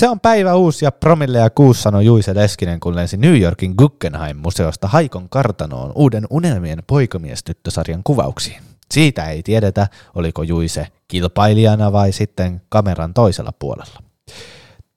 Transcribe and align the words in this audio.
Se 0.00 0.08
on 0.08 0.20
päivä 0.20 0.54
uusi 0.54 0.84
ja 0.84 0.92
promille 0.92 1.38
ja 1.38 1.50
kuusi 1.50 1.82
sanoi 1.82 2.04
Juise 2.04 2.34
Leskinen, 2.34 2.80
kun 2.80 2.96
lensi 2.96 3.16
New 3.16 3.40
Yorkin 3.40 3.74
Guggenheim-museosta 3.78 4.88
Haikon 4.88 5.28
kartanoon 5.28 5.92
uuden 5.94 6.26
Unelmien 6.30 6.82
poikamiestyttösarjan 6.86 8.00
kuvauksiin. 8.04 8.62
Siitä 8.90 9.24
ei 9.24 9.42
tiedetä, 9.42 9.88
oliko 10.14 10.42
Juise 10.42 10.86
kilpailijana 11.08 11.92
vai 11.92 12.12
sitten 12.12 12.62
kameran 12.68 13.14
toisella 13.14 13.52
puolella. 13.58 14.02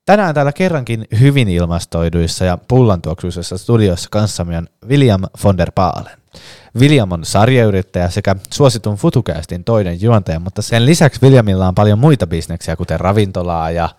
Tänään 0.05 0.36
täällä 0.36 0.52
kerrankin 0.52 1.08
hyvin 1.20 1.49
ilmastoiduissa 1.49 2.46
ja 2.46 2.58
pullantuoksuisessa 2.67 3.58
studiossa 3.58 4.10
kanssamme 4.12 4.58
on 4.58 4.67
William 4.88 5.22
von 5.44 5.58
der 5.58 5.72
Baalen. 5.76 6.17
William 6.79 7.12
on 7.12 7.26
sarjayrittäjä 7.26 8.10
sekä 8.10 8.35
suositun 8.54 8.96
FutuCastin 8.96 9.63
toinen 9.63 10.01
juontaja, 10.01 10.40
mutta 10.40 10.62
sen 10.62 10.85
lisäksi 10.85 11.22
Williamilla 11.24 11.67
on 11.67 11.76
paljon 11.76 11.99
muita 11.99 12.28
bisneksiä, 12.28 12.76
kuten 12.76 12.99
ravintolaa 12.99 13.72
ja 13.72 13.90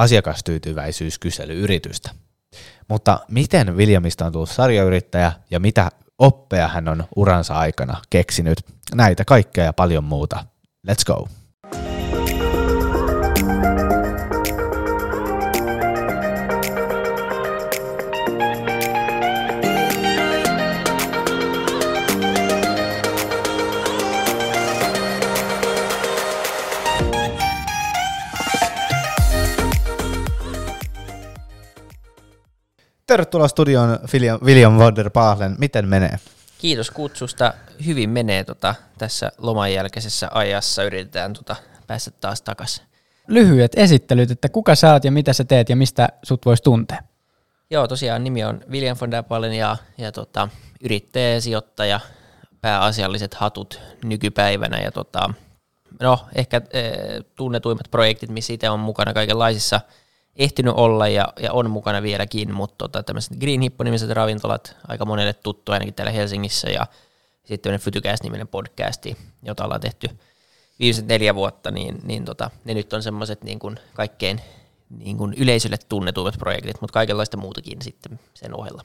asiakastyytyväisyyskyselyyritystä. 0.00 2.10
Mutta 2.88 3.20
miten 3.28 3.76
Williamista 3.76 4.26
on 4.26 4.32
tullut 4.32 4.50
sarjayrittäjä 4.50 5.32
ja 5.50 5.60
mitä 5.60 5.90
oppeja 6.18 6.68
hän 6.68 6.88
on 6.88 7.04
uransa 7.16 7.54
aikana 7.54 7.96
keksinyt? 8.10 8.58
Näitä 8.94 9.24
kaikkea 9.24 9.64
ja 9.64 9.72
paljon 9.72 10.04
muuta. 10.04 10.44
Let's 10.88 11.04
go! 11.06 11.28
Tervetuloa 33.10 33.48
studioon 33.48 33.98
William, 34.12 34.38
William 34.44 34.78
van 34.78 34.96
der 34.96 35.10
Baalen. 35.10 35.56
Miten 35.58 35.88
menee? 35.88 36.18
Kiitos 36.58 36.90
kutsusta. 36.90 37.54
Hyvin 37.86 38.10
menee 38.10 38.44
tota, 38.44 38.74
tässä 38.98 39.32
loman 39.38 39.72
jälkeisessä 39.72 40.28
ajassa. 40.34 40.82
Yritetään 40.82 41.32
tota, 41.32 41.56
päästä 41.86 42.10
taas 42.10 42.42
takaisin. 42.42 42.84
Lyhyet 43.26 43.72
esittelyt, 43.76 44.30
että 44.30 44.48
kuka 44.48 44.74
sä 44.74 44.92
oot 44.92 45.04
ja 45.04 45.12
mitä 45.12 45.32
sä 45.32 45.44
teet 45.44 45.68
ja 45.68 45.76
mistä 45.76 46.08
sut 46.22 46.46
voisi 46.46 46.62
tuntea? 46.62 47.02
Joo, 47.70 47.88
tosiaan 47.88 48.24
nimi 48.24 48.44
on 48.44 48.60
William 48.70 48.96
von 49.00 49.10
der 49.10 49.24
Baalen 49.24 49.52
ja, 49.52 49.76
ja 49.98 50.12
tota, 50.12 50.48
yrittäjä 50.80 51.34
ja 51.34 51.40
sijoittaja, 51.40 52.00
pääasialliset 52.60 53.34
hatut 53.34 53.80
nykypäivänä. 54.04 54.78
Ja 54.80 54.92
tota, 54.92 55.34
no, 56.00 56.18
ehkä 56.34 56.60
e, 56.72 56.82
tunnetuimmat 57.36 57.90
projektit, 57.90 58.30
missä 58.30 58.52
itse 58.52 58.70
on 58.70 58.80
mukana 58.80 59.12
kaikenlaisissa– 59.12 59.80
ehtinyt 60.36 60.74
olla 60.76 61.08
ja, 61.08 61.32
ja 61.42 61.52
on 61.52 61.70
mukana 61.70 62.02
vieläkin, 62.02 62.54
mutta 62.54 62.74
tota, 62.78 63.02
tämmöiset 63.02 63.38
Green 63.40 63.60
Hippo-nimiset 63.60 64.10
ravintolat, 64.10 64.76
aika 64.88 65.04
monelle 65.04 65.32
tuttu 65.32 65.72
ainakin 65.72 65.94
täällä 65.94 66.12
Helsingissä, 66.12 66.70
ja 66.70 66.86
sitten 67.44 67.58
tämmöinen 67.62 67.84
Fytycast-niminen 67.84 68.48
podcasti, 68.48 69.16
jota 69.42 69.64
ollaan 69.64 69.80
tehty 69.80 70.08
viimeiset 70.78 71.06
neljä 71.06 71.34
vuotta, 71.34 71.70
niin, 71.70 72.00
niin 72.02 72.24
tota, 72.24 72.50
ne 72.64 72.74
nyt 72.74 72.92
on 72.92 73.02
semmoiset 73.02 73.44
niin 73.44 73.58
kuin 73.58 73.76
kaikkein 73.94 74.40
niin 74.98 75.16
kuin 75.16 75.34
yleisölle 75.34 75.76
tunnetuimmat 75.88 76.38
projektit, 76.38 76.80
mutta 76.80 76.92
kaikenlaista 76.92 77.36
muutakin 77.36 77.82
sitten 77.82 78.20
sen 78.34 78.56
ohella. 78.56 78.84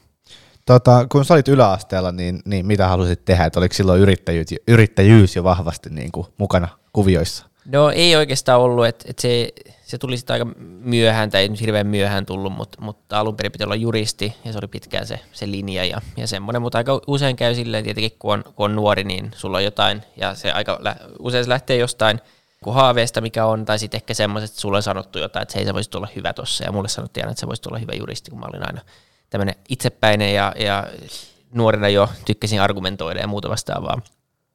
Tota, 0.65 1.05
kun 1.11 1.25
sä 1.25 1.33
olit 1.33 1.47
yläasteella, 1.47 2.11
niin, 2.11 2.41
niin 2.45 2.65
mitä 2.65 2.87
halusit 2.87 3.25
tehdä? 3.25 3.45
Et 3.45 3.57
oliko 3.57 3.73
silloin 3.73 4.01
yrittäjyys, 4.01 4.47
yrittäjyys 4.67 5.35
jo 5.35 5.43
vahvasti 5.43 5.89
niin 5.89 6.11
kuin 6.11 6.27
mukana 6.37 6.67
kuvioissa? 6.93 7.45
No 7.65 7.89
ei 7.89 8.15
oikeastaan 8.15 8.61
ollut, 8.61 8.85
että 8.85 9.05
et 9.09 9.19
se, 9.19 9.49
se 9.83 9.97
tuli 9.97 10.17
sitten 10.17 10.33
aika 10.33 10.45
myöhään, 10.79 11.29
tai 11.29 11.41
ei 11.41 11.49
nyt 11.49 11.61
hirveän 11.61 11.87
myöhään 11.87 12.25
tullut, 12.25 12.53
mutta, 12.53 12.81
mutta 12.81 13.19
alun 13.19 13.35
perin 13.35 13.51
piti 13.51 13.63
olla 13.63 13.75
juristi, 13.75 14.35
ja 14.45 14.51
se 14.51 14.57
oli 14.57 14.67
pitkään 14.67 15.07
se, 15.07 15.19
se 15.31 15.51
linja 15.51 15.85
ja, 15.85 16.01
ja 16.17 16.27
semmoinen, 16.27 16.61
mutta 16.61 16.77
aika 16.77 17.01
usein 17.07 17.35
käy 17.35 17.55
silleen, 17.55 17.83
tietenkin 17.83 18.19
kun 18.19 18.33
on, 18.33 18.43
kun 18.43 18.65
on 18.65 18.75
nuori, 18.75 19.03
niin 19.03 19.31
sulla 19.35 19.57
on 19.57 19.63
jotain, 19.63 20.01
ja 20.17 20.35
se 20.35 20.51
aika 20.51 20.79
usein 21.19 21.43
se 21.43 21.49
lähtee 21.49 21.77
jostain 21.77 22.21
kuin 22.63 22.73
haaveesta, 22.73 23.21
mikä 23.21 23.45
on, 23.45 23.65
tai 23.65 23.79
sitten 23.79 23.97
ehkä 23.97 24.13
semmoiset, 24.13 24.49
että 24.49 24.61
sulle 24.61 24.77
on 24.77 24.83
sanottu 24.83 25.19
jotain, 25.19 25.43
että 25.43 25.57
hei 25.57 25.65
sä 25.65 25.73
voisit 25.73 25.95
olla 25.95 26.07
hyvä 26.15 26.33
tossa, 26.33 26.63
ja 26.63 26.71
mulle 26.71 26.87
sanottiin 26.87 27.23
aina, 27.23 27.31
että 27.31 27.41
sä 27.41 27.47
voisit 27.47 27.65
olla 27.65 27.77
hyvä 27.77 27.93
juristi, 27.93 28.31
kun 28.31 28.39
mä 28.39 28.45
olin 28.49 28.67
aina 28.67 28.81
tämmöinen 29.29 29.55
itsepäinen, 29.69 30.33
ja, 30.33 30.53
ja 30.59 30.87
nuorena 31.53 31.89
jo 31.89 32.09
tykkäsin 32.25 32.61
argumentoida 32.61 33.19
ja 33.19 33.27
muuta 33.27 33.49
vastaavaa. 33.49 34.01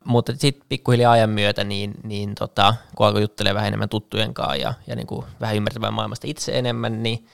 Mutta 0.05 0.33
sitten 0.37 0.67
pikkuhiljaa 0.69 1.13
ajan 1.13 1.31
myötä, 1.31 1.65
niin, 1.65 1.95
niin 2.03 2.35
tota, 2.35 2.75
kun 2.97 3.07
alkoi 3.07 3.21
juttelemaan 3.21 3.55
vähän 3.55 3.69
enemmän 3.69 3.89
tuttujen 3.89 4.35
kanssa 4.35 4.57
ja, 4.57 4.75
ja 4.87 4.97
niin 4.97 5.07
kuin 5.07 5.27
vähän 5.41 5.57
ymmärtämään 5.57 5.95
maailmasta 5.95 6.27
itse 6.27 6.59
enemmän, 6.59 7.03
niin, 7.03 7.27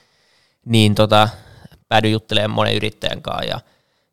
niin 0.65 0.95
tota, 0.95 1.29
päädyin 1.89 2.13
juttelemaan 2.13 2.51
monen 2.51 2.77
yrittäjän 2.77 3.23
kanssa 3.23 3.45
ja, 3.45 3.61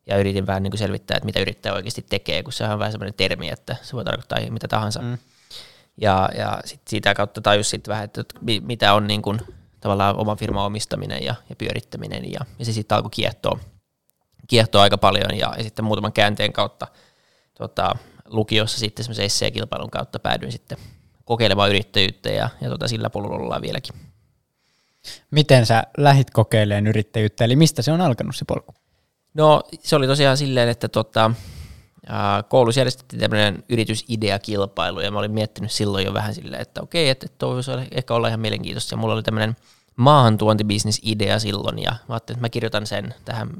ja 0.06 0.18
yritin 0.18 0.46
vähän 0.46 0.62
niin 0.62 0.70
kuin 0.70 0.78
selvittää, 0.78 1.16
että 1.16 1.26
mitä 1.26 1.40
yrittäjä 1.40 1.74
oikeasti 1.74 2.06
tekee, 2.08 2.42
kun 2.42 2.52
se 2.52 2.64
on 2.64 2.78
vähän 2.78 2.92
semmoinen 2.92 3.14
termi, 3.14 3.48
että 3.48 3.76
se 3.82 3.92
voi 3.92 4.04
tarkoittaa 4.04 4.38
mitä 4.50 4.68
tahansa. 4.68 5.02
Mm. 5.02 5.18
Ja, 6.00 6.28
ja 6.38 6.60
sit 6.64 6.80
siitä 6.88 7.14
kautta 7.14 7.40
tajus 7.40 7.70
sitten 7.70 7.92
vähän, 7.92 8.04
että 8.04 8.24
mitä 8.62 8.94
on 8.94 9.06
niin 9.06 9.22
kuin, 9.22 9.40
tavallaan 9.80 10.16
oman 10.16 10.36
firman 10.36 10.64
omistaminen 10.64 11.24
ja, 11.24 11.34
ja 11.48 11.56
pyörittäminen, 11.56 12.32
ja, 12.32 12.40
ja 12.58 12.64
se 12.64 12.72
sitten 12.72 12.96
alkoi 12.96 13.10
kiehtoa, 13.10 13.58
kiehtoa 14.48 14.82
aika 14.82 14.98
paljon, 14.98 15.38
ja, 15.38 15.54
ja 15.56 15.62
sitten 15.62 15.84
muutaman 15.84 16.12
käänteen 16.12 16.52
kautta 16.52 16.86
tota, 17.58 17.96
lukiossa 18.34 18.78
sitten 18.78 19.04
semmoisen 19.04 19.24
esseekilpailun 19.24 19.90
kautta 19.90 20.18
päädyin 20.18 20.52
sitten 20.52 20.78
kokeilemaan 21.24 21.70
yrittäjyyttä 21.70 22.28
ja, 22.28 22.48
ja 22.60 22.68
tota, 22.68 22.88
sillä 22.88 23.10
polulla 23.10 23.36
ollaan 23.36 23.62
vieläkin. 23.62 23.94
Miten 25.30 25.66
sä 25.66 25.82
lähit 25.96 26.30
kokeilemaan 26.30 26.86
yrittäjyyttä, 26.86 27.44
eli 27.44 27.56
mistä 27.56 27.82
se 27.82 27.92
on 27.92 28.00
alkanut 28.00 28.36
se 28.36 28.44
polku? 28.44 28.74
No 29.34 29.62
se 29.78 29.96
oli 29.96 30.06
tosiaan 30.06 30.36
silleen, 30.36 30.68
että 30.68 30.88
tota, 30.88 31.30
koulussa 32.48 32.80
järjestettiin 32.80 33.20
tämmöinen 33.20 33.64
yritysideakilpailu 33.68 35.00
ja 35.00 35.10
mä 35.10 35.18
olin 35.18 35.32
miettinyt 35.32 35.72
silloin 35.72 36.04
jo 36.04 36.14
vähän 36.14 36.34
silleen, 36.34 36.62
että 36.62 36.82
okei, 36.82 37.08
että, 37.08 37.26
että 37.26 37.46
voisi 37.46 37.70
ehkä 37.90 38.14
olla 38.14 38.28
ihan 38.28 38.40
mielenkiintoista 38.40 38.94
ja 38.94 38.96
mulla 38.96 39.14
oli 39.14 39.22
tämmöinen 39.22 39.56
maahantuontibisnesidea 39.96 41.38
silloin 41.38 41.78
ja 41.78 41.90
mä 41.90 42.14
ajattelin, 42.14 42.36
että 42.36 42.44
mä 42.44 42.48
kirjoitan 42.48 42.86
sen 42.86 43.14
tähän, 43.24 43.50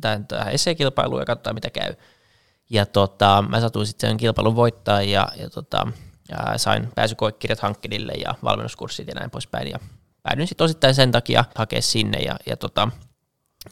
tähän, 0.00 0.26
tähän 0.26 0.52
esseekilpailuun 0.52 1.20
ja 1.20 1.26
katsotaan 1.26 1.56
mitä 1.56 1.70
käy. 1.70 1.94
Ja 2.70 2.86
tota, 2.86 3.44
mä 3.48 3.60
satuin 3.60 3.86
sitten 3.86 4.10
sen 4.10 4.16
kilpailun 4.16 4.56
voittaa 4.56 5.02
ja, 5.02 5.28
ja, 5.36 5.50
tota, 5.50 5.86
ja 6.28 6.58
sain 6.58 6.88
pääsykoekirjat 6.94 7.60
hankkeille 7.60 8.12
ja 8.12 8.34
valmennuskurssit 8.44 9.08
ja 9.08 9.14
näin 9.14 9.30
poispäin. 9.30 9.70
Ja 9.70 9.78
päädyin 10.22 10.48
sitten 10.48 10.64
osittain 10.64 10.94
sen 10.94 11.12
takia 11.12 11.44
hakea 11.54 11.82
sinne 11.82 12.18
ja, 12.18 12.36
ja 12.46 12.56
tota, 12.56 12.88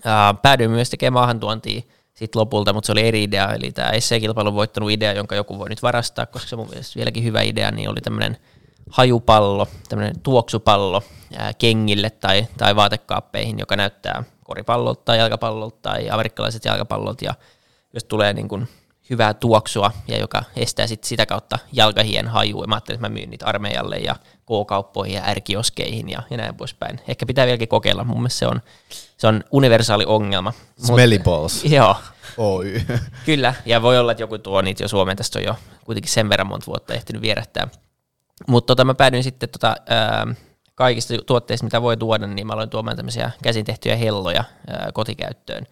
ää, 0.04 0.34
päädyin 0.34 0.70
myös 0.70 0.90
tekemään 0.90 1.12
maahantuontia 1.20 1.82
sitten 2.14 2.40
lopulta, 2.40 2.72
mutta 2.72 2.86
se 2.86 2.92
oli 2.92 3.08
eri 3.08 3.22
idea, 3.22 3.54
eli 3.54 3.72
tämä 3.72 3.90
esseekilpailun 3.90 4.54
voittanut 4.54 4.90
idea, 4.90 5.12
jonka 5.12 5.34
joku 5.34 5.58
voi 5.58 5.68
nyt 5.68 5.82
varastaa, 5.82 6.26
koska 6.26 6.48
se 6.48 6.56
on 6.56 6.58
mun 6.58 6.74
vieläkin 6.96 7.24
hyvä 7.24 7.42
idea, 7.42 7.70
niin 7.70 7.90
oli 7.90 8.00
tämmöinen 8.00 8.36
hajupallo, 8.90 9.68
tämmöinen 9.88 10.20
tuoksupallo 10.20 11.02
ää, 11.36 11.52
kengille 11.54 12.10
tai, 12.10 12.46
tai 12.58 12.76
vaatekaappeihin, 12.76 13.58
joka 13.58 13.76
näyttää 13.76 14.24
koripallolta 14.44 15.02
tai 15.04 15.18
jalkapallolta 15.18 15.78
tai 15.82 16.10
amerikkalaiset 16.10 16.64
jalkapallot, 16.64 17.22
ja 17.22 17.34
jos 17.94 18.04
tulee 18.04 18.32
niin 18.32 18.48
kuin 18.48 18.68
hyvää 19.12 19.34
tuoksua 19.34 19.90
ja 20.08 20.18
joka 20.18 20.44
estää 20.56 20.86
sit 20.86 21.04
sitä 21.04 21.26
kautta 21.26 21.58
jalkahien 21.72 22.28
hajua. 22.28 22.66
Mä 22.66 22.74
ajattelin, 22.74 22.96
että 22.96 23.08
mä 23.08 23.14
myyn 23.14 23.30
niitä 23.30 23.46
armeijalle 23.46 23.96
ja 23.96 24.16
K-kauppoihin 24.46 25.14
ja 25.14 25.22
ärkioskeihin 25.26 26.08
ja, 26.08 26.22
ja 26.30 26.36
näin 26.36 26.54
poispäin. 26.54 27.00
Ehkä 27.08 27.26
pitää 27.26 27.46
vieläkin 27.46 27.68
kokeilla. 27.68 28.04
Mun 28.04 28.16
mielestä 28.16 28.38
se 28.38 28.46
on, 28.46 28.62
se 29.16 29.26
on 29.26 29.44
universaali 29.50 30.04
ongelma. 30.06 30.52
Smelly 30.86 31.18
balls. 31.18 31.64
Joo. 31.76 31.96
Oy. 32.36 32.82
Kyllä, 33.26 33.54
ja 33.66 33.82
voi 33.82 33.98
olla, 33.98 34.12
että 34.12 34.22
joku 34.22 34.38
tuo 34.38 34.62
niitä 34.62 34.84
jo 34.84 34.88
Suomeen. 34.88 35.16
Tästä 35.16 35.38
on 35.38 35.44
jo 35.44 35.54
kuitenkin 35.84 36.12
sen 36.12 36.28
verran 36.28 36.46
monta 36.46 36.66
vuotta 36.66 36.94
ehtinyt 36.94 37.22
vierähtää. 37.22 37.68
Mutta 38.48 38.66
tota, 38.66 38.84
mä 38.84 38.94
päädyin 38.94 39.24
sitten 39.24 39.48
tota, 39.48 39.76
ää, 39.86 40.26
kaikista 40.74 41.14
tuotteista, 41.26 41.64
mitä 41.64 41.82
voi 41.82 41.96
tuoda, 41.96 42.26
niin 42.26 42.46
mä 42.46 42.52
aloin 42.52 42.70
tuomaan 42.70 42.96
tämmöisiä 42.96 43.30
käsin 43.42 43.64
tehtyjä 43.64 43.96
helloja 43.96 44.44
ää, 44.66 44.90
kotikäyttöön 44.94 45.66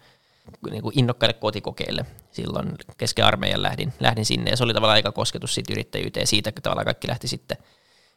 niin 0.71 0.83
kuin 0.83 0.99
innokkaille 0.99 1.33
kotikokeille. 1.33 2.05
Silloin 2.31 2.71
kesken 2.97 3.25
armeijan 3.25 3.63
lähdin, 3.63 3.93
lähdin 3.99 4.25
sinne 4.25 4.51
ja 4.51 4.57
se 4.57 4.63
oli 4.63 4.73
tavallaan 4.73 4.95
aika 4.95 5.11
kosketus 5.11 5.55
siitä 5.55 5.73
yrittäjyyteen 5.73 6.27
siitä, 6.27 6.49
että 6.49 6.61
tavallaan 6.61 6.85
kaikki 6.85 7.07
lähti 7.07 7.27
sitten 7.27 7.57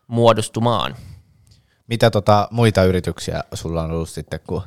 muodostumaan. 0.06 0.96
Mitä 1.86 2.10
tota, 2.10 2.48
muita 2.50 2.84
yrityksiä 2.84 3.44
sulla 3.54 3.82
on 3.82 3.90
ollut 3.90 4.08
sitten 4.08 4.40
kuin 4.46 4.62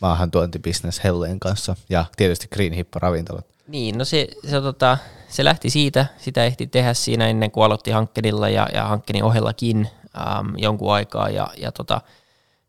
maahantuontibisnes 0.00 1.04
Hellojen 1.04 1.40
kanssa 1.40 1.76
ja 1.88 2.04
tietysti 2.16 2.48
Green 2.52 2.72
Hippo 2.72 2.98
ravintolat? 2.98 3.46
Niin, 3.68 3.98
no 3.98 4.04
se, 4.04 4.28
se, 4.50 4.60
tota, 4.60 4.98
se 5.28 5.44
lähti 5.44 5.70
siitä, 5.70 6.06
sitä 6.18 6.44
ehti 6.44 6.66
tehdä 6.66 6.94
siinä 6.94 7.28
ennen 7.28 7.50
kuin 7.50 7.64
aloitti 7.64 7.90
hankkeella 7.90 8.48
ja, 8.48 8.68
ja 8.74 8.84
hankkeen 8.84 9.24
ohellakin 9.24 9.88
äm, 10.16 10.54
jonkun 10.56 10.92
aikaa 10.92 11.28
ja, 11.28 11.48
ja 11.56 11.72
tota, 11.72 12.00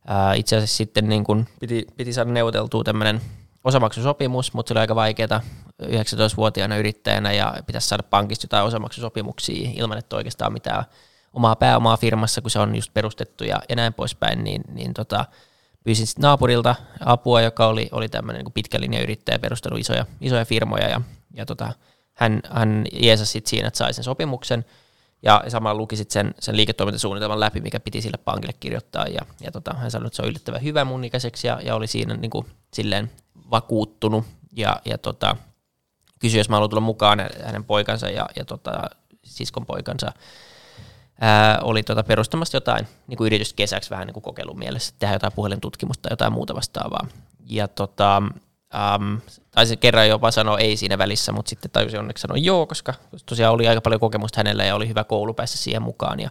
ää, 0.08 0.34
itse 0.34 0.56
asiassa 0.56 0.78
sitten 0.78 1.10
niin 1.10 1.24
kun 1.24 1.48
piti, 1.60 1.88
piti 1.98 2.14
saada 2.14 2.32
neuvoteltua 2.32 2.84
tämmöinen 2.84 3.22
osamaksusopimus, 3.63 4.54
mutta 4.54 4.68
se 4.68 4.74
oli 4.74 4.80
aika 4.80 4.95
vaikeaa 4.95 5.42
19-vuotiaana 5.83 6.77
yrittäjänä 6.77 7.31
ja 7.31 7.56
pitäisi 7.65 7.88
saada 7.88 8.04
pankista 8.04 8.45
jotain 8.45 8.65
osamaksusopimuksia 8.65 9.69
ilman, 9.74 9.98
että 9.98 10.15
oikeastaan 10.15 10.54
mitään 10.54 10.83
omaa 11.33 11.56
pääomaa 11.56 11.98
firmassa, 11.98 12.42
kun 12.42 12.51
se 12.51 12.60
on 12.60 12.75
just 12.75 12.94
perustettu 12.94 13.44
ja, 13.44 13.62
ja 13.69 13.75
näin 13.75 13.94
poispäin, 13.94 14.44
niin, 14.44 14.62
niin 14.71 14.94
tota, 14.94 15.25
pyysin 15.83 16.07
sit 16.07 16.19
naapurilta 16.19 16.75
apua, 17.00 17.42
joka 17.42 17.68
oli, 17.68 17.89
oli 17.92 18.10
tämmöinen 18.10 18.45
niin 18.45 18.54
pitkän 18.54 18.81
linjan 18.81 19.04
yrittäjä, 19.04 19.39
perustanut 19.39 19.80
isoja, 19.80 20.06
isoja 20.21 20.45
firmoja 20.45 20.89
ja, 20.89 21.01
ja 21.33 21.45
tota, 21.45 21.74
hän, 22.13 22.42
hän 22.51 22.86
jeesasi 22.94 23.42
siinä, 23.45 23.68
että 23.68 23.77
sai 23.77 23.94
sen 23.94 24.04
sopimuksen 24.04 24.65
ja 25.24 25.44
samalla 25.48 25.77
luki 25.77 25.95
sit 25.95 26.12
sen, 26.12 26.33
sen 26.39 26.57
liiketoimintasuunnitelman 26.57 27.39
läpi, 27.39 27.62
mikä 27.62 27.80
piti 27.80 28.01
sille 28.01 28.18
pankille 28.18 28.54
kirjoittaa 28.60 29.07
ja, 29.07 29.21
ja 29.42 29.51
tota, 29.51 29.74
hän 29.74 29.92
sanoi, 29.92 30.07
että 30.07 30.15
se 30.15 30.21
on 30.21 30.30
yllättävän 30.30 30.63
hyvä 30.63 30.86
mun 30.86 31.04
ikäiseksi 31.04 31.48
ja, 31.48 31.60
ja 31.65 31.75
oli 31.75 31.88
siinä 31.88 32.13
niin 32.13 32.31
kuin, 32.31 32.45
silleen 32.74 33.12
vakuuttunut 33.54 34.26
ja, 34.56 34.82
ja 34.86 34.98
tota, 34.98 35.36
kysyi, 36.20 36.40
jos 36.40 36.50
mä 36.50 36.56
haluan 36.56 36.70
tulla 36.70 36.82
mukaan 36.82 37.20
hänen 37.46 37.64
poikansa 37.64 38.10
ja, 38.10 38.26
ja 38.36 38.46
tota, 38.46 38.90
siskon 39.24 39.66
poikansa 39.66 40.12
ää, 41.22 41.60
oli 41.62 41.84
tota 41.84 42.04
perustamassa 42.04 42.58
jotain 42.58 42.88
niin 43.08 43.18
kuin 43.18 43.26
yrityskesäksi 43.26 43.90
vähän 43.90 44.08
niin 44.08 44.14
kuin 44.14 44.24
kokeilun 44.24 44.60
mielessä, 44.60 44.96
tehdä 45.00 45.16
jotain 45.16 45.34
puhelintutkimusta 45.34 46.02
tai 46.02 46.12
jotain 46.12 46.34
muuta 46.34 46.56
vastaavaa. 46.56 47.08
Ja 47.46 47.68
tota, 47.68 48.18
äm, 48.18 49.22
taisin 49.52 49.78
kerran 49.78 50.10
jopa 50.10 50.32
sanoa 50.32 50.60
ei 50.60 50.78
siinä 50.78 50.98
välissä, 50.98 51.32
mutta 51.32 51.50
sitten 51.50 51.72
tajusin 51.72 52.00
onneksi 52.00 52.22
sanoa 52.22 52.38
joo, 52.38 52.66
koska 52.68 52.94
tosiaan 53.26 53.54
oli 53.54 53.68
aika 53.68 53.82
paljon 53.82 54.00
kokemusta 54.00 54.40
hänellä 54.40 54.64
ja 54.64 54.76
oli 54.76 54.88
hyvä 54.88 55.04
koulu 55.04 55.34
päästä 55.34 55.58
siihen 55.58 55.82
mukaan. 55.82 56.20
Ja 56.20 56.30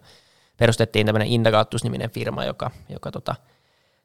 perustettiin 0.57 1.07
tämmöinen 1.07 1.29
Indagatus-niminen 1.29 2.11
firma, 2.11 2.45
joka, 2.45 2.71
joka 2.89 3.11
tota, 3.11 3.35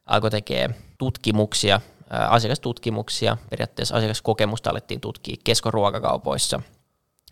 alkoi 0.05 0.31
tekee 0.31 0.69
tutkimuksia, 0.97 1.81
asiakastutkimuksia, 2.09 3.37
periaatteessa 3.49 3.95
asiakaskokemusta 3.95 4.69
alettiin 4.69 5.01
tutkia 5.01 5.35
keskoruokakaupoissa– 5.43 6.61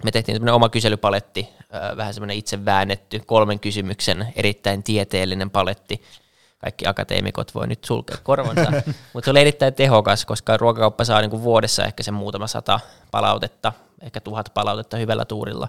me 0.04 0.12
tehtiin 0.12 0.36
semmoinen 0.36 0.56
oma 0.56 0.70
kyselypaletti, 0.70 1.50
vähän 1.98 2.14
semmoinen 2.14 2.38
itse 2.38 2.66
väännetty, 2.66 3.22
kolmen 3.26 3.60
kysymyksen 3.60 4.34
erittäin 4.36 4.84
tieteellinen 4.84 5.50
paletti. 5.50 6.02
Kaikki 6.58 6.88
akateemikot 6.88 7.56
voi 7.56 7.68
nyt 7.68 7.84
sulkea 7.84 8.18
korvansa, 8.24 8.72
mutta 9.14 9.26
se 9.26 9.32
oli 9.32 9.42
erittäin 9.42 9.74
tehokas, 9.74 10.26
koska 10.26 10.58
ruokakauppa 10.58 11.04
saa 11.04 11.22
niinku 11.22 11.44
vuodessa 11.44 11.86
ehkä 11.86 12.04
sen 12.04 12.14
muutama 12.14 12.48
sata 12.48 12.80
palautetta, 13.12 13.74
ehkä 14.02 14.20
tuhat 14.20 14.52
palautetta 14.54 14.98
hyvällä 14.98 15.26
tuurilla. 15.26 15.68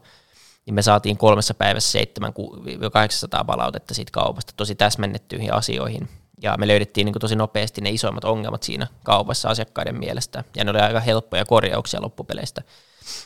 Niin 0.66 0.74
me 0.74 0.82
saatiin 0.82 1.16
kolmessa 1.16 1.54
päivässä 1.54 1.92
700 1.92 3.44
palautetta 3.44 3.94
siitä 3.94 4.10
kaupasta 4.12 4.52
tosi 4.56 4.74
täsmennettyihin 4.74 5.52
asioihin. 5.52 6.08
Ja 6.42 6.56
me 6.58 6.68
löydettiin 6.68 7.04
niin 7.04 7.14
tosi 7.20 7.36
nopeasti 7.36 7.80
ne 7.80 7.90
isoimmat 7.90 8.24
ongelmat 8.24 8.62
siinä 8.62 8.86
kaupassa 9.02 9.48
asiakkaiden 9.48 9.98
mielestä. 9.98 10.44
Ja 10.56 10.64
ne 10.64 10.70
oli 10.70 10.80
aika 10.80 11.00
helppoja 11.00 11.44
korjauksia 11.44 12.02
loppupeleistä. 12.02 12.62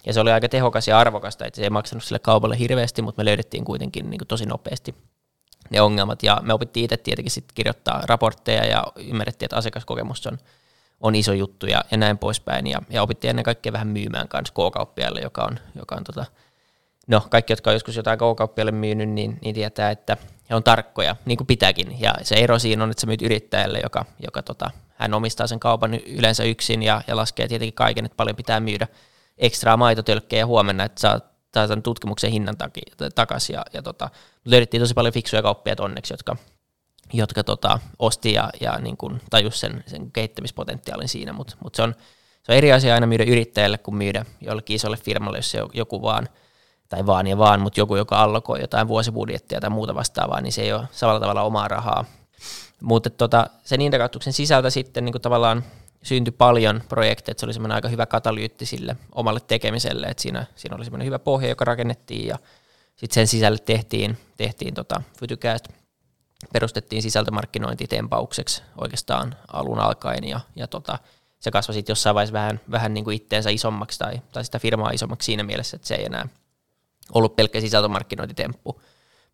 Ja 0.06 0.12
se 0.12 0.20
oli 0.20 0.32
aika 0.32 0.48
tehokas 0.48 0.88
ja 0.88 0.98
arvokasta, 0.98 1.46
että 1.46 1.56
se 1.56 1.62
ei 1.62 1.70
maksanut 1.70 2.04
sille 2.04 2.18
kaupalle 2.18 2.58
hirveästi, 2.58 3.02
mutta 3.02 3.20
me 3.20 3.24
löydettiin 3.24 3.64
kuitenkin 3.64 4.10
niin 4.10 4.18
kuin 4.18 4.28
tosi 4.28 4.46
nopeasti 4.46 4.94
ne 5.70 5.80
ongelmat. 5.80 6.22
Ja 6.22 6.40
me 6.42 6.54
opittiin 6.54 6.84
itse 6.84 6.96
tietenkin 6.96 7.30
sitten 7.30 7.54
kirjoittaa 7.54 8.02
raportteja 8.06 8.66
ja 8.66 8.84
ymmärrettiin, 8.96 9.46
että 9.46 9.56
asiakaskokemus 9.56 10.26
on, 10.26 10.38
on 11.00 11.14
iso 11.14 11.32
juttu 11.32 11.66
ja, 11.66 11.84
ja 11.90 11.96
näin 11.96 12.18
poispäin. 12.18 12.66
Ja, 12.66 12.82
ja 12.90 13.02
opittiin 13.02 13.28
ennen 13.30 13.44
kaikkea 13.44 13.72
vähän 13.72 13.88
myymään 13.88 14.28
kanssa 14.28 14.54
K-kauppiaille, 14.54 15.20
joka 15.20 15.44
on, 15.44 15.58
joka 15.76 15.94
on 15.94 16.04
tota, 16.04 16.26
no 17.10 17.26
kaikki, 17.30 17.52
jotka 17.52 17.70
on 17.70 17.74
joskus 17.74 17.96
jotain 17.96 18.18
K-kauppiaille 18.18 18.72
myynyt, 18.72 19.08
niin, 19.08 19.38
niin 19.42 19.54
tietää, 19.54 19.90
että 19.90 20.16
he 20.50 20.54
on 20.54 20.64
tarkkoja, 20.64 21.16
niin 21.24 21.36
kuin 21.36 21.46
pitääkin. 21.46 22.00
Ja 22.00 22.14
se 22.22 22.34
ero 22.34 22.58
siinä 22.58 22.84
on, 22.84 22.90
että 22.90 23.00
sä 23.00 23.06
myyt 23.06 23.22
yrittäjälle, 23.22 23.80
joka, 23.82 24.04
joka 24.24 24.42
tota, 24.42 24.70
hän 24.94 25.14
omistaa 25.14 25.46
sen 25.46 25.60
kaupan 25.60 25.94
yleensä 25.94 26.44
yksin 26.44 26.82
ja, 26.82 27.02
ja 27.06 27.16
laskee 27.16 27.48
tietenkin 27.48 27.74
kaiken, 27.74 28.04
että 28.04 28.16
paljon 28.16 28.36
pitää 28.36 28.60
myydä 28.60 28.86
ekstraa 29.38 29.76
maitotölkkejä 29.76 30.46
huomenna, 30.46 30.84
että 30.84 31.00
saa, 31.00 31.20
saa 31.54 31.68
tämän 31.68 31.82
tutkimuksen 31.82 32.30
hinnan 32.30 32.56
takaisin. 33.14 33.54
Ja, 33.54 33.64
ja 33.72 33.82
tota, 33.82 34.10
löydettiin 34.44 34.80
tosi 34.80 34.94
paljon 34.94 35.14
fiksuja 35.14 35.42
kauppia 35.42 35.74
onneksi, 35.78 36.12
jotka, 36.12 36.36
jotka 37.12 37.44
tota, 37.44 37.78
osti 37.98 38.32
ja, 38.32 38.50
ja 38.60 38.78
niin 38.78 38.96
kuin 38.96 39.20
tajus 39.30 39.60
sen, 39.60 39.84
sen 39.86 40.12
kehittämispotentiaalin 40.12 41.08
siinä, 41.08 41.32
mutta 41.32 41.56
mut 41.64 41.74
se, 41.74 41.82
on, 41.82 41.94
se 42.42 42.52
on 42.52 42.58
eri 42.58 42.72
asia 42.72 42.94
aina 42.94 43.06
myydä 43.06 43.24
yrittäjälle 43.24 43.78
kuin 43.78 43.94
myydä 43.94 44.24
jollekin 44.40 44.76
isolle 44.76 44.96
firmalle, 44.96 45.38
jos 45.38 45.50
se 45.50 45.58
joku 45.72 46.02
vaan 46.02 46.28
tai 46.90 47.06
vaan 47.06 47.26
ja 47.26 47.38
vaan, 47.38 47.60
mutta 47.60 47.80
joku, 47.80 47.96
joka 47.96 48.22
allokoi 48.22 48.60
jotain 48.60 48.88
vuosibudjettia 48.88 49.60
tai 49.60 49.70
muuta 49.70 49.94
vastaavaa, 49.94 50.40
niin 50.40 50.52
se 50.52 50.62
ei 50.62 50.72
ole 50.72 50.88
samalla 50.92 51.20
tavalla 51.20 51.42
omaa 51.42 51.68
rahaa. 51.68 52.04
Mutta 52.82 53.10
tota, 53.10 53.46
sen 53.64 53.80
indikaattuksen 53.80 54.32
sisältä 54.32 54.70
sitten 54.70 55.04
niin 55.04 55.12
kuin 55.12 55.22
tavallaan 55.22 55.64
syntyi 56.02 56.32
paljon 56.32 56.82
projekteja, 56.88 57.34
se 57.38 57.46
oli 57.46 57.52
semmoinen 57.52 57.74
aika 57.74 57.88
hyvä 57.88 58.06
katalyytti 58.06 58.66
sille 58.66 58.96
omalle 59.14 59.40
tekemiselle, 59.40 60.06
että 60.06 60.22
siinä, 60.22 60.46
siinä 60.54 60.76
oli 60.76 60.84
semmoinen 60.84 61.06
hyvä 61.06 61.18
pohja, 61.18 61.48
joka 61.48 61.64
rakennettiin 61.64 62.26
ja 62.26 62.38
sitten 62.96 63.14
sen 63.14 63.26
sisälle 63.26 63.58
tehtiin, 63.58 64.18
tehtiin 64.36 64.74
tota 64.74 65.02
Fytycast, 65.18 65.68
perustettiin 66.52 67.02
sisältömarkkinointitempaukseksi 67.02 68.62
oikeastaan 68.80 69.36
alun 69.52 69.78
alkaen 69.78 70.24
ja, 70.24 70.40
ja 70.56 70.66
tota, 70.66 70.98
se 71.40 71.50
kasvoi 71.50 71.74
sitten 71.74 71.90
jossain 71.90 72.14
vaiheessa 72.14 72.32
vähän, 72.32 72.60
vähän 72.70 72.94
niin 72.94 73.04
kuin 73.04 73.16
itteensä 73.16 73.50
isommaksi 73.50 73.98
tai, 73.98 74.20
tai 74.32 74.44
sitä 74.44 74.58
firmaa 74.58 74.90
isommaksi 74.90 75.26
siinä 75.26 75.42
mielessä, 75.42 75.76
että 75.76 75.88
se 75.88 75.94
ei 75.94 76.04
enää 76.04 76.28
ollut 77.14 77.36
pelkkä 77.36 77.60
sisältömarkkinointitemppu. 77.60 78.82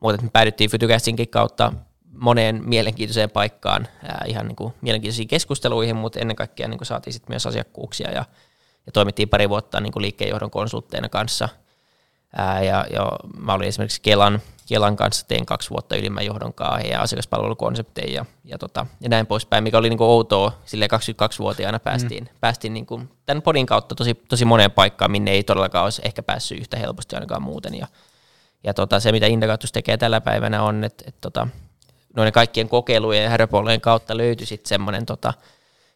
Mutta 0.00 0.22
me 0.22 0.30
päädyttiin 0.32 0.70
Fytycastinkin 0.70 1.28
kautta 1.28 1.72
moneen 2.10 2.62
mielenkiintoiseen 2.64 3.30
paikkaan, 3.30 3.88
ää, 4.02 4.24
ihan 4.26 4.46
niin 4.46 4.56
kuin 4.56 4.74
mielenkiintoisiin 4.80 5.28
keskusteluihin, 5.28 5.96
mutta 5.96 6.20
ennen 6.20 6.36
kaikkea 6.36 6.68
niin 6.68 6.78
kuin 6.78 6.86
saatiin 6.86 7.14
sit 7.14 7.28
myös 7.28 7.46
asiakkuuksia 7.46 8.10
ja, 8.10 8.24
ja 8.86 8.92
toimittiin 8.92 9.28
pari 9.28 9.48
vuotta 9.48 9.80
niin 9.80 9.92
kuin 9.92 10.02
liikkeenjohdon 10.02 10.50
konsultteina 10.50 11.08
kanssa. 11.08 11.48
Ää, 12.36 12.62
ja, 12.62 12.86
ja 12.90 13.12
mä 13.38 13.54
olin 13.54 13.68
esimerkiksi 13.68 14.00
Kelan, 14.02 14.40
Kelan 14.66 14.96
kanssa, 14.96 15.26
tein 15.28 15.46
kaksi 15.46 15.70
vuotta 15.70 15.96
ylimmän 15.96 16.26
johdon 16.26 16.54
kanssa 16.54 16.88
ja 16.88 17.00
asiakaspalvelukonsepteja 17.00 18.12
ja, 18.12 18.24
ja, 18.44 18.58
tota, 18.58 18.86
ja 19.00 19.08
näin 19.08 19.26
poispäin, 19.26 19.64
mikä 19.64 19.78
oli 19.78 19.88
niin 19.88 19.98
kuin 19.98 20.08
outoa, 20.08 20.52
sille 20.64 20.86
22-vuotiaana 20.86 21.78
päästiin, 21.78 22.24
mm. 22.24 22.30
päästiin 22.40 22.74
niin 22.74 22.86
kuin 22.86 23.10
tämän 23.26 23.42
podin 23.42 23.66
kautta 23.66 23.94
tosi, 23.94 24.14
tosi 24.14 24.44
moneen 24.44 24.70
paikkaan, 24.70 25.10
minne 25.10 25.30
ei 25.30 25.44
todellakaan 25.44 25.84
olisi 25.84 26.02
ehkä 26.04 26.22
päässyt 26.22 26.60
yhtä 26.60 26.76
helposti 26.76 27.16
ainakaan 27.16 27.42
muuten. 27.42 27.74
Ja, 27.74 27.86
ja 28.64 28.74
tota, 28.74 29.00
se, 29.00 29.12
mitä 29.12 29.26
Indagatus 29.26 29.72
tekee 29.72 29.96
tällä 29.96 30.20
päivänä 30.20 30.62
on, 30.62 30.84
että, 30.84 31.04
että 31.08 31.20
tota, 31.20 31.48
noiden 32.16 32.32
kaikkien 32.32 32.68
kokeilujen 32.68 33.24
ja 33.24 33.30
häröpollojen 33.30 33.80
kautta 33.80 34.16
löytyi 34.16 34.46
sitten 34.46 34.68
semmoinen 34.68 35.06
tota, 35.06 35.34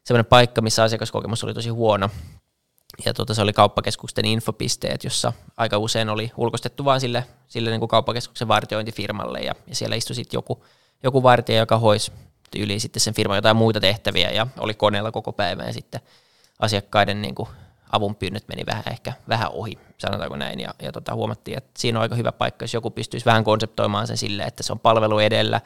semmoinen 0.04 0.26
paikka, 0.26 0.60
missä 0.60 0.82
asiakaskokemus 0.82 1.44
oli 1.44 1.54
tosi 1.54 1.68
huono. 1.68 2.10
Ja 3.04 3.14
tota, 3.14 3.34
se 3.34 3.42
oli 3.42 3.52
kauppakeskusten 3.52 4.24
infopisteet, 4.24 5.04
jossa 5.04 5.32
aika 5.56 5.78
usein 5.78 6.08
oli 6.08 6.32
ulkostettu 6.36 6.84
vain 6.84 7.00
sille, 7.00 7.24
sille 7.48 7.70
niin 7.70 7.80
kuin 7.80 7.88
kauppakeskuksen 7.88 8.48
vartiointifirmalle, 8.48 9.40
ja, 9.40 9.54
ja 9.66 9.74
siellä 9.74 9.96
istui 9.96 10.16
sitten 10.16 10.38
joku, 10.38 10.64
joku 11.02 11.22
vartija, 11.22 11.58
joka 11.58 11.78
hoisi 11.78 12.12
yli 12.56 12.80
sitten 12.80 13.00
sen 13.00 13.14
firman 13.14 13.36
jotain 13.36 13.56
muita 13.56 13.80
tehtäviä, 13.80 14.30
ja 14.30 14.46
oli 14.58 14.74
koneella 14.74 15.12
koko 15.12 15.32
päivän, 15.32 15.66
ja 15.66 15.72
sitten 15.72 16.00
asiakkaiden 16.58 17.22
niin 17.22 17.34
kuin 17.34 17.48
avunpyynnöt 17.92 18.48
meni 18.48 18.66
vähän 18.66 18.84
ehkä 18.90 19.12
vähän 19.28 19.50
ohi, 19.52 19.78
sanotaanko 19.98 20.36
näin, 20.36 20.60
ja, 20.60 20.74
ja 20.82 20.92
tota, 20.92 21.14
huomattiin, 21.14 21.58
että 21.58 21.70
siinä 21.78 21.98
on 21.98 22.02
aika 22.02 22.14
hyvä 22.14 22.32
paikka, 22.32 22.62
jos 22.64 22.74
joku 22.74 22.90
pystyisi 22.90 23.26
vähän 23.26 23.44
konseptoimaan 23.44 24.06
sen 24.06 24.16
sille, 24.16 24.42
että 24.42 24.62
se 24.62 24.72
on 24.72 24.80
palvelu 24.80 25.18
edellä, 25.18 25.60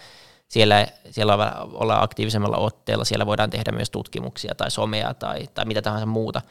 siellä, 0.49 0.87
siellä 1.11 1.35
ollaan 1.73 2.03
aktiivisemmalla 2.03 2.57
otteella, 2.57 3.05
siellä 3.05 3.27
voidaan 3.27 3.51
tehdä 3.51 3.73
myös 3.73 3.91
tutkimuksia 3.91 4.55
tai 4.55 4.71
somea 4.71 5.15
tai, 5.15 5.49
tai 5.55 5.65
mitä 5.65 5.83
tahansa 5.83 6.07
muuta. 6.07 6.43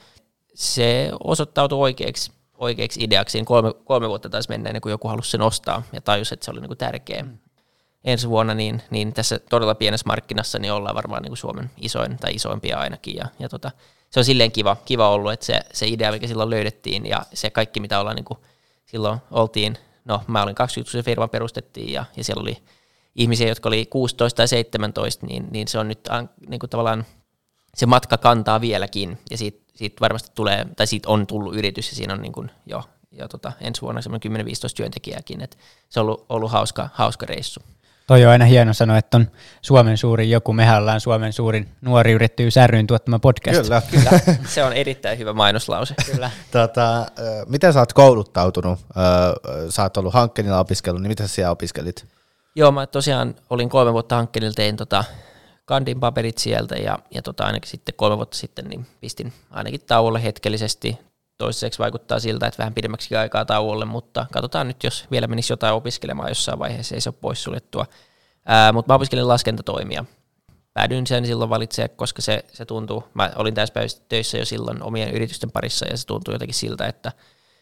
Se 0.53 1.11
osoittautui 1.23 1.79
oikeaksi, 1.79 2.31
oikeaksi 2.57 3.03
ideaksi, 3.03 3.37
niin 3.37 3.45
kolme, 3.45 3.73
kolme 3.83 4.09
vuotta 4.09 4.29
taisi 4.29 4.49
mennä 4.49 4.69
ennen 4.69 4.81
kuin 4.81 4.91
joku 4.91 5.07
halusi 5.07 5.31
sen 5.31 5.41
ostaa 5.41 5.83
ja 5.93 6.01
tajusi, 6.01 6.33
että 6.33 6.45
se 6.45 6.51
oli 6.51 6.59
niin 6.59 6.69
kuin 6.69 6.77
tärkeä. 6.77 7.23
Mm. 7.23 7.37
Ensi 8.03 8.29
vuonna 8.29 8.53
niin, 8.53 8.81
niin 8.89 9.13
tässä 9.13 9.39
todella 9.49 9.75
pienessä 9.75 10.07
markkinassa 10.07 10.59
niin 10.59 10.73
ollaan 10.73 10.95
varmaan 10.95 11.21
niin 11.21 11.29
kuin 11.29 11.37
Suomen 11.37 11.71
isoin 11.77 12.17
tai 12.17 12.33
isoimpia 12.33 12.79
ainakin. 12.79 13.15
Ja, 13.15 13.25
ja 13.39 13.49
tota, 13.49 13.71
se 14.09 14.19
on 14.19 14.25
silleen 14.25 14.51
kiva, 14.51 14.77
kiva 14.85 15.09
ollut, 15.09 15.31
että 15.31 15.45
se, 15.45 15.61
se 15.73 15.87
idea, 15.87 16.11
mikä 16.11 16.27
silloin 16.27 16.49
löydettiin 16.49 17.05
ja 17.05 17.25
se 17.33 17.49
kaikki, 17.49 17.79
mitä 17.79 17.99
ollaan 17.99 18.15
niin 18.15 18.25
kuin 18.25 18.39
silloin 18.85 19.19
oltiin, 19.31 19.77
no 20.05 20.21
mä 20.27 20.43
olin 20.43 20.55
20 20.55 20.91
kun 20.91 20.99
se 20.99 21.03
firma 21.03 21.27
perustettiin 21.27 21.93
ja, 21.93 22.05
ja 22.17 22.23
siellä 22.23 22.41
oli 22.41 22.57
ihmisiä, 23.15 23.47
jotka 23.47 23.69
oli 23.69 23.85
16 23.85 24.37
tai 24.37 24.47
17, 24.47 25.25
niin, 25.25 25.47
niin 25.51 25.67
se 25.67 25.79
on 25.79 25.87
nyt 25.87 26.09
niin 26.47 26.59
kuin 26.59 26.69
tavallaan, 26.69 27.05
se 27.75 27.85
matka 27.85 28.17
kantaa 28.17 28.61
vieläkin, 28.61 29.19
ja 29.31 29.37
siitä, 29.37 29.63
siitä 29.75 30.01
varmasti 30.01 30.31
tulee, 30.35 30.65
tai 30.75 30.87
siitä 30.87 31.09
on 31.09 31.27
tullut 31.27 31.55
yritys, 31.55 31.89
ja 31.89 31.95
siinä 31.95 32.13
on 32.13 32.21
niin 32.21 32.33
kuin 32.33 32.51
jo, 32.65 32.83
jo 33.11 33.27
tota, 33.27 33.51
ensi 33.61 33.81
vuonna 33.81 34.01
semmoinen 34.01 34.31
10-15 34.31 34.45
työntekijääkin, 34.75 35.41
että 35.41 35.57
se 35.89 35.99
on 35.99 36.05
ollut, 36.05 36.25
ollut 36.29 36.51
hauska, 36.51 36.89
hauska 36.93 37.25
reissu. 37.25 37.61
Toi 38.07 38.25
on 38.25 38.31
aina 38.31 38.45
hieno 38.45 38.73
sanoa, 38.73 38.97
että 38.97 39.17
on 39.17 39.27
Suomen 39.61 39.97
suurin 39.97 40.29
joku, 40.29 40.53
mehän 40.53 40.81
ollaan 40.81 41.01
Suomen 41.01 41.33
suurin 41.33 41.69
nuori 41.81 42.11
yrittäjyys 42.11 42.55
ryn 42.67 42.87
tuottama 42.87 43.19
podcast. 43.19 43.61
Kyllä, 43.61 43.81
kyllä. 43.91 44.37
se 44.47 44.63
on 44.63 44.73
erittäin 44.73 45.17
hyvä 45.17 45.33
mainoslause. 45.33 45.95
Kyllä. 46.11 46.31
tota, 46.51 47.05
miten 47.47 47.73
sä 47.73 47.79
oot 47.79 47.93
kouluttautunut? 47.93 48.79
Sä 49.69 49.83
oot 49.83 49.97
ollut 49.97 50.13
hankkeella 50.13 50.59
opiskellut, 50.59 51.01
niin 51.01 51.09
mitä 51.09 51.27
sä 51.27 51.33
siellä 51.33 51.51
opiskelit? 51.51 52.05
Joo, 52.55 52.71
mä 52.71 52.87
tosiaan 52.87 53.35
olin 53.49 53.69
kolme 53.69 53.93
vuotta 53.93 54.15
hankkeella, 54.15 54.51
tein 54.55 54.77
tota 54.77 55.03
kandin 55.65 55.99
paperit 55.99 56.37
sieltä 56.37 56.75
ja, 56.75 56.99
ja 57.11 57.21
tota 57.21 57.43
ainakin 57.43 57.69
sitten 57.69 57.95
kolme 57.95 58.17
vuotta 58.17 58.37
sitten 58.37 58.65
niin 58.65 58.85
pistin 59.01 59.33
ainakin 59.51 59.81
tauolle 59.87 60.23
hetkellisesti. 60.23 60.97
Toiseksi 61.37 61.79
vaikuttaa 61.79 62.19
siltä, 62.19 62.47
että 62.47 62.57
vähän 62.57 62.73
pidemmäksi 62.73 63.15
aikaa 63.15 63.45
tauolle, 63.45 63.85
mutta 63.85 64.25
katsotaan 64.31 64.67
nyt, 64.67 64.83
jos 64.83 65.07
vielä 65.11 65.27
menisi 65.27 65.53
jotain 65.53 65.73
opiskelemaan 65.73 66.29
jossain 66.29 66.59
vaiheessa, 66.59 66.95
ei 66.95 67.01
se 67.01 67.09
ole 67.09 67.15
poissuljettua. 67.21 67.85
Mutta 68.73 68.91
mä 68.91 68.95
opiskelin 68.95 69.27
laskentatoimia 69.27 70.05
päädyin 70.73 71.07
sen 71.07 71.25
silloin 71.25 71.49
valitsemaan, 71.49 71.89
koska 71.95 72.21
se, 72.21 72.45
se 72.53 72.65
tuntuu, 72.65 73.03
mä 73.13 73.31
olin 73.35 73.53
täyspäiväisesti 73.53 74.05
töissä 74.09 74.37
jo 74.37 74.45
silloin 74.45 74.83
omien 74.83 75.11
yritysten 75.11 75.51
parissa 75.51 75.87
ja 75.87 75.97
se 75.97 76.07
tuntuu 76.07 76.33
jotenkin 76.33 76.55
siltä, 76.55 76.87
että 76.87 77.11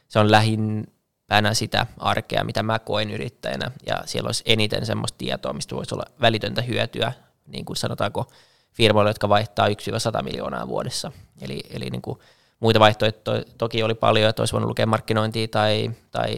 se 0.08 0.20
on 0.20 0.32
lähimpänä 0.32 1.54
sitä 1.54 1.88
arkea, 1.98 2.44
mitä 2.44 2.64
mä 2.64 2.80
koen 2.80 3.12
yrittäjänä 3.12 3.72
ja 3.86 4.02
siellä 4.06 4.28
olisi 4.28 4.44
eniten 4.46 4.86
semmoista 4.86 5.18
tietoa, 5.18 5.54
mistä 5.54 5.76
voisi 5.76 5.96
olla 5.96 6.06
välitöntä 6.22 6.62
hyötyä, 6.62 7.14
niin 7.48 7.66
kuin 7.66 7.78
sanotaanko 7.78 8.32
firmoille, 8.72 9.10
jotka 9.10 9.30
vaihtaa 9.30 9.68
1-100 9.68 10.24
miljoonaa 10.24 10.68
vuodessa. 10.68 11.12
Eli, 11.42 11.64
eli 11.70 11.90
niin 11.90 12.02
kuin 12.02 12.20
muita 12.60 12.80
vaihtoehtoja 12.80 13.44
toki 13.58 13.84
oli 13.84 13.96
paljon, 13.96 14.30
että 14.30 14.42
olisi 14.42 14.54
voinut 14.54 14.68
lukea 14.68 14.86
markkinointia 14.86 15.48
tai, 15.48 15.92
tai 16.12 16.36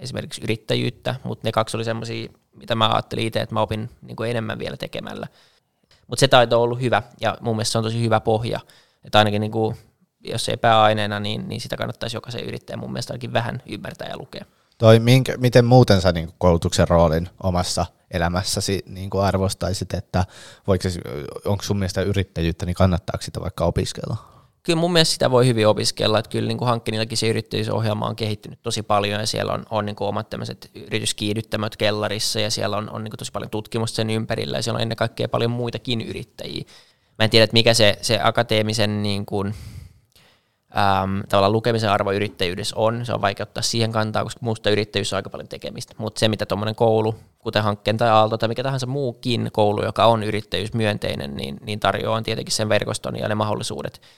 esimerkiksi 0.00 0.40
yrittäjyyttä, 0.44 1.14
mutta 1.24 1.48
ne 1.48 1.52
kaksi 1.52 1.76
oli 1.76 1.84
semmoisia, 1.84 2.28
mitä 2.56 2.74
mä 2.74 2.88
ajattelin 2.88 3.26
itse, 3.26 3.40
että 3.40 3.54
mä 3.54 3.60
opin 3.60 3.90
niin 4.02 4.16
kuin 4.16 4.30
enemmän 4.30 4.58
vielä 4.58 4.76
tekemällä. 4.76 5.26
Mutta 6.06 6.20
se 6.20 6.28
taito 6.28 6.56
on 6.56 6.62
ollut 6.62 6.80
hyvä 6.80 7.02
ja 7.20 7.38
mun 7.40 7.56
mielestä 7.56 7.72
se 7.72 7.78
on 7.78 7.84
tosi 7.84 8.00
hyvä 8.00 8.20
pohja, 8.20 8.60
että 9.04 9.18
ainakin 9.18 9.40
niin 9.40 9.52
kuin, 9.52 9.76
jos 10.20 10.48
ei 10.48 10.56
pääaineena, 10.56 11.20
niin, 11.20 11.48
niin 11.48 11.60
sitä 11.60 11.76
kannattaisi 11.76 12.16
jokaisen 12.16 12.44
yrittäjän 12.44 12.80
mun 12.80 12.92
mielestä 12.92 13.12
ainakin 13.12 13.32
vähän 13.32 13.62
ymmärtää 13.66 14.08
ja 14.08 14.18
lukea. 14.18 14.44
Toi, 14.78 15.00
minkä, 15.00 15.36
miten 15.36 15.64
muuten 15.64 16.00
sä 16.00 16.12
niin 16.12 16.30
koulutuksen 16.38 16.88
roolin 16.88 17.28
omassa 17.42 17.86
elämässäsi 18.10 18.82
niin 18.86 19.10
arvostaisit, 19.22 19.94
että 19.94 20.24
onko 21.44 21.62
sun 21.62 21.78
mielestä 21.78 22.02
yrittäjyyttä, 22.02 22.66
niin 22.66 22.74
kannattaako 22.74 23.22
sitä 23.22 23.40
vaikka 23.40 23.64
opiskella? 23.64 24.34
kyllä 24.64 24.80
mun 24.80 24.92
mielestä 24.92 25.12
sitä 25.12 25.30
voi 25.30 25.46
hyvin 25.46 25.68
opiskella, 25.68 26.18
että 26.18 26.30
kyllä 26.30 26.48
niin 26.48 26.58
kuin 26.58 26.68
hankkinillakin 26.68 27.18
se 27.18 27.28
yrittäjyysohjelma 27.28 28.06
on 28.06 28.16
kehittynyt 28.16 28.62
tosi 28.62 28.82
paljon 28.82 29.20
ja 29.20 29.26
siellä 29.26 29.52
on, 29.52 29.64
on 29.70 29.86
niin 29.86 29.96
kuin 29.96 30.08
omat 30.08 30.30
tämmöiset 30.30 30.70
yrityskiihdyttämöt 30.74 31.76
kellarissa 31.76 32.40
ja 32.40 32.50
siellä 32.50 32.76
on, 32.76 32.90
on 32.90 33.04
niin 33.04 33.10
kuin 33.10 33.18
tosi 33.18 33.32
paljon 33.32 33.50
tutkimusta 33.50 33.96
sen 33.96 34.10
ympärillä 34.10 34.58
ja 34.58 34.62
siellä 34.62 34.76
on 34.76 34.82
ennen 34.82 34.96
kaikkea 34.96 35.28
paljon 35.28 35.50
muitakin 35.50 36.00
yrittäjiä. 36.00 36.64
Mä 37.18 37.24
en 37.24 37.30
tiedä, 37.30 37.44
että 37.44 37.54
mikä 37.54 37.74
se, 37.74 37.98
se 38.00 38.20
akateemisen 38.22 39.02
niin 39.02 39.26
kuin, 39.26 39.54
äm, 40.76 41.22
tavallaan 41.28 41.52
lukemisen 41.52 41.90
arvo 41.90 42.12
yrittäjyydessä 42.12 42.76
on. 42.76 43.06
Se 43.06 43.12
on 43.12 43.20
vaikea 43.20 43.44
ottaa 43.44 43.62
siihen 43.62 43.92
kantaa, 43.92 44.24
koska 44.24 44.38
muusta 44.42 44.70
yrittäjyys 44.70 45.12
on 45.12 45.16
aika 45.16 45.30
paljon 45.30 45.48
tekemistä. 45.48 45.94
Mutta 45.98 46.18
se, 46.18 46.28
mitä 46.28 46.46
tuommoinen 46.46 46.74
koulu, 46.74 47.14
kuten 47.38 47.62
hankkeen 47.62 47.96
tai 47.96 48.08
Aalto 48.08 48.38
tai 48.38 48.48
mikä 48.48 48.62
tahansa 48.62 48.86
muukin 48.86 49.50
koulu, 49.52 49.84
joka 49.84 50.06
on 50.06 50.22
yrittäjyysmyönteinen, 50.22 51.36
niin, 51.36 51.56
niin 51.60 51.80
tarjoaa 51.80 52.22
tietenkin 52.22 52.54
sen 52.54 52.68
verkoston 52.68 53.18
ja 53.18 53.28
ne 53.28 53.34
mahdollisuudet– 53.34 54.00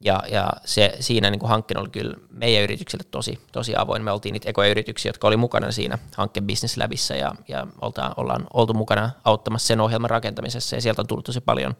ja, 0.00 0.22
ja 0.30 0.52
se, 0.64 0.96
siinä 1.00 1.30
niin 1.30 1.40
hankkeen 1.48 1.80
oli 1.80 1.88
kyllä 1.88 2.14
meidän 2.30 2.62
yrityksille 2.62 3.04
tosi, 3.10 3.38
tosi 3.52 3.74
avoin. 3.76 4.02
Me 4.02 4.12
oltiin 4.12 4.32
niitä 4.32 4.50
ekoja 4.50 4.70
yrityksiä, 4.70 5.08
jotka 5.08 5.28
oli 5.28 5.36
mukana 5.36 5.72
siinä 5.72 5.98
hankkeen 6.16 6.46
Business 6.46 6.76
Labissa 6.76 7.14
ja, 7.14 7.32
ja 7.48 7.66
oltaan, 7.80 8.14
ollaan 8.16 8.46
oltu 8.52 8.74
mukana 8.74 9.10
auttamassa 9.24 9.66
sen 9.66 9.80
ohjelman 9.80 10.10
rakentamisessa 10.10 10.76
ja 10.76 10.82
sieltä 10.82 11.02
on 11.02 11.06
tullut 11.06 11.24
tosi 11.24 11.40
paljon 11.40 11.76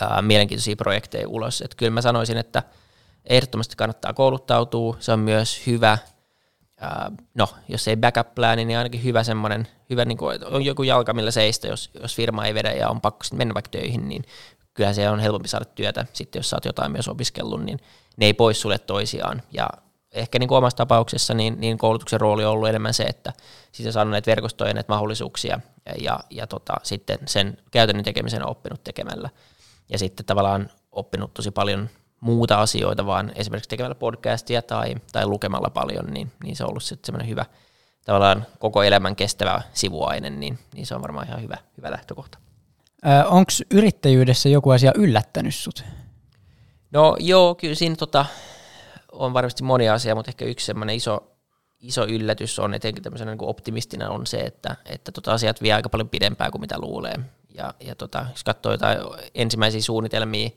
ää, 0.00 0.22
mielenkiintoisia 0.22 0.76
projekteja 0.76 1.28
ulos. 1.28 1.62
Et 1.62 1.74
kyllä 1.74 1.90
mä 1.90 2.02
sanoisin, 2.02 2.36
että 2.36 2.62
ehdottomasti 3.24 3.76
kannattaa 3.76 4.12
kouluttautua. 4.12 4.96
Se 5.00 5.12
on 5.12 5.18
myös 5.18 5.66
hyvä, 5.66 5.98
no 7.34 7.48
jos 7.68 7.88
ei 7.88 7.96
backup 7.96 8.34
plani, 8.34 8.64
niin 8.64 8.78
ainakin 8.78 9.04
hyvä 9.04 9.24
semmoinen, 9.24 9.68
hyvä 9.90 10.04
niin 10.04 10.18
kuin, 10.18 10.44
on 10.44 10.64
joku 10.64 10.82
jalka, 10.82 11.12
millä 11.12 11.30
seistä, 11.30 11.68
jos, 11.68 11.90
jos 12.02 12.16
firma 12.16 12.46
ei 12.46 12.54
vedä 12.54 12.72
ja 12.72 12.88
on 12.88 13.00
pakko 13.00 13.24
mennä 13.34 13.54
vaikka 13.54 13.70
töihin, 13.70 14.08
niin 14.08 14.24
kyllähän 14.74 14.94
se 14.94 15.10
on 15.10 15.20
helpompi 15.20 15.48
saada 15.48 15.64
työtä 15.64 16.06
sitten, 16.12 16.38
jos 16.38 16.50
sä 16.50 16.56
oot 16.56 16.64
jotain 16.64 16.92
myös 16.92 17.08
opiskellut, 17.08 17.64
niin 17.64 17.78
ne 18.16 18.26
ei 18.26 18.32
poissulje 18.34 18.78
toisiaan. 18.78 19.42
Ja 19.52 19.70
ehkä 20.12 20.38
niin 20.38 20.48
kuin 20.48 20.58
omassa 20.58 20.76
tapauksessa 20.76 21.34
niin, 21.34 21.60
niin 21.60 21.78
koulutuksen 21.78 22.20
rooli 22.20 22.44
on 22.44 22.52
ollut 22.52 22.68
enemmän 22.68 22.94
se, 22.94 23.02
että 23.02 23.32
on 23.86 23.92
saanut 23.92 24.10
näitä 24.10 24.30
verkostoja, 24.30 24.74
näitä 24.74 24.92
mahdollisuuksia 24.92 25.60
ja, 25.86 25.94
ja, 26.00 26.20
ja 26.30 26.46
tota, 26.46 26.74
sitten 26.82 27.18
sen 27.26 27.58
käytännön 27.70 28.04
tekemisen 28.04 28.42
on 28.42 28.50
oppinut 28.50 28.84
tekemällä. 28.84 29.30
Ja 29.88 29.98
sitten 29.98 30.26
tavallaan 30.26 30.70
oppinut 30.92 31.34
tosi 31.34 31.50
paljon 31.50 31.90
muuta 32.20 32.60
asioita, 32.60 33.06
vaan 33.06 33.32
esimerkiksi 33.34 33.68
tekemällä 33.68 33.94
podcastia 33.94 34.62
tai, 34.62 34.94
tai 35.12 35.26
lukemalla 35.26 35.70
paljon, 35.70 36.06
niin, 36.06 36.32
niin 36.44 36.56
se 36.56 36.64
on 36.64 36.70
ollut 36.70 36.82
sitten 36.82 37.06
semmoinen 37.06 37.28
hyvä 37.28 37.44
tavallaan 38.04 38.46
koko 38.58 38.82
elämän 38.82 39.16
kestävä 39.16 39.62
sivuaine, 39.72 40.30
niin, 40.30 40.58
niin 40.74 40.86
se 40.86 40.94
on 40.94 41.02
varmaan 41.02 41.26
ihan 41.26 41.42
hyvä, 41.42 41.56
hyvä 41.76 41.90
lähtökohta. 41.90 42.38
Onko 43.26 43.52
yrittäjyydessä 43.70 44.48
joku 44.48 44.70
asia 44.70 44.92
yllättänyt 44.94 45.54
sut? 45.54 45.84
No 46.90 47.16
joo, 47.20 47.54
kyllä 47.54 47.74
siinä 47.74 47.96
tota, 47.96 48.26
on 49.12 49.34
varmasti 49.34 49.62
moni 49.62 49.88
asia, 49.88 50.14
mutta 50.14 50.30
ehkä 50.30 50.44
yksi 50.44 50.66
semmoinen 50.66 50.96
iso, 50.96 51.32
iso 51.80 52.06
yllätys 52.06 52.58
on, 52.58 52.74
etenkin 52.74 53.02
tämmöisenä 53.02 53.30
niin 53.30 53.48
optimistina 53.48 54.10
on 54.10 54.26
se, 54.26 54.40
että, 54.40 54.76
että 54.86 55.12
tota 55.12 55.32
asiat 55.32 55.62
vie 55.62 55.72
aika 55.72 55.88
paljon 55.88 56.08
pidempään 56.08 56.50
kuin 56.50 56.60
mitä 56.60 56.78
luulee. 56.78 57.14
Ja, 57.54 57.74
ja 57.80 57.94
tota, 57.94 58.26
jos 58.30 58.44
katsoo 58.44 58.72
jotain 58.72 58.98
ensimmäisiä 59.34 59.80
suunnitelmia 59.80 60.50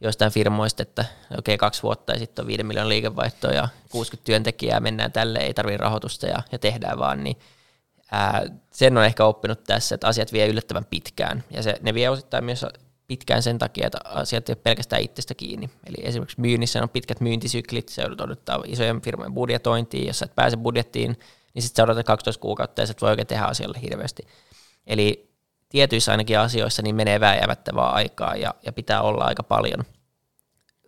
joistain 0.00 0.32
firmoista, 0.32 0.82
että 0.82 1.04
okei, 1.30 1.38
okay, 1.38 1.56
kaksi 1.56 1.82
vuotta 1.82 2.12
ja 2.12 2.18
sitten 2.18 2.42
on 2.42 2.46
5 2.46 2.64
miljoonan 2.64 2.88
liikevaihtoa 2.88 3.50
ja 3.50 3.68
60 3.90 4.26
työntekijää, 4.26 4.80
mennään 4.80 5.12
tälle, 5.12 5.38
ei 5.38 5.54
tarvitse 5.54 5.76
rahoitusta 5.76 6.26
ja, 6.26 6.42
ja 6.52 6.58
tehdään 6.58 6.98
vaan, 6.98 7.24
niin 7.24 7.36
ää, 8.12 8.42
sen 8.72 8.98
on 8.98 9.04
ehkä 9.04 9.24
oppinut 9.24 9.64
tässä, 9.64 9.94
että 9.94 10.08
asiat 10.08 10.32
vie 10.32 10.46
yllättävän 10.46 10.84
pitkään. 10.84 11.44
Ja 11.50 11.62
se, 11.62 11.74
ne 11.82 11.94
vie 11.94 12.10
osittain 12.10 12.44
myös 12.44 12.66
pitkään 13.06 13.42
sen 13.42 13.58
takia, 13.58 13.86
että 13.86 13.98
asiat 14.04 14.48
ei 14.48 14.52
ole 14.52 14.60
pelkästään 14.62 15.02
itsestä 15.02 15.34
kiinni. 15.34 15.70
Eli 15.86 15.96
esimerkiksi 16.02 16.40
myynnissä 16.40 16.82
on 16.82 16.88
pitkät 16.88 17.20
myyntisyklit, 17.20 17.88
se 17.88 18.02
joudut 18.02 18.20
odottaa 18.20 18.62
isojen 18.66 19.02
firmojen 19.02 19.34
budjetointiin, 19.34 20.06
jos 20.06 20.18
sä 20.18 20.24
et 20.24 20.34
pääse 20.34 20.56
budjettiin, 20.56 21.18
niin 21.54 21.62
sitten 21.62 21.82
sä 21.82 21.84
odotat 21.84 22.06
12 22.06 22.40
kuukautta 22.40 22.82
ja 22.82 22.86
sä 22.86 22.94
voi 23.00 23.10
oikein 23.10 23.26
tehdä 23.26 23.44
asialle 23.44 23.78
hirveästi. 23.82 24.22
Eli 24.86 25.35
tietyissä 25.68 26.12
ainakin 26.12 26.38
asioissa 26.38 26.82
niin 26.82 26.96
menee 26.96 27.20
vääjäämättä 27.20 27.74
vaan 27.74 27.94
aikaa 27.94 28.36
ja, 28.36 28.54
ja 28.66 28.72
pitää 28.72 29.02
olla 29.02 29.24
aika 29.24 29.42
paljon, 29.42 29.84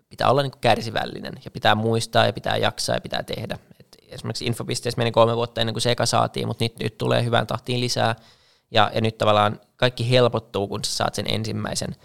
pitää 0.08 0.30
olla 0.30 0.42
niin 0.42 0.52
kärsivällinen 0.60 1.34
ja 1.44 1.50
pitää 1.50 1.74
muistaa 1.74 2.26
ja 2.26 2.32
pitää 2.32 2.56
jaksaa 2.56 2.96
ja 2.96 3.00
pitää 3.00 3.22
tehdä 3.22 3.58
esimerkiksi 4.08 4.46
infopisteessä 4.46 4.98
meni 4.98 5.10
kolme 5.10 5.36
vuotta 5.36 5.60
ennen 5.60 5.74
kuin 5.74 5.82
se 5.82 5.90
eka 5.90 6.06
saatiin, 6.06 6.46
mutta 6.46 6.64
nyt, 6.64 6.78
nyt 6.78 6.98
tulee 6.98 7.24
hyvään 7.24 7.46
tahtiin 7.46 7.80
lisää. 7.80 8.16
Ja, 8.70 8.90
ja 8.94 9.00
nyt 9.00 9.18
tavallaan 9.18 9.60
kaikki 9.76 10.10
helpottuu, 10.10 10.68
kun 10.68 10.84
sä 10.84 10.96
saat 10.96 11.14
sen 11.14 11.26
ensimmäisen 11.28 11.96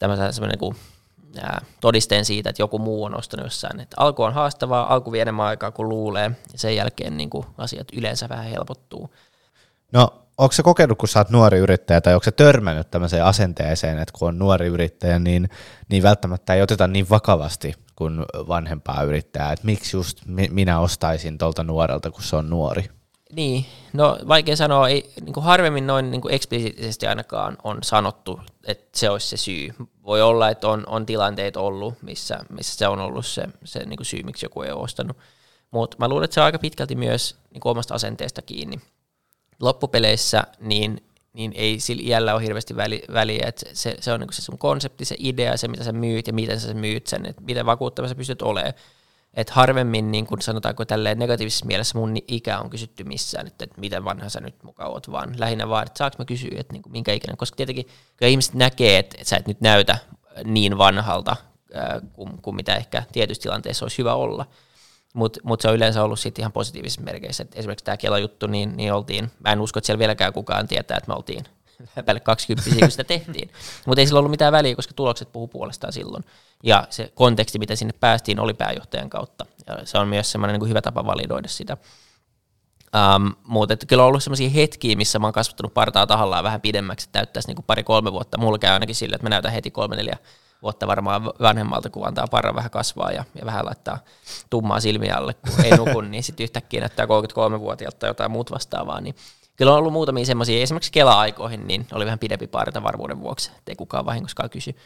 niin 0.00 0.76
ää, 1.42 1.64
todisteen 1.80 2.24
siitä, 2.24 2.50
että 2.50 2.62
joku 2.62 2.78
muu 2.78 3.04
on 3.04 3.18
ostanut 3.18 3.46
jossain. 3.46 3.80
Et 3.80 3.94
alku 3.96 4.22
on 4.22 4.34
haastavaa, 4.34 4.94
alku 4.94 5.12
vie 5.12 5.22
enemmän 5.22 5.46
aikaa 5.46 5.70
kuin 5.70 5.88
luulee, 5.88 6.30
ja 6.52 6.58
sen 6.58 6.76
jälkeen 6.76 7.16
niin 7.16 7.30
kuin 7.30 7.46
asiat 7.58 7.88
yleensä 7.92 8.28
vähän 8.28 8.44
helpottuu. 8.44 9.14
No, 9.92 10.22
onko 10.38 10.52
se 10.52 10.62
kokenut, 10.62 10.98
kun 10.98 11.08
sä 11.08 11.20
oot 11.20 11.30
nuori 11.30 11.58
yrittäjä, 11.58 12.00
tai 12.00 12.14
onko 12.14 12.24
se 12.24 12.30
törmännyt 12.30 12.90
tämmöiseen 12.90 13.24
asenteeseen, 13.24 13.98
että 13.98 14.12
kun 14.18 14.28
on 14.28 14.38
nuori 14.38 14.66
yrittäjä, 14.66 15.18
niin, 15.18 15.48
niin 15.88 16.02
välttämättä 16.02 16.54
ei 16.54 16.62
oteta 16.62 16.88
niin 16.88 17.10
vakavasti 17.10 17.74
kuin 17.96 18.18
vanhempaa 18.48 19.02
yrittäjää, 19.02 19.52
että 19.52 19.66
miksi 19.66 19.96
just 19.96 20.18
minä 20.50 20.80
ostaisin 20.80 21.38
tuolta 21.38 21.64
nuorelta, 21.64 22.10
kun 22.10 22.22
se 22.22 22.36
on 22.36 22.50
nuori? 22.50 22.84
Niin, 23.32 23.66
no 23.92 24.18
vaikea 24.28 24.56
sanoa, 24.56 24.88
ei, 24.88 25.12
niin 25.20 25.32
kuin 25.32 25.44
harvemmin 25.44 25.86
noin 25.86 26.10
niin 26.10 26.20
kuin 26.20 26.34
eksplisiittisesti 26.34 27.06
ainakaan 27.06 27.56
on 27.64 27.78
sanottu, 27.82 28.40
että 28.64 28.98
se 28.98 29.10
olisi 29.10 29.28
se 29.28 29.36
syy. 29.36 29.74
Voi 30.04 30.22
olla, 30.22 30.48
että 30.48 30.68
on, 30.68 30.84
on 30.86 31.06
tilanteet 31.06 31.56
ollut, 31.56 32.02
missä, 32.02 32.38
missä 32.50 32.76
se 32.76 32.88
on 32.88 32.98
ollut 32.98 33.26
se, 33.26 33.44
se 33.64 33.78
niin 33.78 33.96
kuin 33.96 34.06
syy, 34.06 34.22
miksi 34.22 34.46
joku 34.46 34.62
ei 34.62 34.70
ole 34.70 34.82
ostanut. 34.82 35.16
Mutta 35.70 35.96
mä 36.00 36.08
luulen, 36.08 36.24
että 36.24 36.34
se 36.34 36.40
on 36.40 36.44
aika 36.44 36.58
pitkälti 36.58 36.94
myös 36.94 37.36
niin 37.50 37.60
kuin 37.60 37.70
omasta 37.70 37.94
asenteesta 37.94 38.42
kiinni. 38.42 38.80
Loppupeleissä 39.60 40.42
niin 40.60 41.00
niin 41.32 41.52
ei 41.54 41.80
sillä 41.80 42.02
iällä 42.04 42.34
ole 42.34 42.42
hirveästi 42.42 42.76
väliä. 43.12 43.44
Että 43.46 43.66
se, 43.72 43.96
se 44.00 44.12
on 44.12 44.20
niin 44.20 44.32
se 44.32 44.42
sun 44.42 44.58
konsepti, 44.58 45.04
se 45.04 45.16
idea, 45.18 45.56
se 45.56 45.68
mitä 45.68 45.84
sä 45.84 45.92
myyt 45.92 46.26
ja 46.26 46.32
miten 46.32 46.60
sä 46.60 46.74
myyt 46.74 47.06
sen, 47.06 47.26
että 47.26 47.42
miten 47.42 47.66
vakuuttava 47.66 48.08
sä 48.08 48.14
pystyt 48.14 48.42
olemaan. 48.42 48.74
Että 49.34 49.52
harvemmin, 49.52 50.10
niin 50.10 50.26
kun 50.26 50.42
sanotaanko 50.42 50.84
tälleen 50.84 51.18
negatiivisessa 51.18 51.66
mielessä, 51.66 51.98
mun 51.98 52.16
ikä 52.28 52.58
on 52.58 52.70
kysytty 52.70 53.04
missään, 53.04 53.46
että, 53.46 53.64
että 53.64 53.80
miten 53.80 54.04
vanha 54.04 54.28
sä 54.28 54.40
nyt 54.40 54.62
mukaan 54.62 54.90
oot, 54.90 55.10
vaan 55.10 55.34
lähinnä 55.38 55.68
vaan, 55.68 55.86
että 55.86 55.98
saanko 55.98 56.16
mä 56.18 56.24
kysyä, 56.24 56.60
että 56.60 56.72
niin 56.72 56.82
kuin 56.82 56.92
minkä 56.92 57.12
ikäinen, 57.12 57.36
koska 57.36 57.56
tietenkin 57.56 57.86
kyllä 58.16 58.30
ihmiset 58.30 58.54
näkee, 58.54 58.98
että, 58.98 59.16
sä 59.22 59.36
et 59.36 59.46
nyt 59.46 59.60
näytä 59.60 59.98
niin 60.44 60.78
vanhalta 60.78 61.36
kuin, 62.12 62.42
kuin 62.42 62.56
mitä 62.56 62.76
ehkä 62.76 63.02
tietyissä 63.12 63.42
tilanteissa 63.42 63.84
olisi 63.84 63.98
hyvä 63.98 64.14
olla. 64.14 64.46
Mutta 65.18 65.40
mut 65.42 65.60
se 65.60 65.68
on 65.68 65.74
yleensä 65.74 66.04
ollut 66.04 66.20
sitten 66.20 66.42
ihan 66.42 66.52
positiivisissa 66.52 67.00
merkeissä. 67.02 67.42
Et 67.42 67.52
esimerkiksi 67.54 67.84
tämä 67.84 67.96
Kela-juttu, 67.96 68.46
niin, 68.46 68.76
niin 68.76 68.92
oltiin, 68.92 69.30
mä 69.44 69.52
en 69.52 69.60
usko, 69.60 69.78
että 69.78 69.86
siellä 69.86 69.98
vieläkään 69.98 70.32
kukaan 70.32 70.68
tietää, 70.68 70.96
että 70.96 71.08
me 71.08 71.14
oltiin 71.14 71.44
päälle 72.04 72.20
20 72.20 72.70
kun 72.80 72.90
sitä 72.90 73.04
tehtiin. 73.04 73.50
Mutta 73.86 74.00
ei 74.00 74.06
sillä 74.06 74.18
ollut 74.18 74.30
mitään 74.30 74.52
väliä, 74.52 74.76
koska 74.76 74.94
tulokset 74.94 75.32
puhuu 75.32 75.48
puolestaan 75.48 75.92
silloin. 75.92 76.24
Ja 76.62 76.86
se 76.90 77.12
konteksti, 77.14 77.58
mitä 77.58 77.76
sinne 77.76 77.92
päästiin, 78.00 78.40
oli 78.40 78.54
pääjohtajan 78.54 79.10
kautta. 79.10 79.46
Ja 79.66 79.78
se 79.84 79.98
on 79.98 80.08
myös 80.08 80.32
semmoinen 80.32 80.60
niin 80.60 80.68
hyvä 80.68 80.82
tapa 80.82 81.06
validoida 81.06 81.48
sitä. 81.48 81.76
Um, 83.16 83.34
mutta 83.44 83.76
kyllä 83.86 84.02
on 84.02 84.08
ollut 84.08 84.22
sellaisia 84.22 84.50
hetkiä, 84.50 84.96
missä 84.96 85.18
mä 85.18 85.26
oon 85.26 85.32
kasvattanut 85.32 85.74
partaa 85.74 86.06
tahallaan 86.06 86.44
vähän 86.44 86.60
pidemmäksi, 86.60 87.04
että 87.04 87.18
täyttäisi 87.18 87.48
niin 87.48 87.64
pari-kolme 87.66 88.12
vuotta. 88.12 88.38
Mulla 88.38 88.58
käy 88.58 88.72
ainakin 88.72 88.94
sille, 88.94 89.14
että 89.14 89.24
mä 89.24 89.30
näytän 89.30 89.52
heti 89.52 89.70
kolme-neljä 89.70 90.16
vuotta 90.62 90.86
varmaan 90.86 91.24
vanhemmalta, 91.24 91.90
kun 91.90 92.06
antaa 92.06 92.26
parra 92.30 92.54
vähän 92.54 92.70
kasvaa 92.70 93.12
ja, 93.12 93.24
ja 93.34 93.46
vähän 93.46 93.66
laittaa 93.66 93.98
tummaa 94.50 94.80
silmiä 94.80 95.16
alle, 95.16 95.34
kun 95.34 95.64
ei 95.64 95.70
nuku, 95.86 96.00
niin 96.00 96.22
sitten 96.22 96.44
yhtäkkiä 96.44 96.80
näyttää 96.80 97.06
33-vuotiaalta 97.06 97.98
tai 97.98 98.10
jotain 98.10 98.30
muut 98.30 98.50
vastaavaa, 98.50 99.00
niin 99.00 99.14
kyllä 99.56 99.72
on 99.72 99.78
ollut 99.78 99.92
muutamia 99.92 100.24
semmoisia, 100.24 100.62
esimerkiksi 100.62 100.92
Kela-aikoihin, 100.92 101.66
niin 101.66 101.86
oli 101.92 102.04
vähän 102.04 102.18
pidempi 102.18 102.46
parta 102.46 102.82
varmuuden 102.82 103.20
vuoksi, 103.20 103.50
ettei 103.58 103.76
kukaan 103.76 104.06
vahingoskaan 104.06 104.50
kysy. 104.50 104.76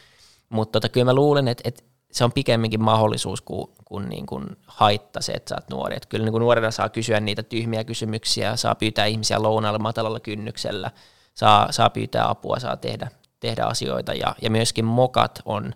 Mutta 0.49 0.71
tota, 0.71 0.89
kyllä 0.89 1.05
mä 1.05 1.13
luulen, 1.13 1.47
että, 1.47 1.61
että 1.65 1.83
se 2.11 2.23
on 2.23 2.31
pikemminkin 2.31 2.83
mahdollisuus 2.83 3.41
kuin, 3.41 3.67
kuin, 3.85 4.09
niin 4.09 4.25
kuin 4.25 4.45
haitta 4.67 5.21
se, 5.21 5.31
että 5.31 5.49
sä 5.49 5.55
oot 5.55 5.69
nuori. 5.69 5.95
Että 5.95 6.09
kyllä 6.09 6.25
niin 6.25 6.31
kuin 6.31 6.41
nuorena 6.41 6.71
saa 6.71 6.89
kysyä 6.89 7.19
niitä 7.19 7.43
tyhmiä 7.43 7.83
kysymyksiä, 7.83 8.55
saa 8.55 8.75
pyytää 8.75 9.05
ihmisiä 9.05 9.41
lounaalle 9.41 9.79
matalalla 9.79 10.19
kynnyksellä, 10.19 10.91
saa, 11.33 11.71
saa 11.71 11.89
pyytää 11.89 12.29
apua, 12.29 12.59
saa 12.59 12.77
tehdä, 12.77 13.07
tehdä 13.43 13.63
asioita. 13.63 14.13
Ja, 14.13 14.35
ja 14.41 14.49
myöskin 14.49 14.85
mokat 14.85 15.41
on, 15.45 15.75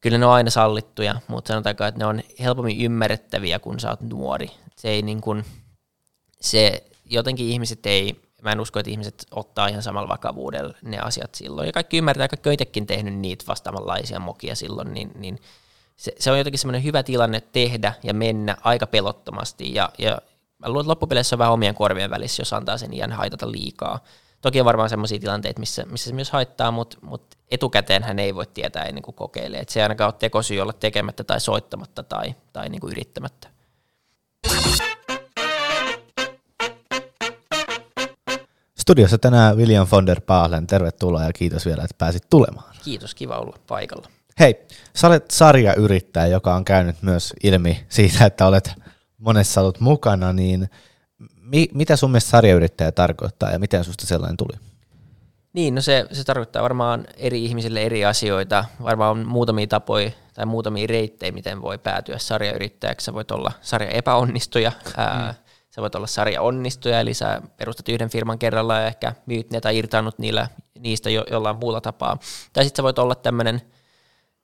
kyllä 0.00 0.18
ne 0.18 0.26
on 0.26 0.32
aina 0.32 0.50
sallittuja, 0.50 1.20
mutta 1.28 1.48
sanotaanko, 1.48 1.84
että 1.84 1.98
ne 1.98 2.06
on 2.06 2.22
helpommin 2.40 2.80
ymmärrettäviä, 2.80 3.58
kun 3.58 3.80
sä 3.80 3.90
oot 3.90 4.00
nuori. 4.00 4.50
Se 4.76 4.88
ei 4.88 5.02
niin 5.02 5.20
kuin, 5.20 5.44
se 6.40 6.84
jotenkin 7.04 7.46
ihmiset 7.46 7.86
ei, 7.86 8.22
mä 8.42 8.52
en 8.52 8.60
usko, 8.60 8.78
että 8.78 8.90
ihmiset 8.90 9.26
ottaa 9.30 9.66
ihan 9.66 9.82
samalla 9.82 10.08
vakavuudella 10.08 10.74
ne 10.82 10.98
asiat 10.98 11.34
silloin. 11.34 11.66
Ja 11.66 11.72
kaikki 11.72 11.98
ymmärtää, 11.98 12.28
kaikki 12.28 12.48
on 12.48 12.52
itsekin 12.52 12.86
tehnyt 12.86 13.14
niitä 13.14 13.44
vastaavanlaisia 13.48 14.20
mokia 14.20 14.54
silloin, 14.54 14.94
niin, 14.94 15.10
niin 15.14 15.38
se, 15.96 16.12
se, 16.18 16.30
on 16.30 16.38
jotenkin 16.38 16.58
semmoinen 16.58 16.84
hyvä 16.84 17.02
tilanne 17.02 17.40
tehdä 17.40 17.94
ja 18.02 18.14
mennä 18.14 18.56
aika 18.60 18.86
pelottomasti. 18.86 19.74
Ja, 19.74 19.90
ja 19.98 20.18
mä 20.58 20.68
luulen, 20.68 20.80
että 20.80 20.90
loppupeleissä 20.90 21.36
on 21.36 21.38
vähän 21.38 21.52
omien 21.52 21.74
korvien 21.74 22.10
välissä, 22.10 22.40
jos 22.40 22.52
antaa 22.52 22.78
sen 22.78 22.94
iän 22.94 23.12
haitata 23.12 23.52
liikaa. 23.52 23.98
Toki 24.42 24.60
on 24.60 24.64
varmaan 24.64 24.90
sellaisia 24.90 25.18
tilanteita, 25.18 25.60
missä, 25.60 25.84
missä 25.90 26.10
se 26.10 26.14
myös 26.14 26.30
haittaa, 26.30 26.70
mutta, 26.70 26.96
mutta 27.02 27.36
etukäteen 27.50 28.02
hän 28.02 28.18
ei 28.18 28.34
voi 28.34 28.46
tietää 28.46 28.84
ennen 28.84 29.02
kuin 29.02 29.14
kokeilee. 29.14 29.60
Et 29.60 29.68
se 29.68 29.80
ei 29.80 29.82
ainakaan 29.82 30.08
ole 30.08 30.14
tekosyy 30.18 30.60
olla 30.60 30.72
tekemättä 30.72 31.24
tai 31.24 31.40
soittamatta 31.40 32.02
tai, 32.02 32.34
tai 32.52 32.68
niin 32.68 32.80
kuin 32.80 32.90
yrittämättä. 32.90 33.48
Studiossa 38.78 39.18
tänään 39.18 39.56
William 39.56 39.86
von 39.90 40.06
der 40.06 40.20
Paalen. 40.20 40.66
Tervetuloa 40.66 41.24
ja 41.24 41.32
kiitos 41.32 41.66
vielä, 41.66 41.84
että 41.84 41.96
pääsit 41.98 42.30
tulemaan. 42.30 42.74
Kiitos, 42.84 43.14
kiva 43.14 43.38
olla 43.38 43.56
paikalla. 43.66 44.08
Hei, 44.40 44.66
sä 44.96 45.06
olet 45.06 45.30
sarjayrittäjä, 45.30 46.26
joka 46.26 46.54
on 46.54 46.64
käynyt 46.64 47.02
myös 47.02 47.32
ilmi 47.42 47.86
siitä, 47.88 48.26
että 48.26 48.46
olet 48.46 48.74
monessa 49.18 49.60
ollut 49.60 49.80
mukana, 49.80 50.32
niin 50.32 50.70
mi- 51.52 51.68
mitä 51.74 51.96
sun 51.96 52.10
mielestä 52.10 52.30
sarjayrittäjä 52.30 52.92
tarkoittaa 52.92 53.50
ja 53.50 53.58
miten 53.58 53.84
susta 53.84 54.06
sellainen 54.06 54.36
tuli? 54.36 54.58
Niin, 55.52 55.74
no 55.74 55.80
se, 55.80 56.06
se 56.12 56.24
tarkoittaa 56.24 56.62
varmaan 56.62 57.04
eri 57.16 57.44
ihmisille 57.44 57.82
eri 57.82 58.04
asioita. 58.04 58.64
Varmaan 58.82 59.10
on 59.10 59.26
muutamia 59.26 59.66
tapoja 59.66 60.10
tai 60.34 60.46
muutamia 60.46 60.86
reittejä, 60.86 61.32
miten 61.32 61.62
voi 61.62 61.78
päätyä 61.78 62.18
sarjayrittäjäksi. 62.18 63.04
Sä 63.04 63.14
voit 63.14 63.30
olla 63.30 63.52
sarja 63.60 63.90
epäonnistuja, 63.90 64.72
ää, 64.96 65.32
mm. 65.32 65.52
sä 65.70 65.82
voit 65.82 65.94
olla 65.94 66.06
sarja 66.06 66.42
onnistuja, 66.42 67.00
eli 67.00 67.14
sä 67.14 67.42
perustat 67.56 67.88
yhden 67.88 68.10
firman 68.10 68.38
kerralla 68.38 68.74
ja 68.74 68.86
ehkä 68.86 69.12
myyt 69.26 69.50
ne 69.50 69.60
tai 69.60 69.78
irtaannut 69.78 70.18
niillä, 70.18 70.48
niistä 70.78 71.10
jo, 71.10 71.24
jollain 71.30 71.56
muulla 71.56 71.80
tapaa. 71.80 72.18
Tai 72.52 72.64
sitten 72.64 72.76
sä 72.76 72.82
voit 72.82 72.98
olla 72.98 73.14
tämmöinen 73.14 73.62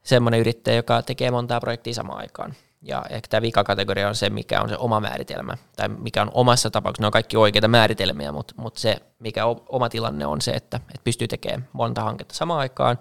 semmoinen 0.03 0.41
yrittäjä, 0.41 0.77
joka 0.77 1.03
tekee 1.03 1.31
montaa 1.31 1.61
projektia 1.61 1.95
samaan 1.95 2.19
aikaan. 2.19 2.55
Ja 2.83 3.03
ehkä 3.11 3.29
tämä 3.29 3.43
vikakategoria 3.43 4.09
on 4.09 4.15
se, 4.15 4.31
mikä 4.31 4.63
on 4.63 4.69
se 4.69 4.77
oma 4.77 5.01
määritelmä, 5.01 5.57
tai 5.77 5.89
mikä 5.89 6.23
on 6.23 6.31
omassa 6.35 6.71
tapauksessa, 6.71 7.03
ne 7.03 7.07
on 7.07 7.13
kaikki 7.13 7.37
oikeita 7.37 7.69
määritelmiä, 7.69 8.33
mutta, 8.33 8.55
mutta 8.57 8.81
se, 8.81 8.97
mikä 9.19 9.47
oma 9.47 9.89
tilanne 9.89 10.27
on 10.27 10.41
se, 10.41 10.51
että, 10.51 10.77
että 10.77 11.05
pystyy 11.05 11.29
tekemään 11.29 11.69
monta 11.73 12.03
hanketta 12.03 12.35
samaan 12.35 12.61
aikaan, 12.61 12.99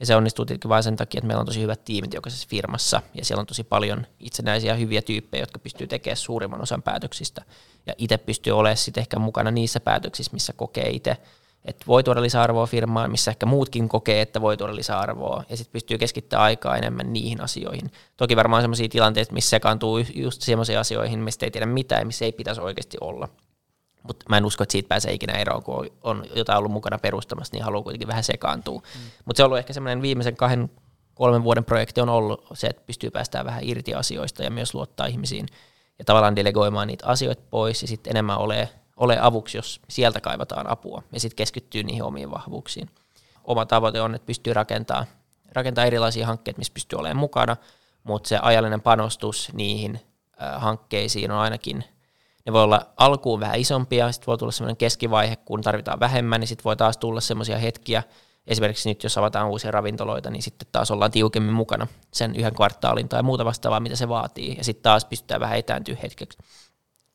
ja 0.00 0.06
se 0.06 0.16
onnistuu 0.16 0.44
tietenkin 0.44 0.68
vain 0.68 0.82
sen 0.82 0.96
takia, 0.96 1.18
että 1.18 1.26
meillä 1.26 1.40
on 1.40 1.46
tosi 1.46 1.62
hyvät 1.62 1.84
tiimit 1.84 2.14
jokaisessa 2.14 2.48
firmassa, 2.50 3.02
ja 3.14 3.24
siellä 3.24 3.40
on 3.40 3.46
tosi 3.46 3.64
paljon 3.64 4.06
itsenäisiä 4.20 4.74
hyviä 4.74 5.02
tyyppejä, 5.02 5.42
jotka 5.42 5.58
pystyy 5.58 5.86
tekemään 5.86 6.16
suurimman 6.16 6.62
osan 6.62 6.82
päätöksistä, 6.82 7.42
ja 7.86 7.94
itse 7.98 8.18
pystyy 8.18 8.52
olemaan 8.52 8.76
sitten 8.76 9.00
ehkä 9.00 9.18
mukana 9.18 9.50
niissä 9.50 9.80
päätöksissä, 9.80 10.32
missä 10.32 10.52
kokee 10.52 10.88
itse 10.90 11.16
että 11.68 11.84
voi 11.86 12.04
tuoda 12.04 12.22
lisäarvoa 12.22 12.66
firmaan, 12.66 13.10
missä 13.10 13.30
ehkä 13.30 13.46
muutkin 13.46 13.88
kokee, 13.88 14.20
että 14.20 14.40
voi 14.40 14.56
tuoda 14.56 14.76
lisäarvoa, 14.76 15.44
ja 15.48 15.56
sitten 15.56 15.72
pystyy 15.72 15.98
keskittämään 15.98 16.44
aikaa 16.44 16.76
enemmän 16.76 17.12
niihin 17.12 17.40
asioihin. 17.40 17.90
Toki 18.16 18.36
varmaan 18.36 18.62
sellaisia 18.62 18.88
tilanteita, 18.88 19.32
missä 19.32 19.50
sekaantuu 19.50 19.98
just 19.98 20.42
sellaisiin 20.42 20.78
asioihin, 20.78 21.18
mistä 21.18 21.46
ei 21.46 21.50
tiedä 21.50 21.66
mitään, 21.66 22.06
missä 22.06 22.24
ei 22.24 22.32
pitäisi 22.32 22.60
oikeasti 22.60 22.96
olla. 23.00 23.28
Mutta 24.02 24.26
mä 24.28 24.36
en 24.36 24.44
usko, 24.44 24.62
että 24.62 24.72
siitä 24.72 24.88
pääsee 24.88 25.12
ikinä 25.12 25.32
eroon, 25.32 25.62
kun 25.62 25.90
on 26.02 26.24
jotain 26.34 26.58
ollut 26.58 26.72
mukana 26.72 26.98
perustamassa, 26.98 27.54
niin 27.54 27.64
haluaa 27.64 27.82
kuitenkin 27.82 28.08
vähän 28.08 28.24
sekaantua. 28.24 28.78
Mm. 28.78 29.00
Mutta 29.24 29.36
se 29.36 29.42
on 29.42 29.46
ollut 29.46 29.58
ehkä 29.58 29.72
semmoinen 29.72 30.02
viimeisen 30.02 30.36
kahden, 30.36 30.70
kolmen 31.14 31.44
vuoden 31.44 31.64
projekti 31.64 32.00
on 32.00 32.08
ollut 32.08 32.46
se, 32.54 32.66
että 32.66 32.82
pystyy 32.86 33.10
päästään 33.10 33.46
vähän 33.46 33.64
irti 33.64 33.94
asioista 33.94 34.42
ja 34.42 34.50
myös 34.50 34.74
luottaa 34.74 35.06
ihmisiin 35.06 35.46
ja 35.98 36.04
tavallaan 36.04 36.36
delegoimaan 36.36 36.88
niitä 36.88 37.06
asioita 37.06 37.42
pois 37.50 37.82
ja 37.82 37.88
sitten 37.88 38.10
enemmän 38.10 38.38
ole 38.38 38.68
ole 38.98 39.18
avuksi, 39.20 39.58
jos 39.58 39.80
sieltä 39.88 40.20
kaivataan 40.20 40.70
apua 40.70 41.02
ja 41.12 41.20
sitten 41.20 41.36
keskittyy 41.36 41.82
niihin 41.82 42.02
omiin 42.02 42.30
vahvuuksiin. 42.30 42.90
Oma 43.44 43.66
tavoite 43.66 44.00
on, 44.00 44.14
että 44.14 44.26
pystyy 44.26 44.54
rakentamaan, 44.54 45.06
rakentaa 45.52 45.84
erilaisia 45.84 46.26
hankkeita, 46.26 46.58
missä 46.58 46.74
pystyy 46.74 46.98
olemaan 46.98 47.16
mukana, 47.16 47.56
mutta 48.04 48.28
se 48.28 48.38
ajallinen 48.42 48.80
panostus 48.80 49.50
niihin 49.52 50.00
hankkeisiin 50.56 51.30
on 51.30 51.38
ainakin, 51.38 51.84
ne 52.46 52.52
voi 52.52 52.62
olla 52.62 52.86
alkuun 52.96 53.40
vähän 53.40 53.60
isompia, 53.60 54.12
sitten 54.12 54.26
voi 54.26 54.38
tulla 54.38 54.52
semmoinen 54.52 54.76
keskivaihe, 54.76 55.36
kun 55.36 55.62
tarvitaan 55.62 56.00
vähemmän, 56.00 56.40
niin 56.40 56.48
sitten 56.48 56.64
voi 56.64 56.76
taas 56.76 56.96
tulla 56.96 57.20
semmoisia 57.20 57.58
hetkiä, 57.58 58.02
esimerkiksi 58.46 58.88
nyt 58.88 59.02
jos 59.02 59.18
avataan 59.18 59.48
uusia 59.48 59.70
ravintoloita, 59.70 60.30
niin 60.30 60.42
sitten 60.42 60.68
taas 60.72 60.90
ollaan 60.90 61.10
tiukemmin 61.10 61.54
mukana 61.54 61.86
sen 62.12 62.36
yhden 62.36 62.54
kvartaalin 62.54 63.08
tai 63.08 63.22
muuta 63.22 63.44
vastaavaa, 63.44 63.80
mitä 63.80 63.96
se 63.96 64.08
vaatii, 64.08 64.54
ja 64.58 64.64
sitten 64.64 64.82
taas 64.82 65.04
pystytään 65.04 65.40
vähän 65.40 65.58
etääntyä 65.58 65.96
hetkeksi. 66.02 66.38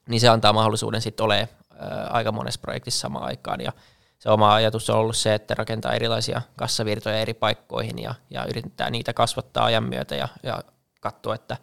Niin 0.10 0.22
se 0.22 0.30
antaa 0.30 0.54
mahdollisuuden 0.54 1.02
sitten 1.02 1.24
aika 2.10 2.32
monessa 2.32 2.62
projektissa 2.62 3.00
samaan 3.00 3.26
aikaan. 3.26 3.62
Ja 3.62 3.72
se 4.20 4.30
oma 4.30 4.54
ajatus 4.54 4.90
on 4.90 4.98
ollut 4.98 5.18
se, 5.18 5.34
että 5.34 5.56
rakentaa 5.56 5.94
erilaisia 5.94 6.42
kassavirtoja 6.58 7.18
eri 7.18 7.34
paikkoihin 7.34 8.00
ja, 8.00 8.16
ja 8.30 8.46
yrittää 8.46 8.90
niitä 8.90 9.14
kasvattaa 9.14 9.66
ajan 9.66 9.84
myötä 9.84 10.16
ja, 10.16 10.28
ja 10.44 10.64
katsoa, 11.00 11.36
että 11.36 11.58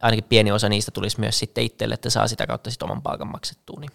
ainakin 0.00 0.24
pieni 0.24 0.52
osa 0.52 0.68
niistä 0.68 0.90
tulisi 0.90 1.20
myös 1.20 1.38
sitten 1.38 1.64
itselle, 1.64 1.94
että 1.94 2.10
saa 2.10 2.28
sitä 2.28 2.46
kautta 2.46 2.70
sitten 2.70 2.90
oman 2.90 3.02
palkan 3.02 3.32
maksettua. 3.32 3.80
Niin. 3.80 3.90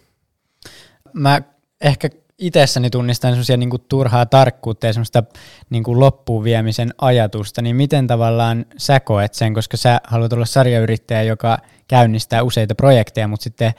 Mä 1.12 1.42
ehkä 1.80 2.08
itsessäni 2.38 2.90
tunnistan 2.90 3.32
semmoisia 3.32 3.56
niin 3.56 3.70
turhaa 3.88 4.26
tarkkuutta 4.26 4.86
ja 4.86 4.92
semmoista 4.92 5.22
niin 5.70 5.82
kuin 5.82 6.00
loppuun 6.00 6.44
viemisen 6.44 6.94
ajatusta, 6.98 7.62
niin 7.62 7.76
miten 7.76 8.06
tavallaan 8.06 8.66
sä 8.76 9.00
koet 9.00 9.34
sen, 9.34 9.54
koska 9.54 9.76
sä 9.76 10.00
haluat 10.04 10.32
olla 10.32 10.46
sarjayrittäjä, 10.46 11.22
joka 11.22 11.58
käynnistää 11.88 12.42
useita 12.42 12.74
projekteja, 12.74 13.28
mutta 13.28 13.44
sitten 13.44 13.72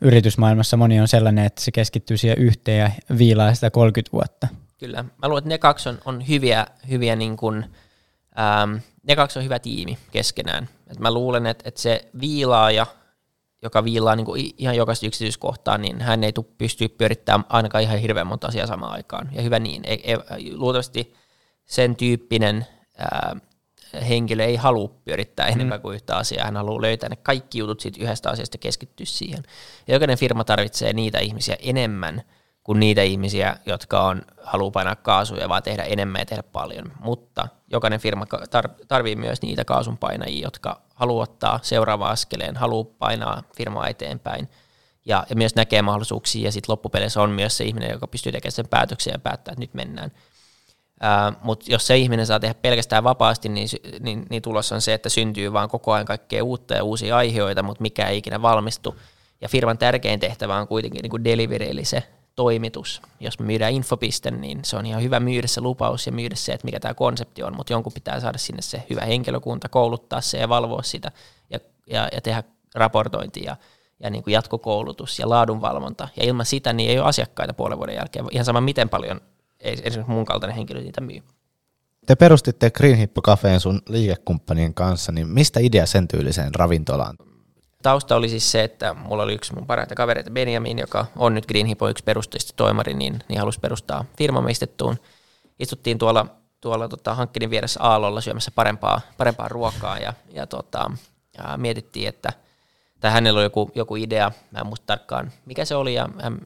yritysmaailmassa 0.00 0.76
moni 0.76 1.00
on 1.00 1.08
sellainen, 1.08 1.44
että 1.44 1.62
se 1.62 1.72
keskittyy 1.72 2.16
siihen 2.16 2.38
yhteen 2.38 2.78
ja 2.80 3.18
viilaa 3.18 3.54
sitä 3.54 3.70
30 3.70 4.12
vuotta. 4.12 4.48
Kyllä. 4.78 5.02
Mä 5.02 5.28
luulen, 5.28 5.38
että 5.38 5.48
ne 5.48 5.58
kaksi 5.58 5.88
on, 5.88 5.98
on 6.04 6.28
hyviä, 6.28 6.66
hyviä 6.88 7.16
niin 7.16 7.36
kuin, 7.36 7.64
ähm, 8.38 8.76
ne 9.08 9.16
kaksi 9.16 9.38
on 9.38 9.44
hyvä 9.44 9.58
tiimi 9.58 9.98
keskenään. 10.10 10.68
Et 10.86 10.98
mä 10.98 11.10
luulen, 11.10 11.46
että, 11.46 11.68
että 11.68 11.80
se 11.80 12.08
viilaaja, 12.20 12.86
joka 13.62 13.84
viilaa 13.84 14.16
niin 14.16 14.24
kuin 14.24 14.50
ihan 14.58 14.76
jokaista 14.76 15.06
yksityiskohtaa, 15.06 15.78
niin 15.78 16.00
hän 16.00 16.24
ei 16.24 16.32
tule 16.32 16.46
pystyä 16.58 16.88
pyörittämään 16.98 17.44
ainakaan 17.48 17.84
ihan 17.84 17.98
hirveän 17.98 18.26
monta 18.26 18.46
asiaa 18.46 18.66
samaan 18.66 18.92
aikaan. 18.92 19.28
Ja 19.32 19.42
hyvä 19.42 19.58
niin. 19.58 19.82
Ei, 19.84 20.02
ei, 20.04 20.16
luultavasti 20.56 21.14
sen 21.64 21.96
tyyppinen 21.96 22.66
ää, 22.98 23.36
henkilö 24.08 24.44
ei 24.44 24.56
halua 24.56 24.90
pyörittää 25.04 25.46
enemmän 25.46 25.78
mm. 25.78 25.82
kuin 25.82 25.94
yhtä 25.94 26.16
asiaa, 26.16 26.44
hän 26.44 26.56
haluaa 26.56 26.82
löytää 26.82 27.08
ne 27.08 27.16
kaikki 27.16 27.58
jutut 27.58 27.80
siitä 27.80 28.04
yhdestä 28.04 28.30
asiasta 28.30 28.58
keskittyä 28.58 29.06
siihen. 29.06 29.42
Ja 29.86 29.94
jokainen 29.94 30.18
firma 30.18 30.44
tarvitsee 30.44 30.92
niitä 30.92 31.18
ihmisiä 31.18 31.56
enemmän 31.60 32.22
kuin 32.64 32.80
niitä 32.80 33.02
ihmisiä, 33.02 33.56
jotka 33.66 34.02
on, 34.02 34.22
haluaa 34.42 34.70
painaa 34.70 34.96
kaasuja, 34.96 35.48
vaan 35.48 35.62
tehdä 35.62 35.82
enemmän 35.82 36.20
ja 36.20 36.26
tehdä 36.26 36.42
paljon. 36.42 36.92
Mutta 37.00 37.48
jokainen 37.72 38.00
firma 38.00 38.24
tar- 38.24 38.84
tarvii 38.88 39.16
myös 39.16 39.42
niitä 39.42 39.64
kaasun 39.64 39.98
painajia, 39.98 40.46
jotka 40.46 40.80
haluaa 40.94 41.22
ottaa 41.22 41.58
seuraava 41.62 42.10
askeleen, 42.10 42.56
haluaa 42.56 42.84
painaa 42.98 43.42
firmaa 43.56 43.88
eteenpäin 43.88 44.48
ja, 45.06 45.26
ja 45.30 45.36
myös 45.36 45.54
näkee 45.54 45.82
mahdollisuuksia 45.82 46.44
ja 46.44 46.52
sitten 46.52 46.72
loppupeleissä 46.72 47.22
on 47.22 47.30
myös 47.30 47.56
se 47.56 47.64
ihminen, 47.64 47.90
joka 47.90 48.06
pystyy 48.06 48.32
tekemään 48.32 48.52
sen 48.52 48.68
päätöksen 48.68 49.12
ja 49.12 49.18
päättää, 49.18 49.52
että 49.52 49.60
nyt 49.60 49.74
mennään. 49.74 50.12
Mutta 51.42 51.66
jos 51.68 51.86
se 51.86 51.96
ihminen 51.96 52.26
saa 52.26 52.40
tehdä 52.40 52.54
pelkästään 52.54 53.04
vapaasti, 53.04 53.48
niin, 53.48 53.68
niin, 54.00 54.26
niin 54.30 54.42
tulos 54.42 54.72
on 54.72 54.80
se, 54.80 54.94
että 54.94 55.08
syntyy 55.08 55.52
vaan 55.52 55.68
koko 55.68 55.92
ajan 55.92 56.06
kaikkea 56.06 56.44
uutta 56.44 56.74
ja 56.74 56.84
uusia 56.84 57.16
aiheita, 57.16 57.62
mutta 57.62 57.82
mikä 57.82 58.08
ei 58.08 58.18
ikinä 58.18 58.42
valmistu. 58.42 58.96
Ja 59.40 59.48
firman 59.48 59.78
tärkein 59.78 60.20
tehtävä 60.20 60.56
on 60.56 60.68
kuitenkin 60.68 61.02
niin 61.02 61.10
kuin 61.10 61.24
delivery, 61.24 61.66
eli 61.66 61.84
se 61.84 62.02
toimitus. 62.34 63.02
Jos 63.20 63.38
me 63.38 63.46
myydään 63.46 63.72
infopiste, 63.72 64.30
niin 64.30 64.60
se 64.64 64.76
on 64.76 64.86
ihan 64.86 65.02
hyvä 65.02 65.20
myydä 65.20 65.46
se 65.46 65.60
lupaus 65.60 66.06
ja 66.06 66.12
myydä 66.12 66.34
se, 66.34 66.52
että 66.52 66.64
mikä 66.64 66.80
tämä 66.80 66.94
konsepti 66.94 67.42
on, 67.42 67.56
mutta 67.56 67.72
jonkun 67.72 67.92
pitää 67.92 68.20
saada 68.20 68.38
sinne 68.38 68.62
se 68.62 68.82
hyvä 68.90 69.00
henkilökunta, 69.00 69.68
kouluttaa 69.68 70.20
se 70.20 70.38
ja 70.38 70.48
valvoa 70.48 70.82
sitä 70.82 71.12
ja, 71.50 71.58
ja, 71.86 72.08
ja 72.12 72.20
tehdä 72.20 72.42
raportointia 72.74 73.50
ja, 73.50 73.56
ja 74.00 74.10
niin 74.10 74.24
kuin 74.24 74.32
jatkokoulutus 74.32 75.18
ja 75.18 75.28
laadunvalvonta. 75.28 76.08
Ja 76.16 76.24
ilman 76.24 76.46
sitä 76.46 76.72
niin 76.72 76.90
ei 76.90 76.98
ole 76.98 77.08
asiakkaita 77.08 77.54
puolen 77.54 77.78
vuoden 77.78 77.94
jälkeen. 77.94 78.26
Ihan 78.30 78.44
sama, 78.44 78.60
miten 78.60 78.88
paljon 78.88 79.20
ei 79.66 79.72
esimerkiksi 79.82 80.12
mun 80.12 80.24
kaltainen 80.24 80.56
henkilö 80.56 80.80
niitä 80.80 81.00
myy. 81.00 81.22
Te 82.06 82.14
perustitte 82.14 82.70
Green 82.70 82.96
Hippo 82.96 83.22
Cafeen 83.22 83.60
sun 83.60 83.82
liikekumppanien 83.88 84.74
kanssa, 84.74 85.12
niin 85.12 85.28
mistä 85.28 85.60
idea 85.60 85.86
sen 85.86 86.08
tyyliseen 86.08 86.54
ravintolaan? 86.54 87.16
Tausta 87.82 88.16
oli 88.16 88.28
siis 88.28 88.52
se, 88.52 88.64
että 88.64 88.94
mulla 88.94 89.22
oli 89.22 89.34
yksi 89.34 89.54
mun 89.54 89.66
parhaita 89.66 89.94
kavereita 89.94 90.30
Benjamin, 90.30 90.78
joka 90.78 91.06
on 91.16 91.34
nyt 91.34 91.46
Green 91.46 91.66
Hippo 91.66 91.88
yksi 91.88 92.04
perustajista 92.04 92.52
toimari, 92.56 92.94
niin, 92.94 93.18
niin 93.28 93.38
halusi 93.38 93.60
perustaa 93.60 94.04
firma 94.18 94.40
meistettuun. 94.40 94.96
Istuttiin 95.58 95.98
tuolla, 95.98 96.26
tuolla 96.60 96.88
tota, 96.88 97.14
hankkinin 97.14 97.50
vieressä 97.50 97.80
Aallolla 97.82 98.20
syömässä 98.20 98.50
parempaa, 98.54 99.00
parempaa 99.16 99.48
ruokaa 99.48 99.98
ja, 99.98 100.12
ja, 100.32 100.46
tota, 100.46 100.90
ja 101.38 101.56
mietittiin, 101.56 102.08
että 102.08 102.32
tai 103.00 103.10
hänellä 103.10 103.38
oli 103.38 103.44
joku, 103.44 103.70
joku 103.74 103.96
idea, 103.96 104.32
mä 104.50 104.58
en 104.58 104.66
muista 104.66 104.86
tarkkaan 104.86 105.32
mikä 105.46 105.64
se 105.64 105.74
oli, 105.74 105.94
ja 105.94 106.08
hän 106.22 106.38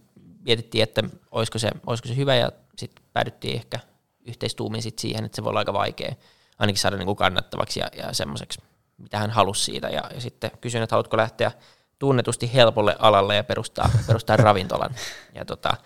mietittiin, 0.44 0.82
että 0.82 1.02
olisiko 1.30 1.58
se, 1.58 1.70
olisiko 1.86 2.08
se 2.08 2.16
hyvä, 2.16 2.36
ja 2.36 2.52
sitten 2.80 3.04
päädyttiin 3.12 3.56
ehkä 3.56 3.80
yhteistuumiin 4.26 4.82
sit 4.82 4.98
siihen, 4.98 5.24
että 5.24 5.36
se 5.36 5.44
voi 5.44 5.50
olla 5.50 5.58
aika 5.58 5.72
vaikea 5.72 6.14
ainakin 6.60 6.80
saada 6.80 6.96
niin 6.96 7.06
kuin 7.06 7.16
kannattavaksi 7.16 7.80
ja, 7.80 7.86
ja 7.96 8.12
semmoiseksi, 8.12 8.62
mitä 8.98 9.18
hän 9.18 9.30
halusi 9.30 9.64
siitä. 9.64 9.88
Ja, 9.88 10.10
ja 10.14 10.20
sitten 10.20 10.50
kysyin, 10.60 10.82
että 10.82 10.94
haluatko 10.94 11.16
lähteä 11.16 11.52
tunnetusti 11.98 12.54
helpolle 12.54 12.96
alalle 12.98 13.36
ja 13.36 13.44
perustaa, 13.44 13.90
perustaa 14.06 14.36
ravintolan. 14.36 14.94
Ja 15.34 15.44
tota, 15.44 15.76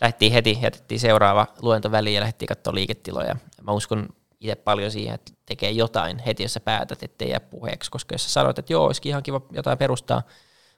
lähdettiin 0.00 0.32
heti, 0.32 0.58
jätettiin 0.62 1.00
seuraava 1.00 1.46
luento 1.62 1.90
väliin 1.90 2.14
ja 2.14 2.20
lähdettiin 2.20 2.46
katsoa 2.46 2.74
liiketiloja. 2.74 3.36
Mä 3.62 3.72
uskon 3.72 4.08
itse 4.40 4.54
paljon 4.54 4.90
siihen, 4.90 5.14
että 5.14 5.32
tekee 5.46 5.70
jotain 5.70 6.18
heti, 6.18 6.42
jos 6.42 6.52
sä 6.52 6.60
päätät, 6.60 7.02
ettei 7.02 7.30
jää 7.30 7.40
puheeksi, 7.40 7.90
koska 7.90 8.14
jos 8.14 8.24
sä 8.24 8.30
sanoit, 8.30 8.58
että 8.58 8.72
joo, 8.72 8.84
olisikin 8.84 9.10
ihan 9.10 9.22
kiva 9.22 9.40
jotain 9.52 9.78
perustaa, 9.78 10.22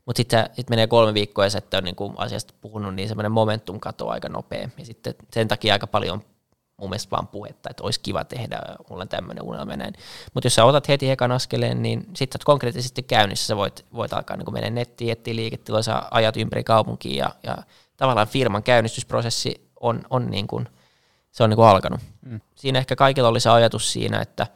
mutta 0.06 0.16
sitten 0.16 0.50
sit 0.52 0.70
menee 0.70 0.86
kolme 0.86 1.14
viikkoa 1.14 1.44
ja 1.44 1.50
sä 1.50 1.58
et 1.58 1.74
ole 1.74 1.82
niinku 1.82 2.14
asiasta 2.16 2.54
puhunut, 2.60 2.94
niin 2.94 3.08
semmoinen 3.08 3.32
momentum 3.32 3.80
katoaa 3.80 4.12
aika 4.12 4.28
nopea. 4.28 4.68
Ja 4.78 4.84
sitten 4.84 5.14
sen 5.32 5.48
takia 5.48 5.72
aika 5.72 5.86
paljon 5.86 6.22
mun 6.76 6.90
mielestä 6.90 7.10
vaan 7.10 7.28
puhetta, 7.28 7.70
että 7.70 7.82
olisi 7.82 8.00
kiva 8.00 8.24
tehdä, 8.24 8.60
mulla 8.90 9.02
on 9.02 9.08
tämmöinen 9.08 9.44
unelma 9.44 9.76
näin. 9.76 9.94
Mutta 10.34 10.46
jos 10.46 10.54
sä 10.54 10.64
otat 10.64 10.88
heti 10.88 11.10
ekan 11.10 11.32
askeleen, 11.32 11.82
niin 11.82 12.06
sitten 12.14 12.40
sä 12.40 12.44
konkreettisesti 12.44 13.02
käynnissä, 13.02 13.46
sä 13.46 13.56
voit, 13.56 13.84
voit 13.94 14.12
alkaa 14.12 14.36
niin 14.36 14.52
mennä 14.52 14.70
nettiin, 14.70 15.12
etsiä 15.12 15.36
liiketiloja, 15.36 15.82
sä 15.82 16.02
ajat 16.10 16.36
ympäri 16.36 16.64
kaupunkia 16.64 17.24
ja, 17.24 17.34
ja 17.42 17.56
tavallaan 17.96 18.28
firman 18.28 18.62
käynnistysprosessi 18.62 19.70
on, 19.80 20.02
on 20.10 20.30
niin 20.30 20.46
kuin, 20.46 20.68
se 21.32 21.44
on 21.44 21.50
niin 21.50 21.56
kuin 21.56 21.68
alkanut. 21.68 22.00
Mm. 22.22 22.40
Siinä 22.54 22.78
ehkä 22.78 22.96
kaikilla 22.96 23.28
oli 23.28 23.40
se 23.40 23.50
ajatus 23.50 23.92
siinä, 23.92 24.20
että, 24.20 24.46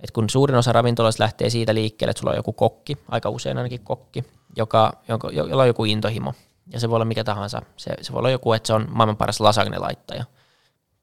että 0.00 0.14
kun 0.14 0.30
suurin 0.30 0.56
osa 0.56 0.72
ravintoloista 0.72 1.22
lähtee 1.22 1.50
siitä 1.50 1.74
liikkeelle, 1.74 2.10
että 2.10 2.20
sulla 2.20 2.30
on 2.32 2.38
joku 2.38 2.52
kokki, 2.52 2.98
aika 3.08 3.30
usein 3.30 3.56
ainakin 3.56 3.80
kokki, 3.84 4.24
joka, 4.58 4.92
joka, 5.08 5.30
jolla 5.30 5.62
on 5.62 5.68
joku 5.68 5.84
intohimo, 5.84 6.34
ja 6.72 6.80
se 6.80 6.88
voi 6.88 6.96
olla 6.96 7.04
mikä 7.04 7.24
tahansa. 7.24 7.62
Se, 7.76 7.90
se 8.00 8.12
voi 8.12 8.18
olla 8.18 8.30
joku, 8.30 8.52
että 8.52 8.66
se 8.66 8.72
on 8.72 8.86
maailman 8.90 9.16
paras 9.16 9.40
lasagne-laittaja– 9.40 10.24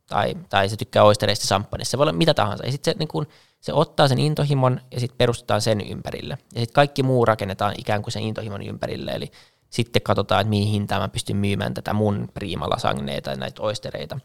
tai, 0.07 0.35
tai 0.49 0.69
se 0.69 0.77
tykkää 0.77 1.03
oistereista 1.03 1.47
samppanista, 1.47 1.91
se 1.91 1.97
voi 1.97 2.03
olla 2.03 2.13
mitä 2.13 2.33
tahansa. 2.33 2.65
Ja 2.65 2.71
sitten 2.71 2.93
se, 2.93 2.97
niin 2.99 3.07
kun, 3.07 3.27
se 3.61 3.73
ottaa 3.73 4.07
sen 4.07 4.19
intohimon 4.19 4.81
ja 4.91 4.99
sitten 4.99 5.17
perustetaan 5.17 5.61
sen 5.61 5.81
ympärille. 5.81 6.37
Ja 6.53 6.59
sitten 6.59 6.73
kaikki 6.73 7.03
muu 7.03 7.25
rakennetaan 7.25 7.73
ikään 7.77 8.01
kuin 8.01 8.11
sen 8.11 8.23
intohimon 8.23 8.61
ympärille, 8.61 9.11
eli 9.11 9.31
sitten 9.69 10.01
katsotaan, 10.01 10.41
että 10.41 10.49
mihin 10.49 10.67
hintaan 10.67 11.01
mä 11.01 11.07
pystyn 11.07 11.37
myymään 11.37 11.73
tätä 11.73 11.93
mun 11.93 12.29
priimalasagneita 12.33 13.29
ja 13.29 13.35
näitä 13.35 13.61
oistereita. 13.61 14.19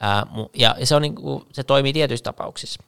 Ää, 0.00 0.26
ja 0.54 0.76
se, 0.84 0.94
on 0.94 1.02
niin 1.02 1.14
kuin, 1.14 1.44
se 1.52 1.64
toimii 1.64 1.92
tietyissä 1.92 2.24
tapauksissa. 2.24 2.82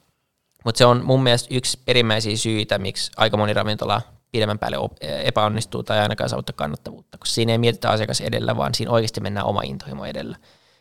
Mutta 0.65 0.77
se 0.77 0.85
on 0.85 1.05
mun 1.05 1.23
mielestä 1.23 1.55
yksi 1.55 1.79
perimmäisiä 1.85 2.37
syitä, 2.37 2.77
miksi 2.77 3.11
aika 3.17 3.37
moni 3.37 3.53
ravintola 3.53 4.01
pidemmän 4.31 4.59
päälle 4.59 4.77
epäonnistuu 5.23 5.83
tai 5.83 5.99
ainakaan 5.99 6.29
saavuttaa 6.29 6.53
kannattavuutta, 6.55 7.17
koska 7.17 7.33
siinä 7.33 7.51
ei 7.51 7.57
mietitä 7.57 7.89
asiakas 7.89 8.21
edellä, 8.21 8.57
vaan 8.57 8.73
siinä 8.73 8.91
oikeasti 8.91 9.21
mennään 9.21 9.45
oma 9.45 9.61
intohimo 9.61 10.05
edellä. 10.05 10.37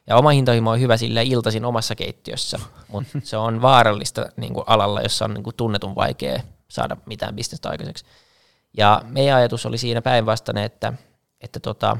Ja 0.07 0.17
oma 0.17 0.31
hintohimo 0.31 0.71
on 0.71 0.81
hyvä 0.81 0.97
sillä 0.97 1.21
iltaisin 1.21 1.65
omassa 1.65 1.95
keittiössä, 1.95 2.59
mutta 2.89 3.19
se 3.23 3.37
on 3.37 3.63
vaarallista 3.63 4.27
niin 4.37 4.55
kuin 4.55 4.65
alalla, 4.67 5.01
jossa 5.01 5.25
on 5.25 5.35
niin 5.35 5.45
kuin 5.45 5.57
tunnetun 5.57 5.95
vaikea 5.95 6.41
saada 6.69 6.97
mitään 7.07 7.37
bisnestä 7.37 7.69
aikaiseksi. 7.69 8.05
Ja 8.77 9.03
meidän 9.05 9.37
ajatus 9.37 9.67
oli 9.67 9.79
siinä 9.79 10.03
päinvastainen, 10.03 10.65
että, 10.65 10.93
että 11.41 11.61
tota, 11.61 11.97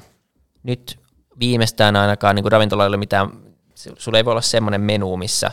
nyt 0.63 0.99
viimeistään 1.39 1.97
ainakaan 1.97 2.37
niin 2.37 2.53
ravintoloilla 2.53 2.97
mitään, 2.97 3.31
sulla 3.75 4.19
ei 4.19 4.25
voi 4.25 4.31
olla 4.31 4.41
semmoinen 4.41 4.81
menu, 4.81 5.17
missä 5.17 5.51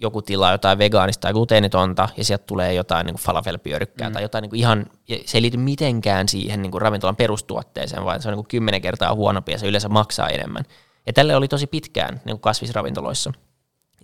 joku 0.00 0.22
tilaa 0.22 0.52
jotain 0.52 0.78
vegaanista 0.78 1.20
tai 1.20 1.32
gluteenitonta 1.32 2.08
ja 2.16 2.24
sieltä 2.24 2.44
tulee 2.46 2.74
jotain 2.74 3.06
niin 3.06 3.16
falafelpyörykkää 3.16 4.08
mm. 4.08 4.12
tai 4.12 4.22
jotain 4.22 4.42
niin 4.42 4.50
kuin 4.50 4.60
ihan, 4.60 4.86
se 5.26 5.38
ei 5.38 5.42
liity 5.42 5.56
mitenkään 5.56 6.28
siihen 6.28 6.62
niin 6.62 6.70
kuin 6.70 6.82
ravintolan 6.82 7.16
perustuotteeseen, 7.16 8.04
vaan 8.04 8.22
se 8.22 8.28
on 8.28 8.32
niin 8.32 8.44
kuin 8.44 8.48
kymmenen 8.48 8.82
kertaa 8.82 9.14
huonompi 9.14 9.52
ja 9.52 9.58
se 9.58 9.66
yleensä 9.66 9.88
maksaa 9.88 10.28
enemmän. 10.28 10.64
Ja 11.06 11.12
tälle 11.12 11.36
oli 11.36 11.48
tosi 11.48 11.66
pitkään 11.66 12.14
niin 12.14 12.36
kuin 12.36 12.40
kasvisravintoloissa. 12.40 13.32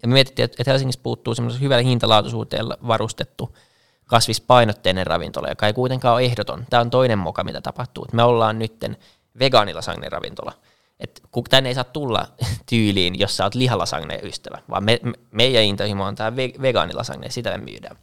Ja 0.03 0.09
me 0.09 0.13
mietittiin, 0.13 0.45
että 0.45 0.63
Helsingissä 0.67 1.01
puuttuu 1.03 1.35
semmoisen 1.35 1.61
hyvällä 1.61 1.83
hintalaatuisuuteen 1.83 2.67
varustettu 2.67 3.57
kasvispainotteinen 4.05 5.07
ravintola, 5.07 5.49
joka 5.49 5.67
ei 5.67 5.73
kuitenkaan 5.73 6.15
ole 6.15 6.23
ehdoton. 6.23 6.67
Tämä 6.71 6.81
on 6.81 6.91
toinen 6.91 7.19
moka, 7.19 7.45
mitä 7.45 7.61
tapahtuu. 7.61 8.07
Me 8.13 8.23
ollaan 8.23 8.59
nytten 8.59 8.97
vegaanilasagne 9.39 10.09
ravintola. 10.09 10.53
Et 11.01 11.23
kun 11.31 11.45
tänne 11.45 11.69
ei 11.69 11.75
saa 11.75 11.85
tulla 11.85 12.27
tyyliin, 12.71 13.19
jos 13.19 13.37
sä 13.37 13.45
oot 13.45 13.55
lihalasagne 13.55 14.21
ystävä, 14.23 14.59
vaan 14.71 14.85
me, 14.85 15.01
me, 15.03 15.13
meidän 15.31 15.63
intohimo 15.63 16.05
on 16.05 16.15
tämä 16.15 16.37
vegaanilasagne, 16.37 17.31
sitä 17.31 17.51
me 17.51 17.65
myydään. 17.65 17.97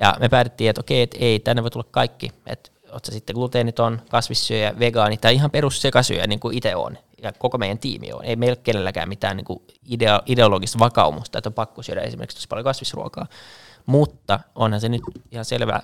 Ja 0.00 0.16
me 0.20 0.28
päätettiin, 0.28 0.70
että 0.70 0.80
okei, 0.80 1.02
että 1.02 1.16
ei, 1.20 1.40
tänne 1.40 1.62
voi 1.62 1.70
tulla 1.70 1.86
kaikki, 1.90 2.30
että 2.46 2.70
oot 2.92 3.04
sä 3.04 3.12
sitten 3.12 3.34
gluteeniton, 3.34 4.02
kasvissyöjä, 4.10 4.78
vegaani 4.78 5.16
tai 5.16 5.34
ihan 5.34 5.50
perussekaisyöjä, 5.50 6.26
niin 6.26 6.40
kuin 6.40 6.56
itse 6.56 6.76
on 6.76 6.98
ja 7.24 7.32
koko 7.32 7.58
meidän 7.58 7.78
tiimi 7.78 8.12
on. 8.12 8.24
Ei 8.24 8.36
meillä 8.36 8.56
kenelläkään 8.56 9.08
mitään 9.08 9.36
niin 9.36 9.44
kuin 9.44 9.62
idea, 9.88 10.22
ideologista 10.26 10.78
vakaumusta, 10.78 11.38
että 11.38 11.48
on 11.48 11.54
pakko 11.54 11.82
syödä 11.82 12.00
esimerkiksi 12.00 12.36
tosi 12.36 12.48
paljon 12.48 12.64
kasvisruokaa. 12.64 13.26
Mutta 13.86 14.40
onhan 14.54 14.80
se 14.80 14.88
nyt 14.88 15.02
ihan 15.30 15.44
selvä, 15.44 15.82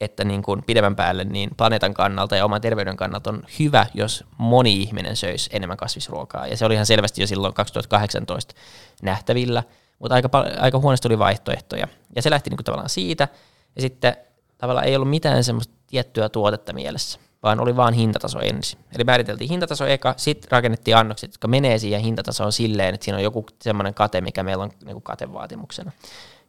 että 0.00 0.24
niin 0.24 0.42
kuin 0.42 0.62
pidemmän 0.62 0.96
päälle 0.96 1.24
niin 1.24 1.50
planeetan 1.56 1.94
kannalta 1.94 2.36
ja 2.36 2.44
oman 2.44 2.60
terveyden 2.60 2.96
kannalta 2.96 3.30
on 3.30 3.42
hyvä, 3.58 3.86
jos 3.94 4.24
moni 4.38 4.82
ihminen 4.82 5.16
söisi 5.16 5.50
enemmän 5.52 5.76
kasvisruokaa. 5.76 6.46
Ja 6.46 6.56
se 6.56 6.64
oli 6.64 6.74
ihan 6.74 6.86
selvästi 6.86 7.20
jo 7.20 7.26
silloin 7.26 7.54
2018 7.54 8.54
nähtävillä, 9.02 9.62
mutta 9.98 10.14
aika, 10.14 10.28
aika 10.58 10.78
huonosti 10.78 11.08
tuli 11.08 11.18
vaihtoehtoja. 11.18 11.88
Ja 12.16 12.22
se 12.22 12.30
lähti 12.30 12.50
niin 12.50 12.56
kuin 12.56 12.64
tavallaan 12.64 12.90
siitä, 12.90 13.28
ja 13.76 13.82
sitten 13.82 14.16
tavallaan 14.58 14.86
ei 14.86 14.96
ollut 14.96 15.10
mitään 15.10 15.44
semmoista 15.44 15.74
tiettyä 15.86 16.28
tuotetta 16.28 16.72
mielessä 16.72 17.18
vaan 17.44 17.60
oli 17.60 17.76
vaan 17.76 17.94
hintataso 17.94 18.40
ensin. 18.40 18.78
Eli 18.94 19.04
määriteltiin 19.04 19.50
hintataso 19.50 19.86
eka, 19.86 20.14
sitten 20.16 20.50
rakennettiin 20.50 20.96
annokset, 20.96 21.32
jotka 21.32 21.48
menee 21.48 21.78
siihen 21.78 22.00
hintatasoon 22.00 22.52
silleen, 22.52 22.94
että 22.94 23.04
siinä 23.04 23.16
on 23.16 23.22
joku 23.22 23.46
semmoinen 23.62 23.94
kate, 23.94 24.20
mikä 24.20 24.42
meillä 24.42 24.64
on 24.64 24.70
niin 24.84 24.94
kuin 24.94 25.02
katevaatimuksena. 25.02 25.92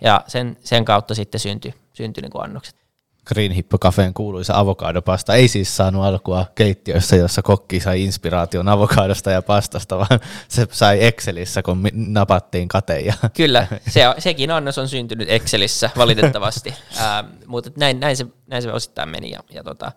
Ja 0.01 0.21
sen, 0.27 0.57
sen 0.63 0.85
kautta 0.85 1.15
sitten 1.15 1.39
syntyi, 1.39 1.73
syntyi 1.93 2.21
niin 2.21 2.31
kuin 2.31 2.43
annokset. 2.43 2.84
Green 3.25 3.51
Hippo 3.51 3.77
Cafeen 3.77 4.13
kuuluisa 4.13 4.59
avokadopasta 4.59 5.33
ei 5.33 5.47
siis 5.47 5.77
saanut 5.77 6.03
alkua 6.03 6.45
keittiössä, 6.55 7.15
jossa 7.15 7.41
kokki 7.41 7.79
sai 7.79 8.03
inspiraation 8.03 8.67
avokadosta 8.67 9.31
ja 9.31 9.41
pastasta, 9.41 9.97
vaan 9.97 10.19
se 10.47 10.67
sai 10.71 11.03
Excelissä, 11.03 11.63
kun 11.63 11.83
napattiin 11.93 12.67
kateja. 12.67 13.13
Kyllä, 13.33 13.67
se, 13.89 14.01
sekin 14.17 14.51
annos 14.51 14.77
on 14.77 14.87
syntynyt 14.87 15.29
Excelissä 15.29 15.89
valitettavasti, 15.97 16.69
äh, 16.99 17.25
mutta 17.45 17.71
näin, 17.77 17.99
näin, 17.99 18.17
se, 18.17 18.25
näin 18.47 18.61
se 18.61 18.71
osittain 18.71 19.09
meni. 19.09 19.31
Ja, 19.31 19.39
ja 19.49 19.63
tota, 19.63 19.91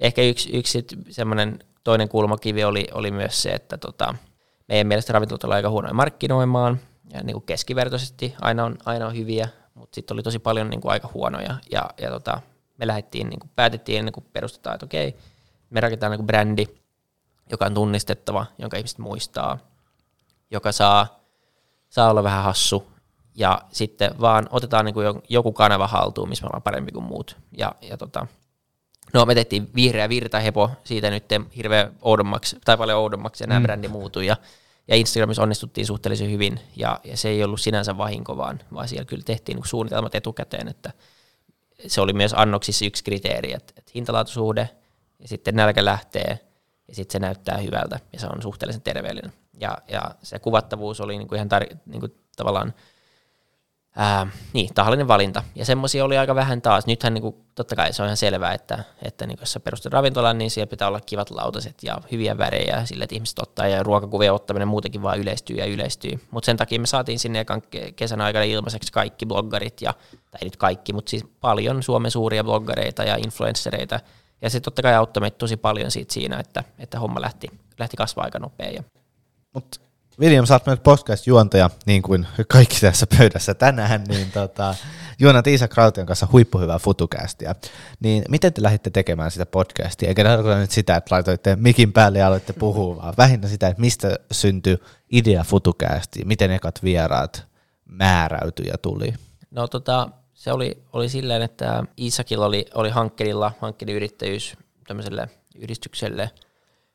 ehkä 0.00 0.22
yksi, 0.22 0.50
yksi 0.52 0.84
semmoinen 1.10 1.58
toinen 1.84 2.08
kulmakivi 2.08 2.64
oli, 2.64 2.86
oli 2.94 3.10
myös 3.10 3.42
se, 3.42 3.50
että 3.50 3.78
tota, 3.78 4.14
meidän 4.68 4.86
mielestä 4.86 5.12
ravintolat 5.12 5.44
olivat 5.44 5.56
aika 5.56 5.70
huonoja 5.70 5.94
markkinoimaan, 5.94 6.80
ja 7.12 7.22
niin 7.22 7.34
kuin 7.34 7.44
keskivertoisesti 7.46 8.34
aina 8.40 8.64
on, 8.64 8.76
aina 8.84 9.06
on 9.06 9.16
hyviä, 9.16 9.48
mutta 9.74 9.94
sitten 9.94 10.14
oli 10.14 10.22
tosi 10.22 10.38
paljon 10.38 10.70
niin 10.70 10.80
kuin 10.80 10.92
aika 10.92 11.10
huonoja, 11.14 11.54
ja, 11.70 11.90
ja 12.00 12.10
tota, 12.10 12.40
me 12.78 12.86
lähdettiin, 12.86 13.30
niin 13.30 13.40
kuin 13.40 13.50
päätettiin 13.56 13.98
ennen 13.98 14.12
kuin 14.12 14.26
perustetaan, 14.32 14.74
että 14.74 14.86
okei, 14.86 15.16
me 15.70 15.80
rakennetaan 15.80 16.10
niin 16.10 16.18
kuin 16.18 16.26
brändi, 16.26 16.66
joka 17.50 17.64
on 17.64 17.74
tunnistettava, 17.74 18.46
jonka 18.58 18.76
ihmiset 18.76 18.98
muistaa, 18.98 19.58
joka 20.50 20.72
saa, 20.72 21.20
saa 21.88 22.10
olla 22.10 22.22
vähän 22.22 22.44
hassu, 22.44 22.92
ja 23.34 23.62
sitten 23.72 24.20
vaan 24.20 24.46
otetaan 24.50 24.84
niin 24.84 24.94
kuin 24.94 25.22
joku 25.28 25.52
kanava 25.52 25.86
haltuun, 25.86 26.28
missä 26.28 26.44
me 26.44 26.46
ollaan 26.46 26.62
parempi 26.62 26.92
kuin 26.92 27.04
muut, 27.04 27.36
ja, 27.58 27.74
ja 27.82 27.96
tota, 27.96 28.26
No 29.12 29.26
me 29.26 29.34
tehtiin 29.34 29.70
vihreä 29.74 30.08
virtahepo, 30.08 30.70
siitä 30.84 31.10
nyt 31.10 31.24
hirveän 31.56 31.92
oudommaksi, 32.02 32.56
tai 32.64 32.76
paljon 32.76 32.98
oudommaksi, 32.98 33.44
ja 33.44 33.48
nämä 33.48 33.60
mm. 33.60 33.62
brändi 33.62 33.88
muutui, 33.88 34.26
ja, 34.26 34.36
ja 34.88 34.96
Instagramissa 34.96 35.42
onnistuttiin 35.42 35.86
suhteellisen 35.86 36.30
hyvin, 36.30 36.60
ja, 36.76 37.00
ja 37.04 37.16
se 37.16 37.28
ei 37.28 37.44
ollut 37.44 37.60
sinänsä 37.60 37.98
vahinko, 37.98 38.36
vaan, 38.36 38.60
vaan 38.74 38.88
siellä 38.88 39.04
kyllä 39.04 39.22
tehtiin 39.22 39.56
niin 39.56 39.68
suunnitelmat 39.68 40.14
etukäteen, 40.14 40.68
että 40.68 40.92
se 41.86 42.00
oli 42.00 42.12
myös 42.12 42.34
annoksissa 42.36 42.84
yksi 42.84 43.04
kriteeri, 43.04 43.52
että, 43.52 43.82
hintalaatuisuhde, 43.94 44.70
ja 45.18 45.28
sitten 45.28 45.56
nälkä 45.56 45.84
lähtee, 45.84 46.40
ja 46.88 46.94
sitten 46.94 47.12
se 47.12 47.18
näyttää 47.18 47.58
hyvältä, 47.58 48.00
ja 48.12 48.20
se 48.20 48.26
on 48.26 48.42
suhteellisen 48.42 48.82
terveellinen. 48.82 49.32
Ja, 49.60 49.78
ja 49.88 50.10
se 50.22 50.38
kuvattavuus 50.38 51.00
oli 51.00 51.18
niin 51.18 51.28
kuin 51.28 51.36
ihan 51.36 51.48
tar- 51.48 51.76
niin 51.86 52.00
kuin 52.00 52.14
tavallaan 52.36 52.74
ää, 53.98 54.26
niin, 54.52 54.74
tahallinen 54.74 55.08
valinta. 55.08 55.42
Ja 55.54 55.64
semmoisia 55.64 56.04
oli 56.04 56.18
aika 56.18 56.34
vähän 56.34 56.62
taas. 56.62 56.86
Nythän 56.86 57.14
niin 57.14 57.22
kuin, 57.22 57.36
totta 57.54 57.76
kai 57.76 57.92
se 57.92 58.02
on 58.02 58.06
ihan 58.06 58.16
selvää, 58.16 58.54
että, 58.54 58.84
että 59.02 59.26
niin 59.26 59.38
jos 59.40 59.52
sä 59.52 59.60
perustat 59.60 59.92
ravintolan, 59.92 60.38
niin 60.38 60.50
siellä 60.50 60.70
pitää 60.70 60.88
olla 60.88 61.00
kivat 61.00 61.30
lautaset 61.30 61.82
ja 61.82 62.00
hyviä 62.12 62.38
värejä 62.38 62.84
sille, 62.84 63.04
että 63.04 63.14
ihmiset 63.14 63.38
ottaa 63.38 63.66
ja 63.66 63.82
ruokakuvien 63.82 64.32
ottaminen 64.32 64.68
muutenkin 64.68 65.02
vaan 65.02 65.18
yleistyy 65.18 65.56
ja 65.56 65.66
yleistyy. 65.66 66.20
Mutta 66.30 66.46
sen 66.46 66.56
takia 66.56 66.80
me 66.80 66.86
saatiin 66.86 67.18
sinne 67.18 67.40
ekan 67.40 67.62
kesän 67.96 68.20
aikana 68.20 68.44
ilmaiseksi 68.44 68.92
kaikki 68.92 69.26
bloggarit, 69.26 69.82
ja, 69.82 69.94
tai 70.30 70.40
nyt 70.44 70.56
kaikki, 70.56 70.92
mutta 70.92 71.10
siis 71.10 71.24
paljon 71.40 71.82
Suomen 71.82 72.10
suuria 72.10 72.44
bloggareita 72.44 73.04
ja 73.04 73.16
influenssereita 73.16 74.00
ja 74.42 74.50
se 74.50 74.60
totta 74.60 74.82
kai 74.82 74.94
auttoi 74.94 75.20
meitä 75.20 75.38
tosi 75.38 75.56
paljon 75.56 75.90
siitä 75.90 76.14
siinä, 76.14 76.38
että, 76.38 76.64
että 76.78 76.98
homma 76.98 77.20
lähti, 77.20 77.48
lähti 77.78 77.96
kasvaa 77.96 78.24
aika 78.24 78.38
nopea. 78.38 78.70
Ja... 78.70 78.82
Mut 79.54 79.80
William, 80.20 80.46
sä 80.46 80.54
oot 80.54 80.82
podcast-juontaja, 80.82 81.70
niin 81.86 82.02
kuin 82.02 82.26
kaikki 82.48 82.80
tässä 82.80 83.06
pöydässä 83.18 83.54
tänään, 83.54 84.04
niin 84.08 84.30
tota, 84.30 84.74
juonat 85.18 85.46
Iisa 85.46 85.68
Kraution 85.68 86.06
kanssa 86.06 86.28
huippuhyvää 86.32 86.78
futukästiä. 86.78 87.54
Niin 88.00 88.24
miten 88.28 88.52
te 88.52 88.62
lähditte 88.62 88.90
tekemään 88.90 89.30
sitä 89.30 89.46
podcastia? 89.46 90.08
Eikä 90.08 90.24
tarkoita 90.24 90.60
nyt 90.60 90.70
sitä, 90.70 90.96
että 90.96 91.14
laitoitte 91.14 91.56
mikin 91.56 91.92
päälle 91.92 92.18
ja 92.18 92.26
aloitte 92.26 92.52
puhua, 92.52 92.96
vaan 92.96 93.14
vähinnä 93.18 93.48
sitä, 93.48 93.68
että 93.68 93.80
mistä 93.80 94.16
syntyi 94.32 94.78
idea 95.12 95.44
futukästiin, 95.44 96.28
miten 96.28 96.50
ekat 96.50 96.82
vieraat 96.82 97.46
määräytyi 97.84 98.66
ja 98.66 98.78
tuli? 98.78 99.14
No 99.50 99.68
tota, 99.68 100.08
se 100.34 100.52
oli, 100.52 100.82
oli 100.92 101.08
silleen, 101.08 101.42
että 101.42 101.84
Iisakilla 101.98 102.46
oli, 102.46 102.66
oli 102.74 102.90
hankkeilla, 102.90 103.52
hankkeiden 103.60 103.94
yrittäjyys 103.94 104.56
tämmöiselle 104.86 105.28
yhdistykselle, 105.54 106.30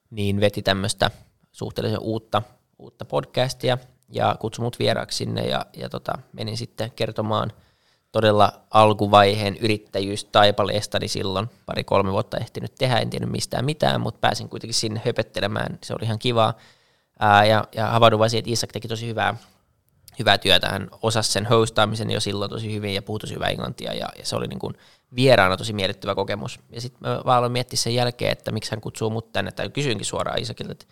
niin 0.10 0.40
veti 0.40 0.62
tämmöistä 0.62 1.12
suhteellisen 1.52 2.00
uutta, 2.00 2.42
uutta 2.80 3.06
podcastia 3.06 3.78
ja 4.10 4.36
kutsui 4.40 4.64
mut 4.64 4.80
vieraaksi 4.80 5.18
sinne 5.18 5.42
ja, 5.42 5.66
ja 5.74 5.90
tota, 5.90 6.14
menin 6.34 6.58
sitten 6.58 6.92
kertomaan 6.92 7.52
todella 8.12 8.54
alkuvaiheen 8.72 9.58
yrittäjyystaipaleesta, 9.58 11.00
niin 11.00 11.10
silloin 11.10 11.50
pari-kolme 11.66 12.12
vuotta 12.12 12.38
ehtinyt 12.38 12.76
tehdä, 12.76 12.98
en 12.98 13.10
tiennyt 13.10 13.32
mistään 13.32 13.66
mitään, 13.66 14.02
mutta 14.02 14.20
pääsin 14.20 14.50
kuitenkin 14.50 14.74
sinne 14.74 15.02
höpöttelemään, 15.06 15.80
se 15.84 15.94
oli 15.94 16.06
ihan 16.06 16.20
kivaa. 16.20 16.54
Ää, 17.20 17.46
ja, 17.46 17.68
ja 17.76 17.88
havahduin 17.88 18.20
vaan 18.20 18.30
siihen, 18.30 18.40
että 18.40 18.52
Isak 18.52 18.72
teki 18.72 18.88
tosi 18.88 19.08
hyvää 19.08 19.36
hyvää 20.20 20.38
työtä. 20.38 20.70
Hän 20.70 20.90
osasi 21.02 21.32
sen 21.32 21.46
hostaamisen 21.46 22.12
jo 22.12 22.20
silloin 22.20 22.52
tosi 22.52 22.74
hyvin 22.74 22.94
ja 22.94 23.02
puhui 23.02 23.20
tosi 23.20 23.36
hyvää 23.36 23.50
englantia 23.50 23.94
ja, 23.94 24.10
ja 24.18 24.26
se 24.26 24.36
oli 24.36 24.48
niin 24.48 24.60
kuin 24.60 24.74
vieraana 25.16 25.58
tosi 25.58 25.74
miellyttävä 25.74 26.16
kokemus. 26.16 26.60
Ja 26.70 26.82
sitten 26.82 27.10
mä 27.10 27.22
vaan 27.26 27.38
aloin 27.38 27.52
miettiä 27.52 27.78
sen 27.78 27.96
jälkeen, 27.96 28.32
että 28.32 28.52
miksi 28.52 28.72
hän 28.72 28.82
kutsuu 28.82 29.10
mut 29.10 29.32
tänne, 29.32 29.52
tai 29.52 29.70
kysyinkin 29.70 30.06
suoraan 30.06 30.42
Isakilta, 30.42 30.72
että 30.72 30.86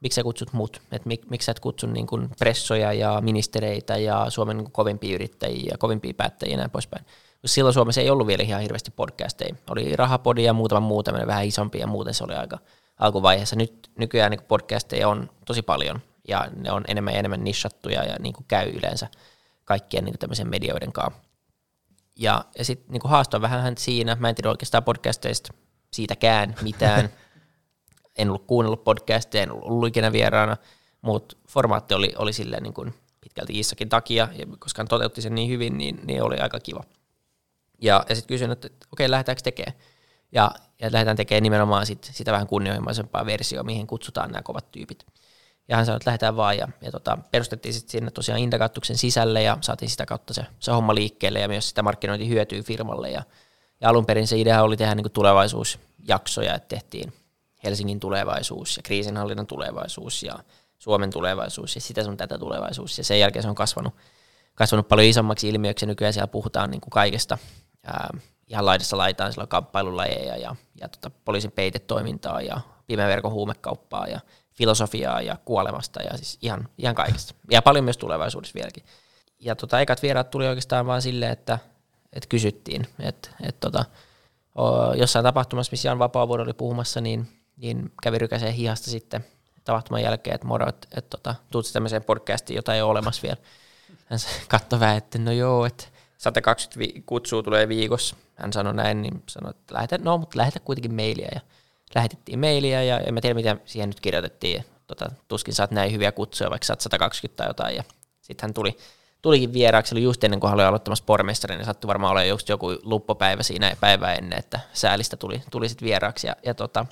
miksi 0.00 0.16
sä 0.16 0.22
kutsut 0.22 0.52
mut, 0.52 0.82
että 0.92 1.08
mik, 1.08 1.30
miksi 1.30 1.46
sä 1.46 1.52
et 1.52 1.60
kutsu 1.60 1.86
niin 1.86 2.06
kuin 2.06 2.28
pressoja 2.38 2.92
ja 2.92 3.20
ministereitä 3.20 3.96
ja 3.96 4.30
Suomen 4.30 4.56
niin 4.56 4.72
kovimpia 4.72 5.14
yrittäjiä 5.14 5.68
ja 5.70 5.78
kovimpia 5.78 6.14
päättäjiä 6.14 6.52
ja 6.52 6.56
näin 6.56 6.70
poispäin. 6.70 7.04
Silloin 7.44 7.74
Suomessa 7.74 8.00
ei 8.00 8.10
ollut 8.10 8.26
vielä 8.26 8.42
ihan 8.42 8.62
hirveästi 8.62 8.90
podcasteja. 8.90 9.54
Oli 9.70 9.96
rahapodi 9.96 10.44
ja 10.44 10.52
muutama 10.52 10.86
muu 10.86 11.02
tämmöinen 11.02 11.28
vähän 11.28 11.44
isompi 11.44 11.78
ja 11.78 11.86
muuten 11.86 12.14
se 12.14 12.24
oli 12.24 12.34
aika 12.34 12.58
alkuvaiheessa. 12.98 13.56
Nyt 13.56 13.90
nykyään 13.98 14.30
niin 14.30 14.42
podcasteja 14.48 15.08
on 15.08 15.30
tosi 15.44 15.62
paljon 15.62 16.00
ja 16.28 16.48
ne 16.56 16.72
on 16.72 16.84
enemmän 16.88 17.14
ja 17.14 17.18
enemmän 17.18 17.44
nishattuja 17.44 18.04
ja 18.04 18.16
niin 18.20 18.34
käy 18.48 18.70
yleensä 18.70 19.08
kaikkien 19.64 20.04
niin 20.04 20.18
tämmöisen 20.18 20.48
medioiden 20.48 20.92
kanssa. 20.92 21.20
Ja, 22.16 22.44
ja 22.58 22.64
sitten 22.64 22.92
niin 22.92 23.00
haastoin 23.04 23.42
vähän 23.42 23.76
siinä, 23.78 24.16
mä 24.20 24.28
en 24.28 24.34
tiedä 24.34 24.50
oikeastaan 24.50 24.84
podcasteista 24.84 25.52
siitäkään 25.92 26.54
mitään, 26.62 27.08
en 28.18 28.28
ollut 28.28 28.46
kuunnellut 28.46 28.84
podcasteja, 28.84 29.42
en 29.42 29.52
ollut 29.52 29.88
ikinä 29.88 30.12
vieraana, 30.12 30.56
mutta 31.00 31.36
formaatti 31.48 31.94
oli, 31.94 32.12
oli 32.16 32.32
silleen 32.32 32.62
niin 32.62 32.74
kuin 32.74 32.94
pitkälti 33.20 33.52
Iissakin 33.52 33.88
takia, 33.88 34.28
ja 34.38 34.46
koska 34.58 34.80
hän 34.80 34.88
toteutti 34.88 35.22
sen 35.22 35.34
niin 35.34 35.50
hyvin, 35.50 35.78
niin, 35.78 36.00
niin 36.04 36.22
oli 36.22 36.36
aika 36.36 36.60
kiva. 36.60 36.84
Ja, 37.82 38.04
ja 38.08 38.14
sitten 38.14 38.34
kysyin, 38.34 38.50
että 38.50 38.66
okei, 38.66 38.80
okay, 38.92 39.10
lähdetäänkö 39.10 39.42
tekemään? 39.42 39.78
Ja, 40.32 40.50
ja 40.80 40.92
lähdetään 40.92 41.16
tekemään 41.16 41.42
nimenomaan 41.42 41.86
sit, 41.86 42.10
sitä 42.12 42.32
vähän 42.32 42.46
kunnianhimoisempaa 42.46 43.26
versiota, 43.26 43.64
mihin 43.64 43.86
kutsutaan 43.86 44.30
nämä 44.30 44.42
kovat 44.42 44.72
tyypit. 44.72 45.06
Ja 45.68 45.76
hän 45.76 45.86
sanoi, 45.86 45.96
että 45.96 46.08
lähdetään 46.08 46.36
vaan 46.36 46.58
ja, 46.58 46.68
ja 46.80 46.90
tota, 46.90 47.18
perustettiin 47.30 47.74
sitten 47.74 47.90
sinne 47.90 48.10
tosiaan 48.10 48.40
Indagatuksen 48.40 48.98
sisälle 48.98 49.42
ja 49.42 49.58
saatiin 49.60 49.90
sitä 49.90 50.06
kautta 50.06 50.34
se, 50.34 50.46
se 50.58 50.72
homma 50.72 50.94
liikkeelle 50.94 51.40
ja 51.40 51.48
myös 51.48 51.68
sitä 51.68 51.82
markkinointi 51.82 52.28
hyötyy 52.28 52.62
firmalle. 52.62 53.10
Ja, 53.10 53.22
ja 53.80 53.88
alun 53.88 54.06
perin 54.06 54.26
se 54.26 54.38
idea 54.38 54.62
oli 54.62 54.76
tehdä 54.76 54.94
niin 54.94 55.10
tulevaisuusjaksoja, 55.10 56.54
että 56.54 56.68
tehtiin 56.68 57.12
Helsingin 57.64 58.00
tulevaisuus 58.00 58.76
ja 58.76 58.82
kriisinhallinnan 58.82 59.46
tulevaisuus 59.46 60.22
ja 60.22 60.38
Suomen 60.78 61.10
tulevaisuus 61.10 61.74
ja 61.74 61.80
sitä 61.80 62.04
sun 62.04 62.16
tätä 62.16 62.38
tulevaisuus. 62.38 62.98
Ja 62.98 63.04
sen 63.04 63.20
jälkeen 63.20 63.42
se 63.42 63.48
on 63.48 63.54
kasvanut, 63.54 63.94
kasvanut 64.54 64.88
paljon 64.88 65.08
isommaksi 65.08 65.48
ilmiöksi 65.48 65.84
ja 65.84 65.86
nykyään 65.86 66.12
siellä 66.12 66.26
puhutaan 66.26 66.70
niin 66.70 66.80
kuin 66.80 66.90
kaikesta. 66.90 67.38
Ää, 67.86 68.10
ihan 68.46 68.66
laidassa 68.66 68.98
laitaan, 68.98 69.32
sillä 69.32 69.42
on 69.42 69.48
kamppailulajeja 69.48 70.36
ja, 70.36 70.56
ja 70.80 70.88
tota, 70.88 71.10
poliisin 71.24 71.52
peitetoimintaa 71.52 72.42
ja 72.42 72.60
pimeäverkon 72.86 73.32
huumekauppaa 73.32 74.06
ja 74.06 74.20
filosofiaa 74.52 75.22
ja 75.22 75.36
kuolemasta 75.44 76.02
ja 76.02 76.16
siis 76.16 76.38
ihan, 76.42 76.68
ihan 76.78 76.94
kaikesta. 76.94 77.34
Ja 77.50 77.62
paljon 77.62 77.84
myös 77.84 77.96
tulevaisuudessa 77.96 78.54
vieläkin. 78.54 78.84
Ja 79.40 79.56
tota, 79.56 79.80
ekat 79.80 80.02
vieraat 80.02 80.30
tuli 80.30 80.46
oikeastaan 80.46 80.86
vaan 80.86 81.02
silleen, 81.02 81.32
että, 81.32 81.58
että 82.12 82.28
kysyttiin, 82.28 82.86
että, 83.00 83.30
että 83.42 83.70
tota, 83.70 83.84
jossain 84.94 85.22
tapahtumassa, 85.22 85.70
missä 85.70 85.88
Jan 85.88 85.98
Vapaavuori 85.98 86.42
oli 86.42 86.52
puhumassa, 86.52 87.00
niin, 87.00 87.37
niin 87.58 87.92
kävi 88.02 88.18
rykäseen 88.18 88.52
hihasta 88.52 88.90
sitten 88.90 89.24
tapahtuman 89.64 90.02
jälkeen, 90.02 90.34
että 90.34 90.46
moro, 90.46 90.68
että, 90.68 90.88
että 90.96 91.10
tota, 91.10 91.34
tuut 91.50 91.72
tämmöiseen 91.72 92.04
podcastiin, 92.04 92.56
jota 92.56 92.74
ei 92.74 92.82
ole 92.82 92.90
olemassa 92.90 93.22
vielä. 93.22 93.36
Hän 94.06 94.18
katsoi 94.48 94.80
vähän, 94.80 94.96
että 94.96 95.18
no 95.18 95.32
joo, 95.32 95.66
että 95.66 95.84
120 96.18 97.00
kutsua 97.06 97.42
tulee 97.42 97.68
viikossa. 97.68 98.16
Hän 98.34 98.52
sanoi 98.52 98.74
näin, 98.74 99.02
niin 99.02 99.22
sanoi, 99.28 99.50
että 99.50 99.74
lähetä, 99.74 99.98
no, 99.98 100.18
mutta 100.18 100.38
lähetä 100.38 100.60
kuitenkin 100.60 100.94
mailia. 100.94 101.28
Ja 101.34 101.40
lähetettiin 101.94 102.38
mailia 102.38 102.82
ja 102.82 102.98
en 102.98 103.14
mä 103.14 103.20
tiedä 103.20 103.34
mitä 103.34 103.56
siihen 103.64 103.88
nyt 103.88 104.00
kirjoitettiin. 104.00 104.64
Tota, 104.86 105.10
tuskin 105.28 105.54
saat 105.54 105.70
näin 105.70 105.92
hyviä 105.92 106.12
kutsuja, 106.12 106.50
vaikka 106.50 106.66
saat 106.66 106.80
120 106.80 107.36
tai 107.36 107.50
jotain. 107.50 107.76
Ja 107.76 107.84
sitten 108.20 108.48
hän 108.48 108.54
tuli, 108.54 108.76
tulikin 109.22 109.52
vieraaksi, 109.52 109.94
oli 109.94 110.02
just 110.02 110.24
ennen 110.24 110.40
kuin 110.40 110.48
hän 110.48 110.54
oli 110.54 110.64
aloittamassa 110.64 111.04
pormestari, 111.04 111.56
niin 111.56 111.66
sattui 111.66 111.88
varmaan 111.88 112.10
olla 112.10 112.24
just 112.24 112.48
joku 112.48 112.66
luppopäivä 112.82 113.42
siinä 113.42 113.76
päivää 113.80 114.14
ennen, 114.14 114.38
että 114.38 114.60
säälistä 114.72 115.16
tuli, 115.16 115.42
tuli 115.50 115.68
sitten 115.68 115.86
vieraaksi. 115.86 116.26
Ja, 116.26 116.36
ja 116.46 116.54
tota, 116.54 116.86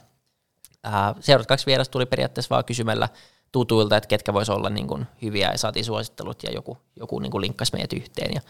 ää, 0.84 1.14
seuraavat 1.20 1.46
kaksi 1.46 1.66
vierasta 1.66 1.92
tuli 1.92 2.06
periaatteessa 2.06 2.54
vaan 2.54 2.64
kysymällä 2.64 3.08
tutuilta, 3.52 3.96
että 3.96 4.08
ketkä 4.08 4.32
voisi 4.32 4.52
olla 4.52 4.70
niin 4.70 4.86
kuin 4.86 5.06
hyviä 5.22 5.50
ja 5.52 5.58
saatiin 5.58 5.84
suosittelut 5.84 6.42
ja 6.42 6.50
joku, 6.50 6.78
joku 6.96 7.18
niin 7.18 7.30
kuin 7.30 7.42
linkkasi 7.42 7.72
meidät 7.72 7.92
yhteen. 7.92 8.34
Ja 8.34 8.40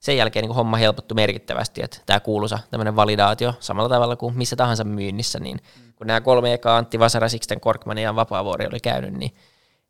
sen 0.00 0.16
jälkeen 0.16 0.42
niin 0.42 0.48
kuin 0.48 0.56
homma 0.56 0.76
helpottui 0.76 1.14
merkittävästi, 1.14 1.82
että 1.82 1.98
tämä 2.06 2.20
kuuluisa 2.20 2.58
tämmöinen 2.70 2.96
validaatio 2.96 3.54
samalla 3.60 3.88
tavalla 3.88 4.16
kuin 4.16 4.36
missä 4.36 4.56
tahansa 4.56 4.84
myynnissä, 4.84 5.40
niin 5.40 5.58
kun 5.96 6.06
nämä 6.06 6.20
kolme 6.20 6.52
ekaa 6.52 6.76
Antti 6.76 6.98
Vasara, 6.98 7.28
Sixten 7.28 7.60
Korkman 7.60 7.98
ja 7.98 8.16
Vapaavuori 8.16 8.66
oli 8.66 8.80
käynyt, 8.80 9.12
niin, 9.14 9.34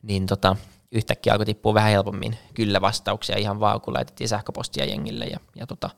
niin 0.03 0.27
tota, 0.27 0.57
yhtäkkiä 0.93 1.33
alkoi 1.33 1.47
tippua 1.47 1.75
vähän 1.75 1.91
helpommin 1.91 2.39
kyllä 2.55 2.81
vastauksia 2.81 3.39
ihan 3.39 3.61
vaan, 3.61 3.81
kun 3.81 3.95
laitettiin 3.95 4.29
sähköpostia 4.29 4.85
jengille 4.85 5.25
ja, 5.25 5.39
ja 5.55 5.67
tota, 5.67 5.91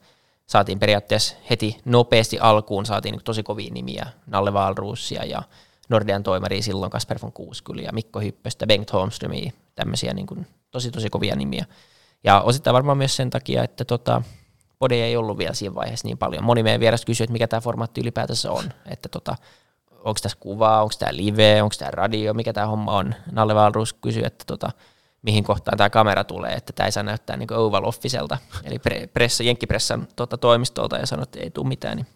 saatiin 0.46 0.78
periaatteessa 0.78 1.36
heti 1.50 1.80
nopeasti 1.84 2.38
alkuun, 2.38 2.86
saatiin 2.86 3.12
niin 3.12 3.24
tosi 3.24 3.42
kovia 3.42 3.72
nimiä, 3.72 4.06
Nalle 4.26 4.52
Valruussia 4.52 5.24
ja 5.24 5.42
Nordean 5.88 6.22
toimari 6.22 6.62
silloin 6.62 6.90
Kasper 6.90 7.18
von 7.22 7.32
Kuuskyl 7.32 7.78
ja 7.78 7.92
Mikko 7.92 8.20
Hyppöstä, 8.20 8.66
Bengt 8.66 8.92
Holmströmiä, 8.92 9.52
tämmöisiä 9.74 10.14
niin 10.14 10.26
kuin 10.26 10.46
tosi 10.70 10.90
tosi 10.90 11.10
kovia 11.10 11.36
nimiä. 11.36 11.64
Ja 12.24 12.40
osittain 12.40 12.74
varmaan 12.74 12.98
myös 12.98 13.16
sen 13.16 13.30
takia, 13.30 13.64
että 13.64 13.84
tota, 13.84 14.22
podeja 14.78 15.06
ei 15.06 15.16
ollut 15.16 15.38
vielä 15.38 15.54
siinä 15.54 15.74
vaiheessa 15.74 16.08
niin 16.08 16.18
paljon. 16.18 16.44
Moni 16.44 16.62
meidän 16.62 16.80
vierasta 16.80 17.06
kysyi, 17.06 17.24
että 17.24 17.32
mikä 17.32 17.48
tämä 17.48 17.60
formaatti 17.60 18.00
ylipäätänsä 18.00 18.52
on. 18.52 18.64
Että 18.86 19.08
tota, 19.08 19.36
onko 19.90 20.18
tässä 20.22 20.38
kuvaa, 20.40 20.82
onko 20.82 20.94
tämä 20.98 21.16
live, 21.16 21.62
onko 21.62 21.74
tämä 21.78 21.90
radio, 21.90 22.34
mikä 22.34 22.52
tämä 22.52 22.66
homma 22.66 22.92
on. 22.92 23.14
Nalle 23.32 23.54
Valrus 23.54 23.92
kysyi, 23.92 24.22
että 24.26 24.44
tota, 24.46 24.70
mihin 25.22 25.44
kohtaan 25.44 25.78
tämä 25.78 25.90
kamera 25.90 26.24
tulee, 26.24 26.52
että 26.52 26.72
tämä 26.72 26.84
ei 26.84 26.92
saa 26.92 27.02
näyttää 27.02 27.36
niin 27.36 27.52
Oval 27.52 27.84
Officelta, 27.84 28.38
eli 28.64 28.78
pre, 28.78 29.06
pressa, 29.06 29.42
Jenkkipressan 29.42 30.08
tota, 30.16 30.38
toimistolta, 30.38 30.96
ja 30.96 31.06
sanoi, 31.06 31.22
että 31.22 31.40
ei 31.40 31.50
tule 31.50 31.68
mitään, 31.68 31.96
niin 31.96 32.06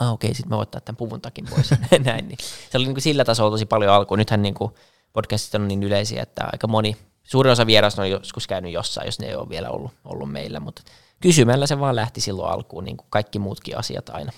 ah, 0.00 0.12
okei, 0.12 0.28
okay, 0.28 0.34
sitten 0.34 0.56
mä 0.56 0.60
ottaa 0.60 0.80
tämän 0.80 0.96
puvun 0.96 1.20
takin 1.20 1.46
pois. 1.50 1.70
Näin, 2.04 2.28
niin. 2.28 2.38
Se 2.70 2.78
oli 2.78 2.84
niin 2.84 2.94
kuin 2.94 3.02
sillä 3.02 3.24
tasolla 3.24 3.50
tosi 3.50 3.66
paljon 3.66 3.92
alkuun. 3.94 4.18
Nythän 4.18 4.42
niin 4.42 4.54
kuin 4.54 4.72
podcastit 5.12 5.54
on 5.54 5.68
niin 5.68 5.82
yleisiä, 5.82 6.22
että 6.22 6.48
aika 6.52 6.66
moni, 6.66 6.96
suurin 7.22 7.52
osa 7.52 7.66
vierasta 7.66 8.02
on 8.02 8.10
joskus 8.10 8.46
käynyt 8.46 8.72
jossain, 8.72 9.06
jos 9.06 9.18
ne 9.18 9.26
ei 9.26 9.34
ole 9.34 9.48
vielä 9.48 9.70
ollut, 9.70 9.92
ollut 10.04 10.32
meillä, 10.32 10.60
mutta 10.60 10.82
kysymällä 11.20 11.66
se 11.66 11.80
vaan 11.80 11.96
lähti 11.96 12.20
silloin 12.20 12.52
alkuun, 12.52 12.84
niin 12.84 12.96
kuin 12.96 13.06
kaikki 13.10 13.38
muutkin 13.38 13.78
asiat 13.78 14.08
aina. 14.08 14.32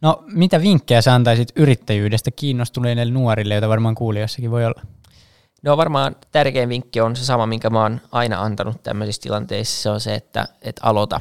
No 0.00 0.24
mitä 0.26 0.60
vinkkejä 0.60 1.02
sä 1.02 1.14
antaisit 1.14 1.52
yrittäjyydestä 1.56 2.30
kiinnostuneille 2.30 3.04
nuorille, 3.04 3.54
joita 3.54 3.68
varmaan 3.68 3.94
kuulijassakin 3.94 4.50
voi 4.50 4.64
olla? 4.64 4.82
No 5.62 5.76
varmaan 5.76 6.16
tärkein 6.32 6.68
vinkki 6.68 7.00
on 7.00 7.16
se 7.16 7.24
sama, 7.24 7.46
minkä 7.46 7.70
mä 7.70 7.82
oon 7.82 8.00
aina 8.12 8.42
antanut 8.42 8.82
tämmöisissä 8.82 9.22
tilanteissa, 9.22 9.82
se 9.82 9.90
on 9.90 10.00
se, 10.00 10.14
että, 10.14 10.48
että 10.62 10.80
aloita. 10.84 11.20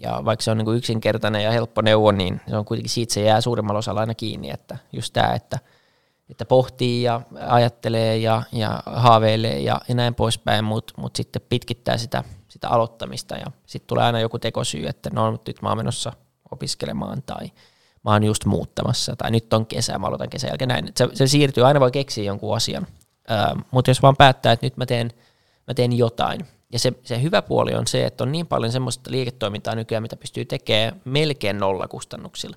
Ja 0.00 0.22
vaikka 0.24 0.42
se 0.42 0.50
on 0.50 0.58
niin 0.58 0.76
yksinkertainen 0.76 1.44
ja 1.44 1.50
helppo 1.50 1.82
neuvo, 1.82 2.12
niin 2.12 2.40
se 2.48 2.56
on 2.56 2.64
kuitenkin 2.64 2.90
siitä 2.90 3.14
se 3.14 3.20
jää 3.20 3.40
suurimmalla 3.40 3.78
osalla 3.78 4.00
aina 4.00 4.14
kiinni, 4.14 4.50
että 4.50 4.78
just 4.92 5.12
tämä, 5.12 5.34
että, 5.34 5.58
että 6.30 6.44
pohtii 6.44 7.02
ja 7.02 7.20
ajattelee 7.46 8.16
ja, 8.16 8.42
ja 8.52 8.82
haaveilee 8.86 9.60
ja, 9.60 9.80
ja 9.88 9.94
näin 9.94 10.14
poispäin, 10.14 10.64
mutta 10.64 10.94
mut 10.96 11.16
sitten 11.16 11.42
pitkittää 11.48 11.96
sitä, 11.96 12.24
sitä 12.48 12.68
aloittamista 12.68 13.34
ja 13.34 13.46
sitten 13.66 13.86
tulee 13.86 14.04
aina 14.04 14.20
joku 14.20 14.38
tekosyy, 14.38 14.86
että 14.86 15.10
no 15.12 15.30
nyt 15.30 15.62
mä 15.62 15.68
oon 15.68 15.78
menossa 15.78 16.12
opiskelemaan 16.50 17.22
tai– 17.22 17.50
mä 18.06 18.12
oon 18.12 18.24
just 18.24 18.44
muuttamassa, 18.44 19.16
tai 19.16 19.30
nyt 19.30 19.52
on 19.52 19.66
kesä, 19.66 19.98
mä 19.98 20.06
aloitan 20.06 20.30
kesän 20.30 20.48
jälkeen 20.48 20.68
näin. 20.68 20.92
Se, 20.96 21.08
se 21.14 21.26
siirtyy, 21.26 21.66
aina 21.66 21.80
voi 21.80 21.90
keksiä 21.90 22.24
jonkun 22.24 22.56
asian. 22.56 22.86
Mutta 23.70 23.90
jos 23.90 24.02
vaan 24.02 24.16
päättää, 24.16 24.52
että 24.52 24.66
nyt 24.66 24.76
mä 24.76 24.86
teen, 24.86 25.12
mä 25.66 25.74
teen 25.74 25.92
jotain, 25.92 26.46
ja 26.76 26.80
se, 26.80 26.92
se 27.02 27.22
hyvä 27.22 27.42
puoli 27.42 27.74
on 27.74 27.86
se, 27.86 28.06
että 28.06 28.24
on 28.24 28.32
niin 28.32 28.46
paljon 28.46 28.72
semmoista 28.72 29.10
liiketoimintaa 29.10 29.74
nykyään, 29.74 30.02
mitä 30.02 30.16
pystyy 30.16 30.44
tekemään 30.44 31.00
melkein 31.04 31.58
nolla 31.58 31.88
kustannuksilla. 31.88 32.56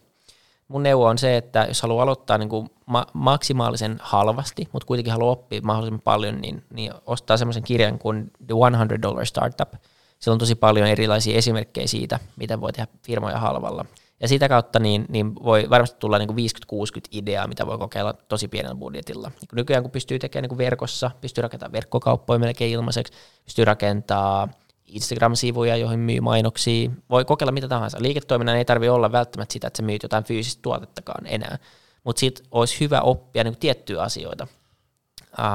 mun 0.67 0.83
neuvo 0.83 1.05
on 1.05 1.17
se, 1.17 1.37
että 1.37 1.65
jos 1.67 1.81
haluaa 1.81 2.03
aloittaa 2.03 2.37
niin 2.37 2.49
kuin 2.49 2.69
ma- 2.85 3.07
maksimaalisen 3.13 3.97
halvasti, 4.01 4.69
mutta 4.71 4.85
kuitenkin 4.85 5.13
haluaa 5.13 5.31
oppia 5.31 5.61
mahdollisimman 5.63 6.01
paljon, 6.01 6.41
niin, 6.41 6.63
niin 6.73 6.91
ostaa 7.05 7.37
semmoisen 7.37 7.63
kirjan 7.63 7.99
kuin 7.99 8.31
The 8.47 8.55
100 8.77 9.01
Dollar 9.01 9.25
Startup. 9.25 9.73
Siellä 10.19 10.35
on 10.35 10.39
tosi 10.39 10.55
paljon 10.55 10.87
erilaisia 10.87 11.37
esimerkkejä 11.37 11.87
siitä, 11.87 12.19
miten 12.35 12.61
voi 12.61 12.73
tehdä 12.73 12.87
firmoja 13.03 13.39
halvalla. 13.39 13.85
Ja 14.21 14.27
sitä 14.27 14.49
kautta 14.49 14.79
niin, 14.79 15.05
niin 15.09 15.35
voi 15.35 15.69
varmasti 15.69 15.97
tulla 15.99 16.17
niin 16.17 16.29
50-60 16.29 16.33
ideaa, 17.11 17.47
mitä 17.47 17.67
voi 17.67 17.77
kokeilla 17.77 18.13
tosi 18.13 18.47
pienellä 18.47 18.75
budjetilla. 18.75 19.27
Niin 19.29 19.49
nykyään 19.51 19.83
kun 19.83 19.91
pystyy 19.91 20.19
tekemään 20.19 20.49
niin 20.49 20.57
verkossa, 20.57 21.11
pystyy 21.21 21.41
rakentamaan 21.41 21.71
verkkokauppoja 21.71 22.39
melkein 22.39 22.71
ilmaiseksi, 22.71 23.13
pystyy 23.45 23.65
rakentamaan 23.65 24.53
Instagram-sivuja, 24.85 25.75
joihin 25.75 25.99
myy 25.99 26.21
mainoksia. 26.21 26.89
Voi 27.09 27.25
kokeilla 27.25 27.51
mitä 27.51 27.67
tahansa. 27.67 27.97
Liiketoiminnan 28.01 28.57
ei 28.57 28.65
tarvitse 28.65 28.91
olla 28.91 29.11
välttämättä 29.11 29.53
sitä, 29.53 29.67
että 29.67 29.77
sä 29.77 29.83
myyt 29.83 30.03
jotain 30.03 30.23
fyysistä 30.23 30.61
tuotettakaan 30.61 31.27
enää. 31.27 31.57
Mutta 32.03 32.19
sitten 32.19 32.45
olisi 32.51 32.79
hyvä 32.79 33.01
oppia 33.01 33.43
niin 33.43 33.57
tiettyjä 33.57 34.01
asioita. 34.01 34.47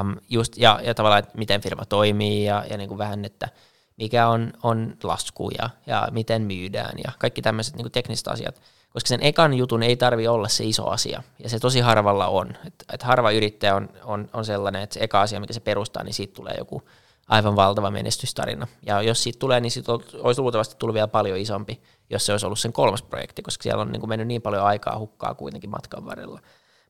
Um, 0.00 0.16
just, 0.31 0.57
ja, 0.57 0.81
ja 0.85 0.94
tavallaan, 0.94 1.18
että 1.18 1.38
miten 1.38 1.61
firma 1.61 1.85
toimii 1.85 2.44
ja, 2.44 2.64
ja 2.70 2.77
niin 2.77 2.98
vähän, 2.98 3.24
että 3.24 3.48
mikä 3.96 4.28
on, 4.28 4.52
on 4.62 4.96
lasku 5.02 5.50
ja, 5.59 5.70
ja 5.87 6.09
miten 6.11 6.42
myydään 6.42 6.98
ja 7.04 7.12
kaikki 7.18 7.42
tämmöiset 7.42 7.76
niin 7.76 7.92
tekniset 7.92 8.28
asiat. 8.28 8.61
Koska 8.92 9.09
sen 9.09 9.22
ekan 9.22 9.54
jutun 9.54 9.83
ei 9.83 9.96
tarvi 9.96 10.28
olla 10.28 10.48
se 10.48 10.64
iso 10.64 10.88
asia, 10.88 11.22
ja 11.38 11.48
se 11.48 11.59
tosi 11.59 11.80
harvalla 11.80 12.26
on. 12.26 12.48
Et, 12.66 12.74
et 12.92 13.02
harva 13.02 13.30
yrittäjä 13.30 13.74
on, 13.74 13.88
on, 14.04 14.28
on 14.33 14.44
sellainen, 14.44 14.83
että 14.83 14.94
se 14.94 15.00
eka 15.00 15.20
asia, 15.20 15.40
mikä 15.40 15.52
se 15.52 15.61
perustaa, 15.61 16.04
niin 16.04 16.14
siitä 16.14 16.35
tulee 16.35 16.54
joku 16.59 16.83
aivan 17.28 17.57
valtava 17.57 17.90
menestystarina. 17.90 18.66
Ja 18.87 19.02
jos 19.02 19.22
siitä 19.22 19.38
tulee, 19.38 19.61
niin 19.61 19.70
siitä 19.70 19.92
olisi 19.92 20.40
luultavasti 20.40 20.76
tullut 20.78 20.94
vielä 20.94 21.09
paljon 21.09 21.38
isompi, 21.38 21.83
jos 22.11 22.26
se 22.26 22.33
olisi 22.33 22.46
ollut 22.46 22.59
sen 22.59 22.72
kolmas 22.72 23.02
projekti, 23.02 23.42
koska 23.42 23.62
siellä 23.62 23.83
on 23.83 23.92
niin 23.92 24.00
kuin 24.00 24.09
mennyt 24.09 24.28
niin 24.28 24.42
paljon 24.42 24.64
aikaa 24.64 24.98
hukkaa 24.98 25.35
kuitenkin 25.35 25.70
matkan 25.70 26.04
varrella. 26.04 26.40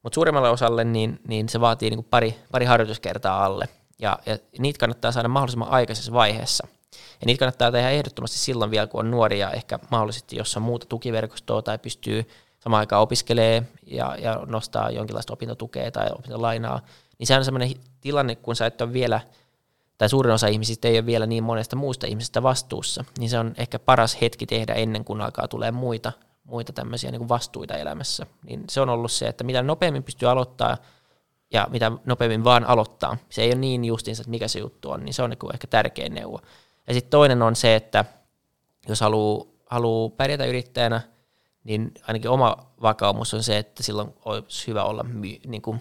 Mutta 0.02 0.14
suurimmalle 0.14 0.50
osalle 0.50 0.84
niin, 0.84 1.20
niin 1.28 1.48
se 1.48 1.60
vaatii 1.60 1.90
niin 1.90 1.98
kuin 1.98 2.08
pari, 2.10 2.34
pari 2.52 2.64
harjoituskertaa 2.64 3.44
alle, 3.44 3.68
ja, 3.98 4.18
ja 4.26 4.38
niitä 4.58 4.78
kannattaa 4.78 5.12
saada 5.12 5.28
mahdollisimman 5.28 5.70
aikaisessa 5.70 6.12
vaiheessa. 6.12 6.66
Ja 7.20 7.26
niitä 7.26 7.38
kannattaa 7.38 7.72
tehdä 7.72 7.90
ehdottomasti 7.90 8.38
silloin 8.38 8.70
vielä, 8.70 8.87
kun 8.87 9.00
on 9.00 9.11
nuoria, 9.11 9.50
ehkä 9.50 9.78
mahdollisesti 9.90 10.37
jos 10.37 10.57
on 10.57 10.62
muuta 10.62 10.87
tukiverkostoa 10.87 11.62
tai 11.62 11.78
pystyy 11.78 12.28
samaan 12.59 12.80
aikaan 12.80 13.02
opiskelee 13.02 13.62
ja, 13.87 14.16
ja 14.16 14.40
nostaa 14.46 14.90
jonkinlaista 14.90 15.33
opintotukea 15.33 15.90
tai 15.90 16.07
opintolainaa, 16.18 16.80
niin 17.18 17.26
se 17.26 17.37
on 17.37 17.44
sellainen 17.44 17.74
tilanne, 18.00 18.35
kun 18.35 18.57
sä 18.57 18.66
et 18.66 18.80
ole 18.80 18.92
vielä– 18.92 19.20
tai 19.98 20.09
suurin 20.09 20.35
osa 20.35 20.46
ihmisistä 20.46 20.88
ei 20.88 20.98
ole 20.98 21.07
vielä 21.07 21.26
niin 21.26 21.44
monesta 21.44 21.76
muusta 21.76 22.07
ihmisestä 22.07 22.42
vastuussa, 22.42 23.04
niin 23.18 23.30
se 23.30 23.38
on 23.38 23.54
ehkä 23.59 23.78
paras 23.78 24.20
hetki 24.20 24.46
tehdä 24.46 24.74
ennen 24.74 25.04
kuin 25.04 25.20
alkaa 25.20 25.48
tulee 25.48 25.70
muita, 25.70 26.12
muita 26.44 26.72
tämmöisiä 26.72 27.11
niin 27.11 27.18
kuin 27.18 27.28
vastuita 27.28 27.76
elämässä. 27.76 28.26
Niin 28.46 28.64
se 28.70 28.80
on 28.80 28.88
ollut 28.88 29.12
se, 29.12 29.28
että 29.28 29.44
mitä 29.44 29.62
nopeammin 29.62 30.02
pystyy 30.02 30.28
aloittaa 30.28 30.76
ja 31.52 31.66
mitä 31.70 31.92
nopeammin 32.04 32.44
vaan 32.44 32.64
aloittaa, 32.64 33.16
se 33.30 33.42
ei 33.42 33.48
ole 33.48 33.54
niin 33.54 33.85
justiinsa, 33.85 34.20
että 34.20 34.30
mikä 34.30 34.48
se 34.48 34.59
juttu 34.59 34.90
on, 34.90 35.04
niin 35.04 35.14
se 35.14 35.22
on 35.22 35.30
niin 35.30 35.54
ehkä 35.54 35.66
tärkein 35.66 36.14
neuvo. 36.14 36.40
Ja 36.86 36.94
sitten 36.94 37.10
toinen 37.10 37.42
on 37.42 37.56
se, 37.56 37.74
että 37.74 38.04
jos 38.88 39.00
haluaa 39.00 39.46
haluu 39.66 40.10
pärjätä 40.10 40.44
yrittäjänä, 40.44 41.00
niin 41.64 41.92
ainakin 42.02 42.30
oma 42.30 42.56
vakaumus 42.82 43.34
on 43.34 43.42
se, 43.42 43.58
että 43.58 43.82
silloin 43.82 44.14
olisi 44.24 44.66
hyvä 44.66 44.84
olla 44.84 45.02
myy, 45.02 45.40
niin 45.46 45.62
kuin 45.62 45.80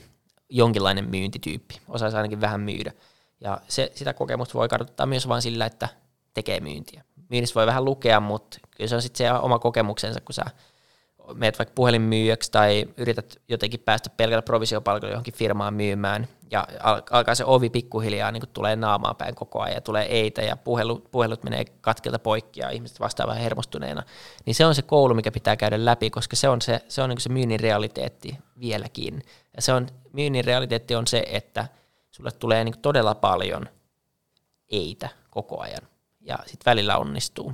jonkinlainen 0.49 1.09
myyntityyppi, 1.09 1.81
osaisi 1.89 2.17
ainakin 2.17 2.41
vähän 2.41 2.61
myydä. 2.61 2.91
Ja 3.41 3.61
se, 3.67 3.91
sitä 3.95 4.13
kokemusta 4.13 4.53
voi 4.53 4.69
kartoittaa 4.69 5.05
myös 5.05 5.27
vain 5.27 5.41
sillä, 5.41 5.65
että 5.65 5.89
tekee 6.33 6.59
myyntiä. 6.59 7.03
Myynnissä 7.29 7.55
voi 7.55 7.65
vähän 7.65 7.85
lukea, 7.85 8.19
mutta 8.19 8.57
kyllä 8.77 8.87
se 8.87 8.95
on 8.95 9.01
sitten 9.01 9.27
se 9.27 9.31
oma 9.31 9.59
kokemuksensa, 9.59 10.21
kun 10.21 10.33
sä 10.33 10.45
meet 11.33 11.59
vaikka 11.59 11.73
puhelinmyyjäksi 11.75 12.51
tai 12.51 12.86
yrität 12.97 13.36
jotenkin 13.47 13.79
päästä 13.79 14.09
pelkällä 14.09 14.41
provisiopalkalla 14.41 15.12
johonkin 15.12 15.33
firmaan 15.33 15.73
myymään, 15.73 16.27
ja 16.51 16.67
alkaa 17.12 17.36
se 17.36 17.45
ovi 17.45 17.69
pikkuhiljaa 17.69 18.31
niin 18.31 18.43
tulee 18.53 18.75
naamaan 18.75 19.15
päin 19.15 19.36
koko 19.36 19.62
ajan, 19.62 19.75
ja 19.75 19.81
tulee 19.81 20.05
eitä, 20.05 20.41
ja 20.41 20.57
puhelut, 20.57 21.12
puhelut 21.12 21.43
menee 21.43 21.65
katkelta 21.65 22.19
poikki, 22.19 22.59
ja 22.59 22.69
ihmiset 22.69 22.99
vastaa 22.99 23.27
vähän 23.27 23.41
hermostuneena, 23.41 24.03
niin 24.45 24.55
se 24.55 24.65
on 24.65 24.75
se 24.75 24.81
koulu, 24.81 25.13
mikä 25.13 25.31
pitää 25.31 25.55
käydä 25.55 25.86
läpi, 25.86 26.09
koska 26.09 26.36
se 26.36 26.49
on 26.49 26.62
se, 26.62 26.81
se, 26.88 27.01
on 27.01 27.09
niin 27.09 27.21
se 27.21 27.29
myynnin 27.29 27.59
realiteetti 27.59 28.38
vieläkin. 28.59 29.21
Ja 29.55 29.62
se 29.62 29.73
on, 29.73 29.88
myynnin 30.13 30.45
realiteetti 30.45 30.95
on 30.95 31.07
se, 31.07 31.23
että– 31.27 31.67
sulle 32.13 32.31
tulee 32.31 32.63
niin 32.63 32.79
todella 32.81 33.15
paljon 33.15 33.69
eitä 34.71 35.09
koko 35.29 35.59
ajan. 35.62 35.81
Ja 36.21 36.38
sitten 36.45 36.71
välillä 36.71 36.97
onnistuu 36.97 37.53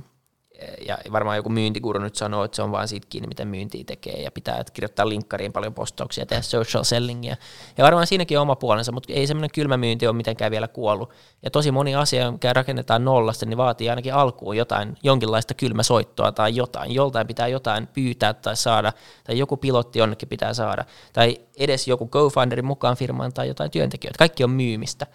ja 0.86 0.98
varmaan 1.12 1.36
joku 1.36 1.48
myyntikuru 1.48 2.00
nyt 2.00 2.14
sanoo, 2.14 2.44
että 2.44 2.56
se 2.56 2.62
on 2.62 2.72
vaan 2.72 2.88
siitä 2.88 3.06
kiinni, 3.10 3.28
miten 3.28 3.48
myyntiä 3.48 3.84
tekee, 3.86 4.22
ja 4.22 4.30
pitää 4.30 4.64
kirjoittaa 4.72 5.08
linkkariin 5.08 5.52
paljon 5.52 5.74
postauksia, 5.74 6.26
tehdä 6.26 6.42
social 6.42 6.84
sellingia. 6.84 7.36
Ja 7.78 7.84
varmaan 7.84 8.06
siinäkin 8.06 8.38
on 8.38 8.42
oma 8.42 8.56
puolensa, 8.56 8.92
mutta 8.92 9.12
ei 9.12 9.26
semmoinen 9.26 9.50
kylmä 9.54 9.76
myynti 9.76 10.06
ole 10.06 10.16
mitenkään 10.16 10.50
vielä 10.50 10.68
kuollut. 10.68 11.10
Ja 11.42 11.50
tosi 11.50 11.70
moni 11.70 11.94
asia, 11.94 12.30
mikä 12.30 12.52
rakennetaan 12.52 13.04
nollasta, 13.04 13.46
niin 13.46 13.56
vaatii 13.56 13.90
ainakin 13.90 14.14
alkuun 14.14 14.56
jotain, 14.56 14.96
jonkinlaista 15.02 15.54
kylmäsoittoa 15.54 16.32
tai 16.32 16.56
jotain. 16.56 16.94
Joltain 16.94 17.26
pitää 17.26 17.48
jotain 17.48 17.86
pyytää 17.86 18.34
tai 18.34 18.56
saada, 18.56 18.92
tai 19.24 19.38
joku 19.38 19.56
pilotti 19.56 19.98
jonnekin 19.98 20.28
pitää 20.28 20.54
saada, 20.54 20.84
tai 21.12 21.36
edes 21.58 21.88
joku 21.88 22.08
co-founderin 22.08 22.64
mukaan 22.64 22.96
firmaan 22.96 23.32
tai 23.32 23.48
jotain 23.48 23.70
työntekijöitä. 23.70 24.18
Kaikki 24.18 24.44
on 24.44 24.50
myymistä. 24.50 25.06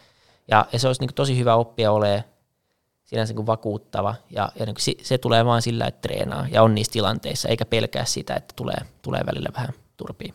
Ja, 0.47 0.65
ja 0.71 0.79
se 0.79 0.87
olisi 0.87 1.01
niin 1.01 1.13
tosi 1.15 1.37
hyvä 1.37 1.55
oppia 1.55 1.91
olemaan 1.91 2.34
sinänsä 3.05 3.33
niin 3.33 3.45
vakuuttava 3.45 4.15
ja, 4.29 4.49
ja 4.59 4.65
niin 4.65 4.75
se, 4.79 4.93
se 5.01 5.17
tulee 5.17 5.45
vaan 5.45 5.61
sillä, 5.61 5.85
että 5.85 6.07
treenaa 6.07 6.47
ja 6.51 6.63
on 6.63 6.75
niissä 6.75 6.93
tilanteissa, 6.93 7.47
eikä 7.49 7.65
pelkää 7.65 8.05
sitä, 8.05 8.35
että 8.35 8.53
tulee, 8.55 8.77
tulee 9.01 9.21
välillä 9.25 9.49
vähän 9.57 9.69
turpiin. 9.97 10.33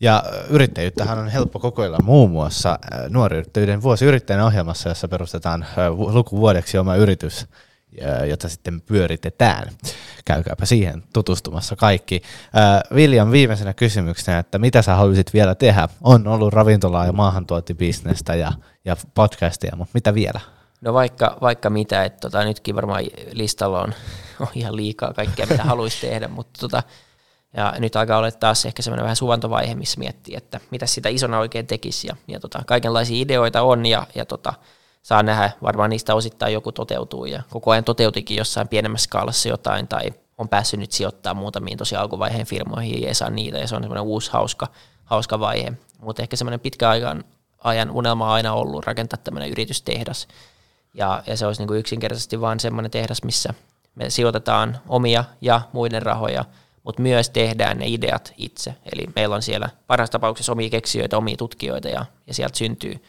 Ja 0.00 0.22
yrittäjyyttähän 0.48 1.18
on 1.18 1.28
helppo 1.28 1.58
kokeilla 1.58 1.98
muun 2.02 2.30
muassa 2.30 2.78
nuori 3.08 3.36
yrittäjyyden 3.36 3.82
vuosiyrittäjän 3.82 4.44
ohjelmassa, 4.44 4.88
jossa 4.88 5.08
perustetaan 5.08 5.66
lukuvuodeksi 5.88 6.78
oma 6.78 6.96
yritys, 6.96 7.46
jota 8.28 8.48
sitten 8.48 8.80
pyöritetään. 8.80 9.68
Käykääpä 10.24 10.66
siihen 10.66 11.02
tutustumassa 11.12 11.76
kaikki. 11.76 12.22
Viljan 12.94 13.30
viimeisenä 13.30 13.74
kysymyksenä, 13.74 14.38
että 14.38 14.58
mitä 14.58 14.82
sä 14.82 14.94
haluaisit 14.94 15.34
vielä 15.34 15.54
tehdä? 15.54 15.88
On 16.00 16.26
ollut 16.26 16.52
ravintolaa 16.52 17.06
ja 17.06 17.12
maahantuotibisnestä 17.12 18.34
ja, 18.34 18.52
ja 18.84 18.96
podcastia, 19.14 19.76
mutta 19.76 19.92
mitä 19.94 20.14
vielä? 20.14 20.40
No 20.84 20.94
vaikka, 20.94 21.38
vaikka 21.40 21.70
mitä, 21.70 22.04
että 22.04 22.20
tota, 22.20 22.44
nytkin 22.44 22.76
varmaan 22.76 23.04
listalla 23.32 23.80
on, 23.80 23.94
on 24.40 24.46
ihan 24.54 24.76
liikaa 24.76 25.12
kaikkea, 25.12 25.46
mitä 25.46 25.64
haluaisi 25.64 26.06
tehdä, 26.06 26.28
mutta 26.36 26.60
tota, 26.60 26.82
ja 27.56 27.74
nyt 27.78 27.96
alkaa 27.96 28.18
olla 28.18 28.30
taas 28.30 28.66
ehkä 28.66 28.82
semmoinen 28.82 29.04
vähän 29.04 29.16
suvantovaihe, 29.16 29.74
missä 29.74 29.98
miettii, 29.98 30.36
että 30.36 30.60
mitä 30.70 30.86
sitä 30.86 31.08
isona 31.08 31.38
oikein 31.38 31.66
tekisi. 31.66 32.06
Ja, 32.06 32.16
ja 32.28 32.40
tota, 32.40 32.62
kaikenlaisia 32.66 33.22
ideoita 33.22 33.62
on 33.62 33.86
ja, 33.86 34.06
ja 34.14 34.24
tota, 34.24 34.54
saa 35.02 35.22
nähdä, 35.22 35.50
varmaan 35.62 35.90
niistä 35.90 36.14
osittain 36.14 36.52
joku 36.52 36.72
toteutuu 36.72 37.24
ja 37.24 37.42
koko 37.50 37.70
ajan 37.70 37.84
toteutikin 37.84 38.36
jossain 38.36 38.68
pienemmässä 38.68 39.04
skaalassa 39.04 39.48
jotain 39.48 39.88
tai 39.88 40.12
on 40.38 40.48
päässyt 40.48 40.80
nyt 40.80 40.92
sijoittamaan 40.92 41.42
muutamiin 41.42 41.78
tosi 41.78 41.96
alkuvaiheen 41.96 42.46
firmoihin 42.46 43.02
ja 43.02 43.14
saa 43.14 43.30
niitä 43.30 43.58
ja 43.58 43.68
se 43.68 43.76
on 43.76 43.82
semmoinen 43.82 44.04
uusi 44.04 44.30
hauska, 44.32 44.66
hauska 45.04 45.40
vaihe. 45.40 45.72
Mutta 46.00 46.22
ehkä 46.22 46.36
semmoinen 46.36 46.60
pitkä 46.60 46.90
ajan, 46.90 47.24
ajan 47.64 47.90
unelma 47.90 48.26
on 48.26 48.32
aina 48.32 48.52
ollut 48.52 48.86
rakentaa 48.86 49.18
tämmöinen 49.24 49.50
yritystehdas, 49.50 50.28
ja, 50.94 51.22
ja 51.26 51.36
se 51.36 51.46
olisi 51.46 51.60
niin 51.60 51.68
kuin 51.68 51.80
yksinkertaisesti 51.80 52.40
vain 52.40 52.60
semmoinen 52.60 52.90
tehdas, 52.90 53.22
missä 53.22 53.54
me 53.94 54.10
sijoitetaan 54.10 54.78
omia 54.88 55.24
ja 55.40 55.60
muiden 55.72 56.02
rahoja, 56.02 56.44
mutta 56.84 57.02
myös 57.02 57.30
tehdään 57.30 57.78
ne 57.78 57.86
ideat 57.86 58.32
itse. 58.36 58.74
Eli 58.92 59.06
meillä 59.16 59.34
on 59.34 59.42
siellä 59.42 59.68
parhaassa 59.86 60.12
tapauksessa 60.12 60.52
omia 60.52 60.70
keksijöitä, 60.70 61.18
omia 61.18 61.36
tutkijoita 61.36 61.88
ja, 61.88 62.06
ja 62.26 62.34
sieltä 62.34 62.58
syntyy 62.58 63.02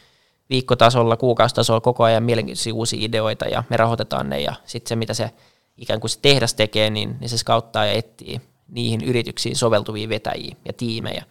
viikkotasolla, 0.50 1.16
kuukausitasolla 1.16 1.80
koko 1.80 2.04
ajan 2.04 2.22
mielenkiintoisia 2.22 2.74
uusia 2.74 2.98
ideoita 3.02 3.44
ja 3.44 3.64
me 3.70 3.76
rahoitetaan 3.76 4.30
ne 4.30 4.40
ja 4.40 4.54
sitten 4.64 4.88
se, 4.88 4.96
mitä 4.96 5.14
se 5.14 5.30
ikään 5.76 6.00
kuin 6.00 6.10
se 6.10 6.18
tehdas 6.22 6.54
tekee, 6.54 6.90
niin, 6.90 7.16
niin 7.20 7.28
se 7.28 7.38
skauttaa 7.38 7.86
ja 7.86 7.92
etsii 7.92 8.40
niihin 8.68 9.04
yrityksiin 9.04 9.56
soveltuvia 9.56 10.08
vetäjiä 10.08 10.56
ja 10.64 10.72
tiimejä. 10.72 11.24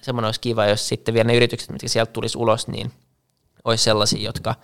Semmoinen 0.00 0.28
olisi 0.28 0.40
kiva, 0.40 0.66
jos 0.66 0.88
sitten 0.88 1.14
vielä 1.14 1.26
ne 1.26 1.36
yritykset, 1.36 1.70
mitkä 1.70 1.88
sieltä 1.88 2.12
tulisi 2.12 2.38
ulos, 2.38 2.68
niin 2.68 2.92
olisi 3.64 3.84
sellaisia, 3.84 4.22
jotka 4.22 4.54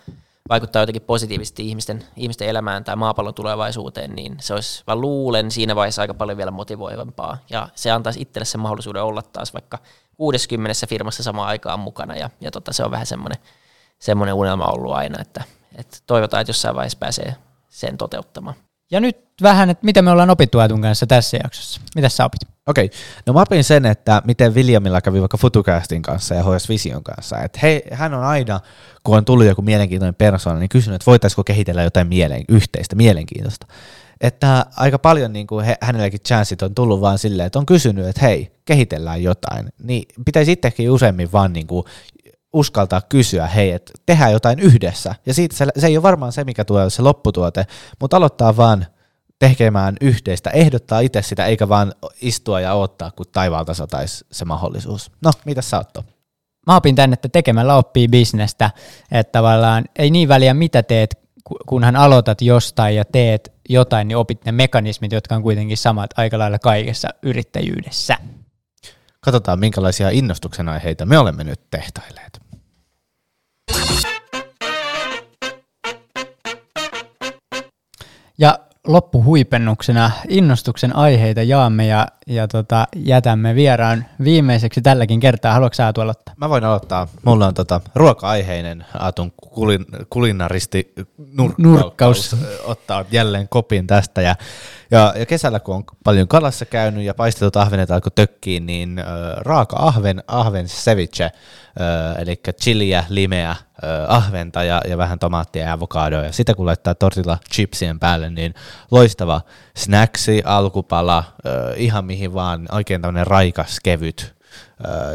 vaikuttaa 0.49 0.81
jotenkin 0.81 1.01
positiivisesti 1.01 1.67
ihmisten, 1.67 2.03
ihmisten 2.15 2.47
elämään 2.47 2.83
tai 2.83 2.95
maapallon 2.95 3.33
tulevaisuuteen, 3.33 4.11
niin 4.15 4.37
se 4.39 4.53
olisi, 4.53 4.83
vaan 4.87 5.01
luulen, 5.01 5.51
siinä 5.51 5.75
vaiheessa 5.75 6.01
aika 6.01 6.13
paljon 6.13 6.37
vielä 6.37 6.51
motivoivampaa. 6.51 7.37
Ja 7.49 7.69
se 7.75 7.91
antaisi 7.91 8.21
itselle 8.21 8.45
sen 8.45 8.61
mahdollisuuden 8.61 9.03
olla 9.03 9.21
taas 9.21 9.53
vaikka 9.53 9.77
60 10.17 10.87
firmassa 10.87 11.23
samaan 11.23 11.47
aikaan 11.47 11.79
mukana, 11.79 12.15
ja, 12.15 12.29
ja 12.41 12.51
tota, 12.51 12.73
se 12.73 12.83
on 12.83 12.91
vähän 12.91 13.05
semmoinen, 13.05 13.37
semmoinen 13.99 14.35
unelma 14.35 14.65
ollut 14.65 14.93
aina, 14.93 15.21
että, 15.21 15.43
että 15.75 15.97
toivotaan, 16.07 16.41
että 16.41 16.49
jossain 16.49 16.75
vaiheessa 16.75 16.99
pääsee 16.99 17.35
sen 17.69 17.97
toteuttamaan. 17.97 18.55
Ja 18.91 18.99
nyt 18.99 19.17
vähän, 19.41 19.69
että 19.69 19.85
mitä 19.85 20.01
me 20.01 20.11
ollaan 20.11 20.29
opittu 20.29 20.59
Aetun 20.59 20.81
kanssa 20.81 21.07
tässä 21.07 21.37
jaksossa. 21.43 21.81
Mitä 21.95 22.09
sä 22.09 22.25
opit? 22.25 22.41
Okei, 22.67 22.85
okay. 22.85 22.97
no 23.25 23.33
mä 23.33 23.41
opin 23.41 23.63
sen, 23.63 23.85
että 23.85 24.21
miten 24.25 24.55
Williamilla 24.55 25.01
kävi 25.01 25.19
vaikka 25.19 25.37
Futucastin 25.37 26.01
kanssa 26.01 26.35
ja 26.35 26.43
HS 26.43 26.69
Vision 26.69 27.03
kanssa. 27.03 27.39
Että 27.39 27.59
hei, 27.61 27.83
hän 27.91 28.13
on 28.13 28.23
aina, 28.23 28.59
kun 29.03 29.17
on 29.17 29.25
tullut 29.25 29.45
joku 29.45 29.61
mielenkiintoinen 29.61 30.15
persoona, 30.15 30.59
niin 30.59 30.69
kysynyt, 30.69 30.95
että 30.95 31.11
voitaisiko 31.11 31.43
kehitellä 31.43 31.83
jotain 31.83 32.07
mielen, 32.07 32.43
yhteistä, 32.49 32.95
mielenkiintoista. 32.95 33.67
että 34.21 34.65
aika 34.77 34.99
paljon 34.99 35.33
niin 35.33 35.47
kuin 35.47 35.65
he, 35.65 35.75
hänelläkin 35.81 36.19
chanssit 36.27 36.61
on 36.61 36.75
tullut 36.75 37.01
vaan 37.01 37.17
silleen, 37.17 37.47
että 37.47 37.59
on 37.59 37.65
kysynyt, 37.65 38.07
että 38.07 38.21
hei, 38.21 38.51
kehitellään 38.65 39.23
jotain, 39.23 39.69
niin 39.83 40.03
pitäisi 40.25 40.51
itsekin 40.51 40.91
useammin 40.91 41.31
vaan 41.31 41.53
niin 41.53 41.67
kuin 41.67 41.85
uskaltaa 42.53 43.01
kysyä, 43.09 43.47
hei, 43.47 43.71
että 43.71 43.93
tehdään 44.05 44.31
jotain 44.31 44.59
yhdessä. 44.59 45.15
Ja 45.25 45.33
siitä 45.33 45.55
se, 45.55 45.67
se 45.77 45.87
ei 45.87 45.97
ole 45.97 46.03
varmaan 46.03 46.31
se, 46.31 46.43
mikä 46.43 46.65
tulee 46.65 46.89
se 46.89 47.01
lopputuote, 47.01 47.65
mutta 48.01 48.17
aloittaa 48.17 48.57
vaan 48.57 48.85
tekemään 49.39 49.95
yhteistä, 50.01 50.49
ehdottaa 50.49 50.99
itse 50.99 51.21
sitä, 51.21 51.45
eikä 51.45 51.69
vaan 51.69 51.93
istua 52.21 52.61
ja 52.61 52.73
odottaa, 52.73 53.11
kun 53.11 53.25
taivaalta 53.31 53.73
sataisi 53.73 54.25
se 54.31 54.45
mahdollisuus. 54.45 55.11
No, 55.23 55.31
mitä 55.45 55.61
sä 55.61 55.77
oot 55.77 56.05
Mä 56.67 56.75
opin 56.75 56.95
tänne, 56.95 57.13
että 57.13 57.29
tekemällä 57.29 57.75
oppii 57.75 58.07
bisnestä, 58.07 58.71
että 59.11 59.31
tavallaan 59.31 59.85
ei 59.95 60.11
niin 60.11 60.27
väliä 60.27 60.53
mitä 60.53 60.83
teet, 60.83 61.19
kunhan 61.67 61.95
aloitat 61.95 62.41
jostain 62.41 62.95
ja 62.95 63.05
teet 63.05 63.53
jotain, 63.69 64.07
niin 64.07 64.17
opit 64.17 64.45
ne 64.45 64.51
mekanismit, 64.51 65.11
jotka 65.11 65.35
on 65.35 65.43
kuitenkin 65.43 65.77
samat 65.77 66.09
aika 66.17 66.39
lailla 66.39 66.59
kaikessa 66.59 67.09
yrittäjyydessä. 67.23 68.17
Katsotaan, 69.21 69.59
minkälaisia 69.59 70.09
innostuksen 70.09 70.69
aiheita 70.69 71.05
me 71.05 71.17
olemme 71.17 71.43
nyt 71.43 71.61
tehtailleet. 71.71 72.39
Ja 78.37 78.59
loppuhuipennuksena 78.87 80.11
innostuksen 80.27 80.95
aiheita 80.95 81.43
jaamme 81.43 81.87
ja, 81.87 82.07
ja 82.27 82.47
tota, 82.47 82.87
jätämme 82.95 83.55
vieraan 83.55 84.05
viimeiseksi 84.23 84.81
tälläkin 84.81 85.19
kertaa. 85.19 85.53
Haluatko 85.53 85.75
sä 85.75 85.85
Aatu 85.85 86.01
aloittaa? 86.01 86.33
Mä 86.37 86.49
voin 86.49 86.63
aloittaa. 86.63 87.07
Mulla 87.25 87.47
on 87.47 87.53
tota, 87.53 87.81
ruoka-aiheinen 87.95 88.85
Aatun 88.99 89.31
kulin, 89.31 89.85
kulinaristi 90.09 90.93
nurkkaus. 91.17 91.57
nurkkaus. 91.57 92.35
Ottaa 92.63 93.05
jälleen 93.11 93.49
kopin 93.49 93.87
tästä. 93.87 94.21
Ja, 94.21 94.35
ja, 94.91 95.13
ja, 95.17 95.25
kesällä 95.25 95.59
kun 95.59 95.75
on 95.75 95.83
paljon 96.03 96.27
kalassa 96.27 96.65
käynyt 96.65 97.03
ja 97.03 97.13
paistetut 97.13 97.55
ahvenet 97.55 97.91
alkoi 97.91 98.11
tökkiin, 98.15 98.65
niin 98.65 98.99
äh, 98.99 99.05
raaka 99.37 99.77
ahven, 99.79 100.23
ahven 100.27 100.65
ceviche, 100.65 101.23
äh, 101.23 101.31
eli 102.21 102.41
chiliä, 102.61 103.03
limeä, 103.09 103.55
ahventa 104.07 104.63
ja, 104.63 104.81
ja 104.87 104.97
vähän 104.97 105.19
tomaattia 105.19 105.65
ja 105.65 105.73
avokadoa, 105.73 106.23
ja 106.23 106.31
sitä 106.31 106.53
kun 106.53 106.65
laittaa 106.65 106.95
tortilla 106.95 107.37
chipsien 107.53 107.99
päälle, 107.99 108.29
niin 108.29 108.53
loistava 108.91 109.41
snacksi, 109.75 110.41
alkupala, 110.45 111.23
ihan 111.75 112.05
mihin 112.05 112.33
vaan, 112.33 112.67
oikein 112.71 113.01
tämmöinen 113.01 113.27
raikas, 113.27 113.79
kevyt. 113.83 114.35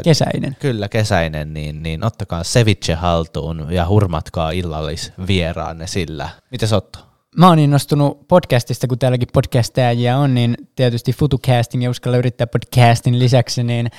Kesäinen. 0.03 0.55
Kyllä, 0.59 0.89
kesäinen, 0.89 1.53
niin, 1.53 1.83
niin 1.83 2.05
ottakaa 2.05 2.43
ceviche 2.43 2.93
haltuun 2.93 3.67
ja 3.69 3.87
hurmatkaa 3.87 4.51
illallisvieraanne 4.51 5.87
sillä. 5.87 6.29
Miten 6.51 6.73
Otto? 6.73 7.14
Mä 7.37 7.47
oon 7.47 7.59
innostunut 7.59 8.27
podcastista, 8.27 8.87
kun 8.87 8.99
täälläkin 8.99 9.27
podcastajia 9.33 10.17
on, 10.17 10.33
niin 10.33 10.55
tietysti 10.75 11.13
FutuCasting 11.13 11.83
ja 11.83 11.89
Uskalla 11.89 12.17
yrittää 12.17 12.47
podcastin 12.47 13.19
lisäksi, 13.19 13.63
niin 13.63 13.89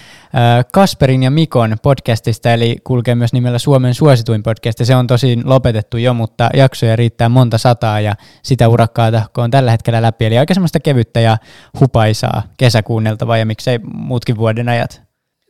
Kasperin 0.73 1.23
ja 1.23 1.31
Mikon 1.31 1.77
podcastista, 1.83 2.53
eli 2.53 2.77
kulkee 2.85 3.15
myös 3.15 3.33
nimellä 3.33 3.59
Suomen 3.59 3.95
suosituin 3.95 4.43
podcast, 4.43 4.81
ja 4.81 4.87
se 4.87 4.97
on 4.97 5.07
tosin 5.07 5.43
lopetettu 5.45 5.97
jo, 5.97 6.15
mutta 6.15 6.51
jaksoja 6.55 6.97
riittää 6.97 7.29
monta 7.29 7.59
sataa, 7.59 8.01
ja 8.01 8.15
sitä 8.43 8.69
urakkaata, 8.69 9.23
kun 9.35 9.45
on 9.45 9.51
tällä 9.51 9.71
hetkellä 9.71 10.03
läpi, 10.03 10.25
eli 10.25 10.39
aika 10.39 10.55
semmoista 10.55 10.81
kevyttä 10.81 11.21
ja 11.21 11.39
hupaisaa 11.81 12.43
kesäkuunneltavaa, 12.57 13.39
ja 13.39 13.47
miksei 13.47 13.79
muutkin 13.95 14.37
vuoden 14.37 14.69
ajat 14.69 15.06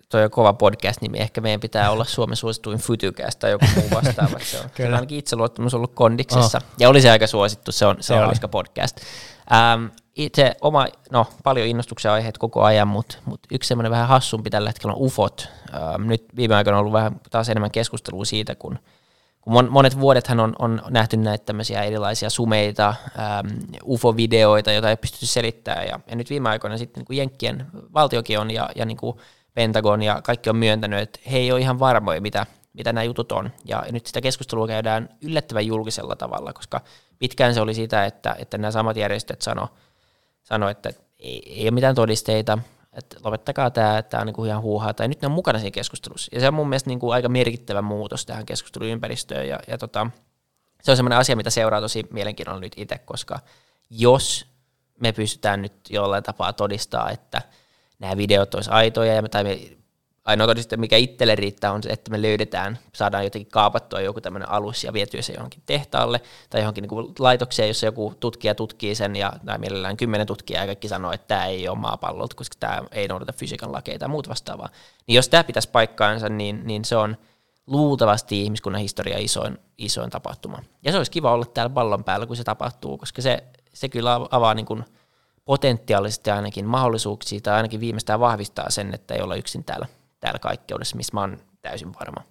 toi 0.09 0.25
on 0.25 0.31
kova 0.31 0.53
podcast-nimi, 0.53 1.19
ehkä 1.19 1.41
meidän 1.41 1.61
pitää 1.61 1.91
olla 1.91 2.05
Suomen 2.05 2.37
suosituin 2.37 2.79
Fytycast 2.79 3.39
tai 3.39 3.51
joku 3.51 3.67
muu 3.77 3.91
vastaava. 3.95 4.39
Se 4.39 4.61
on 4.61 4.71
Kyllä. 4.75 4.97
ainakin 4.97 5.19
itseluottamus 5.19 5.75
ollut 5.75 5.95
kondiksessa. 5.95 6.59
Oh. 6.59 6.75
Ja 6.79 6.89
oli 6.89 7.01
se 7.01 7.11
aika 7.11 7.27
suosittu, 7.27 7.73
se 7.73 7.87
on, 7.87 7.97
se 8.01 8.15
on 8.15 8.25
hauska 8.25 8.49
podcast. 8.49 9.01
Ähm, 9.53 9.85
itse 10.17 10.55
oma, 10.61 10.87
no 11.11 11.27
paljon 11.45 11.67
innostuksia 11.67 12.13
aiheet 12.13 12.39
koko 12.39 12.63
ajan, 12.63 12.89
mutta 12.89 13.17
mut 13.25 13.41
yksi 13.51 13.69
semmoinen 13.69 13.91
vähän 13.91 14.09
hassumpi 14.09 14.51
tällä 14.51 14.69
hetkellä 14.69 14.95
on 14.95 15.01
UFOt. 15.01 15.49
Ähm, 15.75 16.09
nyt 16.09 16.25
viime 16.37 16.55
aikoina 16.55 16.77
on 16.77 16.81
ollut 16.81 16.93
vähän 16.93 17.21
taas 17.31 17.49
enemmän 17.49 17.71
keskustelua 17.71 18.25
siitä, 18.25 18.55
kun, 18.55 18.79
kun 19.41 19.69
monet 19.71 20.01
vuodethan 20.01 20.41
on, 20.41 20.57
on 20.59 20.83
nähty 20.91 21.17
näitä 21.17 21.45
tämmöisiä 21.45 21.83
erilaisia 21.83 22.31
sumeita, 22.31 22.95
ähm, 23.19 23.47
UFO-videoita, 23.85 24.73
joita 24.73 24.91
ei 24.91 24.97
pystytty 24.97 25.27
selittämään. 25.27 25.87
Ja, 25.87 26.01
ja 26.07 26.17
nyt 26.17 26.31
viime 26.31 26.49
aikoina 26.49 26.79
sitten 26.79 27.01
niin 27.01 27.07
kuin 27.07 27.17
Jenkkien 27.17 27.67
valtiokin 27.95 28.39
on 28.39 28.51
ja, 28.51 28.71
ja 28.77 28.85
niin 28.85 28.97
kuin 28.97 29.17
Pentagon 29.57 30.03
ja 30.03 30.23
kaikki 30.23 30.51
on 30.51 30.57
myöntänyt, 30.57 31.01
että 31.01 31.21
he 31.31 31.39
ei 31.39 31.53
ole 31.53 31.61
ihan 31.61 31.79
varmoja, 31.79 32.21
mitä, 32.21 32.47
mitä 32.73 32.93
nämä 32.93 33.05
jutut 33.05 33.33
on. 33.33 33.51
Ja 33.65 33.85
nyt 33.91 34.07
sitä 34.07 34.21
keskustelua 34.21 34.67
käydään 34.67 35.09
yllättävän 35.23 35.67
julkisella 35.67 36.17
tavalla, 36.17 36.53
koska 36.53 36.81
pitkään 37.19 37.55
se 37.55 37.61
oli 37.61 37.75
sitä, 37.75 38.05
että, 38.05 38.37
että 38.39 38.59
nämä 38.59 38.71
samat 38.71 38.97
järjestöt 38.97 39.43
sano, 39.43 39.69
sano 40.43 40.69
että 40.69 40.91
ei, 41.19 41.61
ei 41.61 41.65
ole 41.65 41.71
mitään 41.71 41.95
todisteita, 41.95 42.59
että 42.93 43.17
lopettakaa 43.25 43.71
tämä, 43.71 44.03
tämä 44.03 44.21
on 44.21 44.27
niin 44.27 44.35
kuin 44.35 44.49
ihan 44.49 44.63
huuhaa, 44.63 44.95
tai 44.95 45.09
nyt 45.09 45.23
ne 45.23 45.27
on 45.27 45.33
mukana 45.33 45.59
siinä 45.59 45.71
keskustelussa. 45.71 46.31
Ja 46.35 46.41
se 46.41 46.49
on 46.49 46.55
mun 46.55 46.69
mielestä 46.69 46.91
niin 46.91 47.01
kuin 47.01 47.15
aika 47.15 47.29
merkittävä 47.29 47.83
muutos 47.83 48.27
tähän 48.27 48.47
keskusteluympäristöön, 48.47 49.49
ja, 49.49 49.61
ja 49.69 49.79
tota, 49.79 50.07
se 50.83 50.91
on 50.91 50.97
semmoinen 50.97 51.19
asia, 51.19 51.37
mitä 51.37 51.51
seuraa 51.51 51.81
tosi 51.81 52.07
mielenkiinnolla 52.11 52.61
nyt 52.61 52.73
itse, 52.77 52.99
koska 52.99 53.41
jos 53.91 54.47
me 55.01 55.13
pystytään 55.13 55.63
nyt 55.63 55.91
jollain 55.91 56.23
tapaa 56.23 56.53
todistaa, 56.53 57.11
että– 57.11 57.43
nämä 57.99 58.17
videot 58.17 58.55
olisi 58.55 58.71
aitoja, 58.71 59.15
ja 59.15 59.23
me, 59.23 59.29
tai 59.29 59.45
me, 59.45 59.59
ainoa 60.27 60.47
todiste, 60.47 60.77
mikä 60.77 60.97
itselle 60.97 61.35
riittää, 61.35 61.73
on 61.73 61.83
se, 61.83 61.89
että 61.89 62.11
me 62.11 62.23
löydetään, 62.23 62.79
saadaan 62.95 63.25
jotenkin 63.25 63.51
kaapattua 63.51 64.01
joku 64.01 64.21
tämmöinen 64.21 64.49
alus 64.49 64.85
ja 64.85 64.93
vietyä 64.93 65.23
se 65.23 65.33
johonkin 65.33 65.63
tehtaalle 65.67 66.21
tai 66.51 66.61
johonkin 66.61 66.83
niin 66.83 67.15
laitokseen, 67.19 67.69
jossa 67.69 67.87
joku 67.87 68.15
tutkija 68.21 68.55
tutkii 68.55 68.95
sen 68.95 69.17
ja 69.17 69.33
tai 69.47 69.59
mielellään 69.59 69.97
kymmenen 69.97 70.27
tutkijaa 70.27 70.63
ja 70.63 70.67
kaikki 70.67 70.89
sanoo, 70.89 71.13
että 71.13 71.27
tämä 71.27 71.47
ei 71.47 71.69
ole 71.69 71.79
maapallolta, 71.79 72.37
koska 72.37 72.57
tämä 72.61 72.83
ei 72.93 73.09
noudata 73.09 73.33
fysiikan 73.33 73.73
lakeja 73.73 73.99
tai 73.99 74.09
muut 74.09 74.29
vastaavaa. 74.29 74.69
Niin 75.07 75.17
jos 75.17 75.29
tämä 75.29 75.45
pitäisi 75.45 75.71
paikkaansa, 75.71 76.29
niin, 76.29 76.61
niin 76.65 76.85
se 76.85 76.97
on 76.97 77.17
luultavasti 77.67 78.43
ihmiskunnan 78.43 78.83
historia 78.83 79.19
isoin, 79.19 79.59
isoin 79.79 80.11
tapahtuma. 80.11 80.59
Ja 80.85 80.93
se 80.93 80.99
olisi 80.99 81.11
kiva 81.11 81.33
olla 81.33 81.45
täällä 81.45 81.71
pallon 81.71 82.05
päällä, 82.05 82.27
kun 82.27 82.37
se 82.37 82.45
tapahtuu, 82.45 82.99
koska 82.99 83.23
se, 83.23 83.45
se 83.75 83.89
kyllä 83.89 84.21
avaa 84.31 84.55
niin 84.55 84.67
kuin– 84.67 84.85
potentiaalisesti 85.47 86.31
ainakin 86.31 86.67
mahdollisuuksia 86.67 87.41
tai 87.41 87.55
ainakin 87.55 87.81
viimeistään 87.81 88.21
vahvistaa 88.21 88.71
sen, 88.71 88.95
että 88.95 89.15
ei 89.15 89.21
olla 89.21 89.35
yksin 89.35 89.65
täällä, 89.65 89.87
täällä 90.21 90.39
kaikkeudessa, 90.39 90.97
missä 90.97 91.15
mä 91.15 91.21
oon 91.21 91.39
täysin 91.63 91.95
varma. 92.01 92.23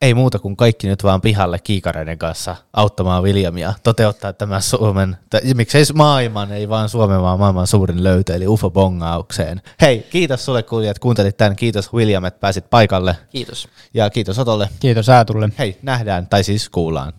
Ei 0.00 0.14
muuta 0.14 0.38
kuin 0.38 0.56
kaikki 0.56 0.86
nyt 0.86 1.04
vaan 1.04 1.20
pihalle 1.20 1.58
kiikareiden 1.58 2.18
kanssa 2.18 2.56
auttamaan 2.72 3.22
Williamia 3.22 3.74
toteuttaa 3.82 4.32
tämä 4.32 4.60
Suomen, 4.60 5.16
tai 5.30 5.40
miksei 5.54 5.84
maailman, 5.94 6.52
ei 6.52 6.68
vaan 6.68 6.88
Suomen, 6.88 7.22
vaan 7.22 7.38
maailman 7.38 7.66
suurin 7.66 8.04
löytö, 8.04 8.34
eli 8.34 8.46
UFO-bongaukseen. 8.46 9.60
Hei, 9.80 10.06
kiitos 10.10 10.44
sulle 10.44 10.62
kuulijat, 10.62 10.98
kuuntelit 10.98 11.36
tämän. 11.36 11.56
Kiitos 11.56 11.92
William, 11.92 12.24
että 12.24 12.40
pääsit 12.40 12.70
paikalle. 12.70 13.16
Kiitos. 13.30 13.68
Ja 13.94 14.10
kiitos 14.10 14.38
Otolle. 14.38 14.68
Kiitos 14.80 15.08
Aatulle. 15.08 15.48
Hei, 15.58 15.78
nähdään, 15.82 16.26
tai 16.26 16.44
siis 16.44 16.68
kuullaan. 16.68 17.12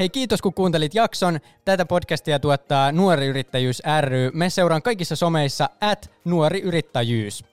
Hei, 0.00 0.08
kiitos 0.08 0.42
kun 0.42 0.54
kuuntelit 0.54 0.94
jakson. 0.94 1.40
Tätä 1.64 1.86
podcastia 1.86 2.38
tuottaa 2.38 2.92
Nuori 2.92 3.26
Yrittäjyys 3.26 3.82
ry. 4.00 4.30
Me 4.34 4.50
seuraan 4.50 4.82
kaikissa 4.82 5.16
someissa 5.16 5.70
at 5.80 6.10
Nuori 6.24 6.60
Yrittäjyys. 6.60 7.44